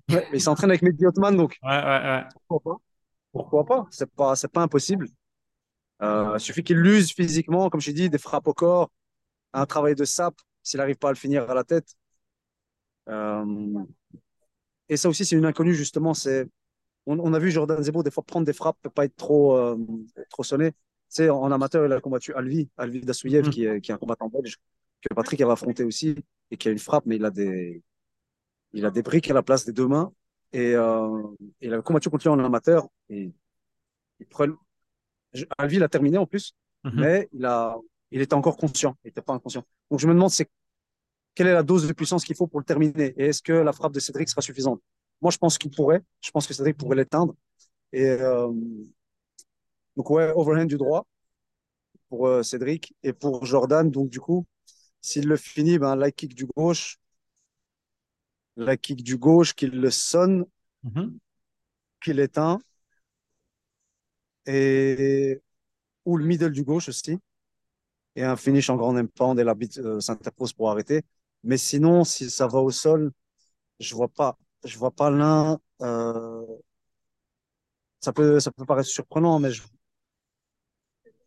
il 0.32 0.40
s'entraîne 0.40 0.70
avec 0.70 0.80
Mehdi 0.80 1.06
Othman, 1.06 1.36
donc 1.36 1.58
ouais, 1.62 1.68
ouais, 1.68 1.84
ouais. 1.84 2.24
pourquoi 2.48 2.60
pas? 2.60 2.80
Pourquoi 3.32 3.64
pas? 3.66 3.86
C'est 3.90 4.10
pas, 4.10 4.34
c'est 4.34 4.48
pas 4.50 4.62
impossible. 4.62 5.06
Euh, 6.02 6.34
il 6.34 6.40
suffit 6.40 6.62
qu'il 6.62 6.78
l'use 6.78 7.12
physiquement, 7.12 7.68
comme 7.70 7.80
je 7.80 7.90
dit, 7.90 8.10
des 8.10 8.18
frappes 8.18 8.46
au 8.46 8.54
corps, 8.54 8.90
un 9.52 9.66
travail 9.66 9.94
de 9.94 10.04
sap, 10.04 10.34
s'il 10.62 10.78
n'arrive 10.78 10.96
pas 10.96 11.08
à 11.08 11.12
le 11.12 11.16
finir 11.16 11.50
à 11.50 11.54
la 11.54 11.64
tête. 11.64 11.94
Euh, 13.08 13.84
et 14.88 14.96
ça 14.96 15.08
aussi, 15.08 15.24
c'est 15.24 15.36
une 15.36 15.46
inconnue, 15.46 15.74
justement. 15.74 16.14
C'est, 16.14 16.48
on, 17.06 17.18
on, 17.18 17.34
a 17.34 17.38
vu 17.38 17.50
Jordan 17.50 17.82
Zebo 17.82 18.02
des 18.02 18.10
fois 18.10 18.22
prendre 18.22 18.46
des 18.46 18.52
frappes, 18.52 18.88
pas 18.94 19.04
être 19.04 19.16
trop, 19.16 19.56
euh, 19.56 19.76
trop 20.30 20.42
sonné. 20.42 20.72
Tu 20.72 20.76
sais, 21.08 21.30
en 21.30 21.50
amateur, 21.50 21.84
il 21.86 21.92
a 21.92 22.00
combattu 22.00 22.32
Alvi, 22.34 22.68
Alvi 22.76 23.00
Dassouyev, 23.02 23.48
mm. 23.48 23.50
qui, 23.50 23.64
est, 23.64 23.80
qui 23.80 23.90
est 23.90 23.94
un 23.94 23.98
combattant 23.98 24.28
belge, 24.28 24.56
que 25.00 25.14
Patrick 25.14 25.40
avait 25.40 25.52
affronté 25.52 25.84
aussi, 25.84 26.16
et 26.50 26.56
qui 26.56 26.68
a 26.68 26.70
une 26.72 26.78
frappe, 26.78 27.04
mais 27.06 27.16
il 27.16 27.24
a 27.24 27.30
des, 27.30 27.82
il 28.72 28.84
a 28.86 28.90
des 28.90 29.02
briques 29.02 29.30
à 29.30 29.34
la 29.34 29.42
place 29.42 29.64
des 29.64 29.72
deux 29.72 29.88
mains. 29.88 30.12
Et 30.52 30.74
euh, 30.74 31.22
il 31.60 31.72
a 31.74 31.82
combattu 31.82 32.10
contre 32.10 32.26
lui 32.26 32.30
en 32.30 32.44
amateur. 32.44 32.88
Et 33.08 33.32
il 34.18 34.26
Alvi 35.58 35.78
l'a 35.78 35.88
terminé 35.88 36.18
en 36.18 36.26
plus, 36.26 36.54
mhm. 36.84 37.00
mais 37.00 37.28
il, 37.32 37.44
a, 37.44 37.76
il 38.10 38.20
était 38.20 38.34
encore 38.34 38.56
conscient, 38.56 38.96
il 39.04 39.08
n'était 39.08 39.22
pas 39.22 39.32
inconscient. 39.32 39.64
Donc 39.90 40.00
je 40.00 40.06
me 40.06 40.14
demande 40.14 40.30
c'est 40.30 40.48
quelle 41.34 41.46
est 41.46 41.52
la 41.52 41.62
dose 41.62 41.86
de 41.86 41.92
puissance 41.92 42.24
qu'il 42.24 42.36
faut 42.36 42.46
pour 42.46 42.60
le 42.60 42.64
terminer? 42.64 43.14
Et 43.16 43.26
est-ce 43.26 43.42
que 43.42 43.52
la 43.52 43.72
frappe 43.72 43.92
de 43.92 44.00
Cédric 44.00 44.28
sera 44.28 44.42
suffisante? 44.42 44.80
Moi 45.20 45.30
je 45.30 45.38
pense 45.38 45.58
qu'il 45.58 45.70
pourrait, 45.70 46.02
je 46.20 46.30
pense 46.30 46.46
que 46.46 46.54
Cédric 46.54 46.76
pourrait 46.76 46.96
l'éteindre. 46.96 47.34
Et 47.92 48.06
euh, 48.06 48.52
donc 49.96 50.10
ouais, 50.10 50.32
overhand 50.34 50.66
du 50.66 50.76
droit 50.76 51.06
pour 52.08 52.26
euh, 52.26 52.42
Cédric 52.42 52.94
et 53.02 53.12
pour 53.12 53.44
Jordan. 53.44 53.90
Donc 53.90 54.10
du 54.10 54.20
coup, 54.20 54.46
s'il 55.00 55.26
le 55.28 55.36
finit, 55.36 55.78
ben 55.78 55.96
la 55.96 56.10
kick 56.10 56.34
du 56.34 56.46
gauche, 56.46 56.98
la 58.56 58.76
kick 58.76 59.02
du 59.02 59.16
gauche 59.16 59.54
qu'il 59.54 59.70
le 59.70 59.90
sonne, 59.90 60.44
mhm. 60.82 61.16
qu'il 62.02 62.20
éteint 62.20 62.60
ou 66.04 66.16
le 66.16 66.24
middle 66.26 66.52
du 66.52 66.62
gauche 66.64 66.88
aussi. 66.88 67.18
Et 68.16 68.24
un 68.24 68.36
finish 68.36 68.70
en 68.70 68.76
grand 68.76 68.96
impact 68.96 69.38
et 69.38 69.44
l'arbitre 69.44 69.80
euh, 69.80 70.00
s'interpose 70.00 70.52
pour 70.52 70.70
arrêter. 70.70 71.02
Mais 71.44 71.56
sinon, 71.58 72.04
si 72.04 72.30
ça 72.30 72.46
va 72.46 72.60
au 72.60 72.70
sol, 72.70 73.12
je 73.80 73.94
vois 73.94 74.08
pas, 74.08 74.38
je 74.64 74.78
vois 74.78 74.92
pas 74.92 75.10
l'un. 75.10 75.60
Euh, 75.82 76.46
ça 78.00 78.12
peut, 78.12 78.40
ça 78.40 78.50
peut 78.52 78.64
paraître 78.66 78.88
surprenant, 78.88 79.38
mais 79.38 79.50
je, 79.52 79.62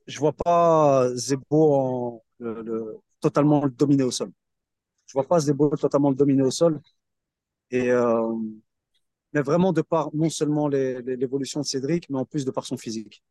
je 0.07 0.19
vois 0.19 0.33
pas 0.33 1.09
Zebo 1.15 1.73
en, 1.75 2.23
le, 2.39 2.99
totalement 3.19 3.63
le 3.65 3.71
dominer 3.71 4.03
au 4.03 4.11
sol. 4.11 4.31
Je 5.07 5.13
vois 5.13 5.27
pas 5.27 5.39
Zebo 5.41 5.75
totalement 5.77 6.11
le 6.11 6.17
dominer 6.17 6.43
au 6.43 6.51
sol. 6.51 6.81
Et 7.71 7.91
euh, 7.91 8.33
mais 9.33 9.41
vraiment 9.41 9.73
de 9.73 9.81
par 9.81 10.09
non 10.13 10.29
seulement 10.29 10.67
l'évolution 10.67 11.61
de 11.61 11.65
Cédric, 11.65 12.09
mais 12.09 12.19
en 12.19 12.25
plus 12.25 12.45
de 12.45 12.51
par 12.51 12.65
son 12.65 12.77
physique. 12.77 13.23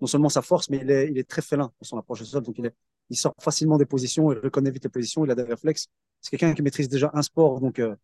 Non 0.00 0.06
seulement 0.06 0.28
sa 0.28 0.42
force, 0.42 0.68
mais 0.70 0.78
il 0.82 0.90
est, 0.90 1.10
il 1.10 1.18
est 1.18 1.28
très 1.28 1.42
félin 1.42 1.72
dans 1.80 1.86
son 1.86 1.98
approche 1.98 2.22
au 2.22 2.24
sol, 2.24 2.42
donc 2.42 2.58
il, 2.58 2.66
est, 2.66 2.74
il 3.10 3.16
sort 3.16 3.34
facilement 3.40 3.78
des 3.78 3.86
positions, 3.86 4.32
il 4.32 4.38
reconnaît 4.38 4.70
vite 4.70 4.84
les 4.84 4.90
positions, 4.90 5.24
il 5.24 5.30
a 5.30 5.34
des 5.34 5.42
réflexes. 5.42 5.88
C'est 6.20 6.30
quelqu'un 6.30 6.54
qui 6.54 6.62
maîtrise 6.62 6.88
déjà 6.88 7.10
un 7.14 7.22
sport, 7.22 7.60
donc 7.60 7.78
euh, 7.78 7.94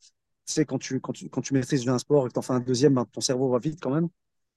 sais, 0.46 0.64
quand 0.64 0.78
tu, 0.78 1.00
quand, 1.00 1.12
tu, 1.12 1.28
quand 1.28 1.40
tu 1.40 1.54
maîtrises 1.54 1.88
un 1.88 1.98
sport 1.98 2.26
et 2.26 2.28
que 2.28 2.34
tu 2.34 2.38
en 2.38 2.42
fais 2.42 2.52
un 2.52 2.60
deuxième, 2.60 2.94
ben, 2.94 3.04
ton 3.06 3.20
cerveau 3.20 3.48
va 3.50 3.58
vite 3.58 3.80
quand 3.80 3.90
même. 3.90 4.08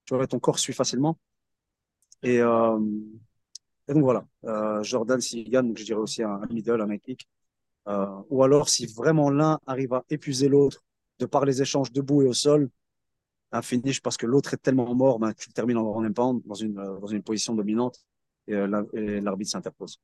Tu 0.06 0.16
vois, 0.16 0.28
ton 0.28 0.40
corps 0.40 0.60
suit 0.60 0.74
facilement. 0.74 1.18
Et, 2.24 2.40
euh, 2.40 2.80
et 3.88 3.94
donc 3.94 4.04
voilà, 4.04 4.26
euh, 4.46 4.82
Jordan 4.84 5.22
s'il 5.22 5.50
gagne, 5.50 5.68
donc 5.68 5.78
je 5.78 5.84
dirais 5.84 6.00
aussi 6.00 6.24
un, 6.24 6.42
middle, 6.50 6.82
un 6.82 6.98
kick. 6.98 7.28
Euh, 7.88 8.08
ou 8.30 8.44
alors 8.44 8.68
si 8.70 8.88
vraiment 8.88 9.30
l'un 9.30 9.60
arrive 9.68 9.94
à 9.94 10.04
épuiser 10.10 10.48
l'autre 10.50 10.84
de 11.20 11.26
par 11.26 11.46
les 11.46 11.62
échanges 11.62 11.92
debout 11.92 12.22
et 12.22 12.28
au 12.28 12.34
sol, 12.34 12.70
un 13.52 13.62
finish 13.62 14.02
parce 14.02 14.18
que 14.18 14.26
l'autre 14.26 14.54
est 14.54 14.58
tellement 14.58 14.94
mort, 14.96 15.20
ben, 15.20 15.34
tu 15.34 15.50
termines 15.54 15.78
en 15.78 16.04
impound 16.04 16.42
dans 16.46 16.56
une, 16.56 16.76
dans 16.76 17.08
une 17.08 17.24
position 17.24 17.56
dominante 17.56 18.04
et, 18.48 18.54
et 18.94 19.22
l'arbitre 19.22 19.52
s'interpose. 19.52 20.00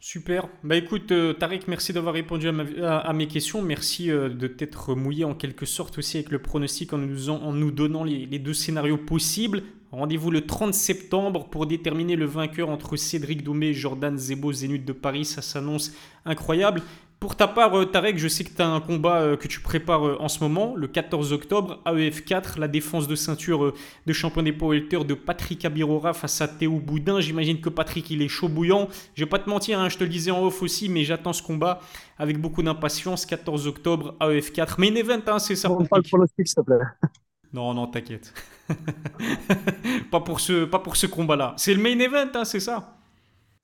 Super. 0.00 0.48
Bah 0.62 0.76
écoute, 0.76 1.10
euh, 1.10 1.32
Tariq, 1.32 1.66
merci 1.66 1.92
d'avoir 1.92 2.14
répondu 2.14 2.48
à, 2.48 3.12
mes 3.12 3.26
questions. 3.26 3.62
Merci 3.62 4.12
euh, 4.12 4.28
de 4.28 4.46
t'être 4.46 4.94
mouillé 4.94 5.24
en 5.24 5.34
quelque 5.34 5.66
sorte 5.66 5.98
aussi 5.98 6.18
avec 6.18 6.30
le 6.30 6.38
pronostic 6.38 6.92
en 6.92 6.98
nous, 6.98 7.30
en 7.30 7.52
nous 7.52 7.72
donnant 7.72 8.04
les, 8.04 8.24
les, 8.24 8.38
deux 8.38 8.54
scénarios 8.54 8.96
possibles. 8.96 9.64
Rendez-vous 9.90 10.30
le 10.30 10.46
30 10.46 10.72
septembre 10.72 11.48
pour 11.50 11.66
déterminer 11.66 12.14
le 12.14 12.26
vainqueur 12.26 12.68
entre 12.68 12.94
Cédric 12.94 13.42
Doumé 13.42 13.72
Jordan 13.72 14.16
Zebo 14.16 14.52
Zénith 14.52 14.84
de 14.84 14.92
Paris. 14.92 15.24
Ça 15.24 15.42
s'annonce 15.42 15.92
incroyable. 16.24 16.82
Pour 17.20 17.34
ta 17.34 17.48
part, 17.48 17.76
euh, 17.76 17.84
Tarek, 17.84 18.16
je 18.16 18.28
sais 18.28 18.44
que 18.44 18.50
tu 18.54 18.62
as 18.62 18.68
un 18.68 18.80
combat 18.80 19.22
euh, 19.22 19.36
que 19.36 19.48
tu 19.48 19.58
prépares 19.60 20.06
euh, 20.06 20.16
en 20.20 20.28
ce 20.28 20.38
moment, 20.38 20.76
le 20.76 20.86
14 20.86 21.32
octobre, 21.32 21.82
AEF 21.84 22.24
4, 22.24 22.60
la 22.60 22.68
défense 22.68 23.08
de 23.08 23.16
ceinture 23.16 23.74
de 24.06 24.12
champion 24.12 24.42
des 24.42 24.52
powerlifters 24.52 25.04
de 25.04 25.14
Patrick 25.14 25.64
Abirora 25.64 26.12
face 26.12 26.40
à 26.40 26.46
Théo 26.46 26.78
Boudin. 26.78 27.20
J'imagine 27.20 27.60
que 27.60 27.70
Patrick, 27.70 28.08
il 28.10 28.22
est 28.22 28.28
chaud 28.28 28.48
bouillant. 28.48 28.88
Je 29.16 29.24
vais 29.24 29.28
pas 29.28 29.40
te 29.40 29.50
mentir, 29.50 29.80
hein, 29.80 29.88
je 29.88 29.98
te 29.98 30.04
le 30.04 30.10
disais 30.10 30.30
en 30.30 30.44
off 30.44 30.62
aussi, 30.62 30.88
mais 30.88 31.02
j'attends 31.02 31.32
ce 31.32 31.42
combat 31.42 31.80
avec 32.18 32.40
beaucoup 32.40 32.62
d'impatience. 32.62 33.26
14 33.26 33.66
octobre, 33.66 34.14
AEF 34.20 34.52
4. 34.52 34.78
Main 34.78 34.94
event, 34.94 35.22
hein, 35.26 35.40
c'est 35.40 35.56
ça. 35.56 35.72
On 35.72 35.84
pas 35.86 35.96
le 35.96 36.04
pronostic, 36.04 36.46
s'il 36.46 36.54
te 36.54 36.60
plaît. 36.60 36.78
Non, 37.50 37.72
non, 37.72 37.86
t'inquiète. 37.86 38.34
pas 40.10 40.20
pour 40.20 40.38
ce, 40.38 40.66
pas 40.66 40.80
pour 40.80 40.96
ce 40.96 41.06
combat-là. 41.06 41.54
C'est 41.56 41.72
le 41.72 41.82
main 41.82 41.98
event, 41.98 42.28
hein, 42.34 42.44
c'est 42.44 42.60
ça? 42.60 42.97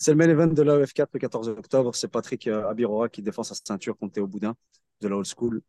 C'est 0.05 0.11
le 0.11 0.19
main 0.19 0.29
event 0.29 0.49
de 0.49 0.63
l'AEF4 0.63 1.07
le 1.15 1.19
14 1.19 1.49
octobre. 1.49 1.95
C'est 1.95 2.09
Patrick 2.09 2.47
euh, 2.47 2.69
Abirora 2.69 3.09
qui 3.09 3.23
défend 3.23 3.43
sa 3.43 3.55
ceinture 3.55 3.97
contre 3.97 4.13
Théo 4.13 4.27
Boudin 4.27 4.55
de 5.01 5.09
la 5.09 5.17
Old 5.17 5.25
School. 5.25 5.63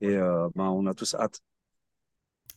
Et 0.00 0.10
euh, 0.10 0.48
ben, 0.54 0.66
on 0.66 0.86
a 0.86 0.94
tous 0.94 1.16
hâte. 1.16 1.40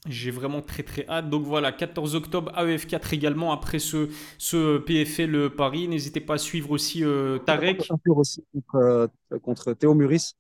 J'ai 0.05 0.30
vraiment 0.30 0.61
très 0.61 0.84
très 0.84 1.07
hâte. 1.07 1.28
Donc 1.32 1.43
voilà, 1.43 1.71
14 1.71 2.13
octobre, 2.13 2.51
AEF4 2.55 3.15
également 3.15 3.51
après 3.51 3.80
ce, 3.80 4.09
ce 4.38 4.78
PFL 4.78 5.49
Paris. 5.49 5.88
N'hésitez 5.88 6.21
pas 6.21 6.36
à 6.36 6.38
suivre 6.38 6.69
aussi 6.69 7.03
euh, 7.03 7.39
Tarek. 7.39 7.91
aussi 8.05 8.45
contre, 8.53 9.09
contre, 9.41 9.73
Théo 9.73 9.95
Muris. 9.95 10.34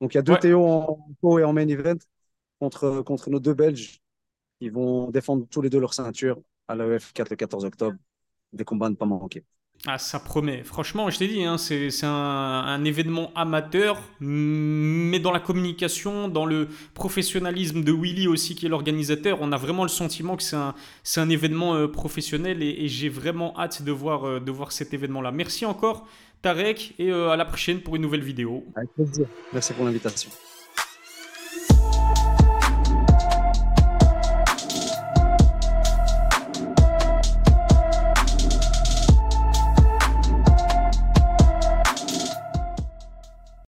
Donc 0.00 0.14
il 0.14 0.16
y 0.16 0.18
a 0.18 0.22
deux 0.22 0.36
Théo 0.38 0.66
en 0.66 1.06
co 1.20 1.38
et 1.38 1.44
en 1.44 1.52
main 1.52 1.68
event 1.68 1.98
contre, 2.58 3.02
contre 3.02 3.30
nos 3.30 3.38
deux 3.38 3.54
Belges 3.54 4.00
qui 4.58 4.70
vont 4.70 5.08
défendre 5.08 5.46
tous 5.48 5.62
les 5.62 5.70
deux 5.70 5.78
leur 5.78 5.94
ceinture 5.94 6.40
à 6.66 6.74
l'AEF4 6.74 7.30
le 7.30 7.36
14 7.36 7.64
octobre. 7.64 7.96
Des 8.52 8.64
combats 8.64 8.86
à 8.86 8.90
ne 8.90 8.96
pas 8.96 9.06
manquer. 9.06 9.44
Ah, 9.86 9.98
ça 9.98 10.20
promet. 10.20 10.62
Franchement, 10.62 11.10
je 11.10 11.18
t'ai 11.18 11.26
dit, 11.26 11.42
hein, 11.42 11.58
c'est 11.58 11.90
un, 12.04 12.84
événement 12.84 13.32
amateur, 13.34 14.00
mais 14.20 15.18
dans 15.18 15.32
la 15.32 15.40
communication, 15.40 16.28
dans 16.28 16.46
le 16.46 16.68
professionnalisme 16.94 17.82
de 17.82 17.92
Willy 17.92 18.28
aussi, 18.28 18.54
qui 18.54 18.66
est 18.66 18.68
l'organisateur, 18.68 19.38
on 19.40 19.50
a 19.50 19.56
vraiment 19.56 19.82
le 19.82 19.88
sentiment 19.88 20.36
que 20.36 20.44
c'est 20.44 20.54
un, 20.56 20.74
un, 21.16 21.28
événement 21.28 21.74
euh, 21.74 21.88
professionnel 21.88 22.62
et, 22.62 22.86
j'ai 22.86 23.08
vraiment 23.08 23.58
hâte 23.58 23.82
de 23.82 23.90
voir, 23.90 24.24
euh, 24.24 24.38
de 24.38 24.52
voir 24.52 24.70
cet 24.70 24.94
événement-là. 24.94 25.32
Merci 25.32 25.66
encore, 25.66 26.06
Tarek, 26.42 26.94
et 27.00 27.10
euh, 27.10 27.30
à 27.30 27.36
la 27.36 27.44
prochaine 27.44 27.80
pour 27.80 27.96
une 27.96 28.02
nouvelle 28.02 28.22
vidéo. 28.22 28.64
Avec 28.76 28.90
plaisir. 28.94 29.26
Merci 29.52 29.72
pour 29.72 29.84
l'invitation. 29.84 30.30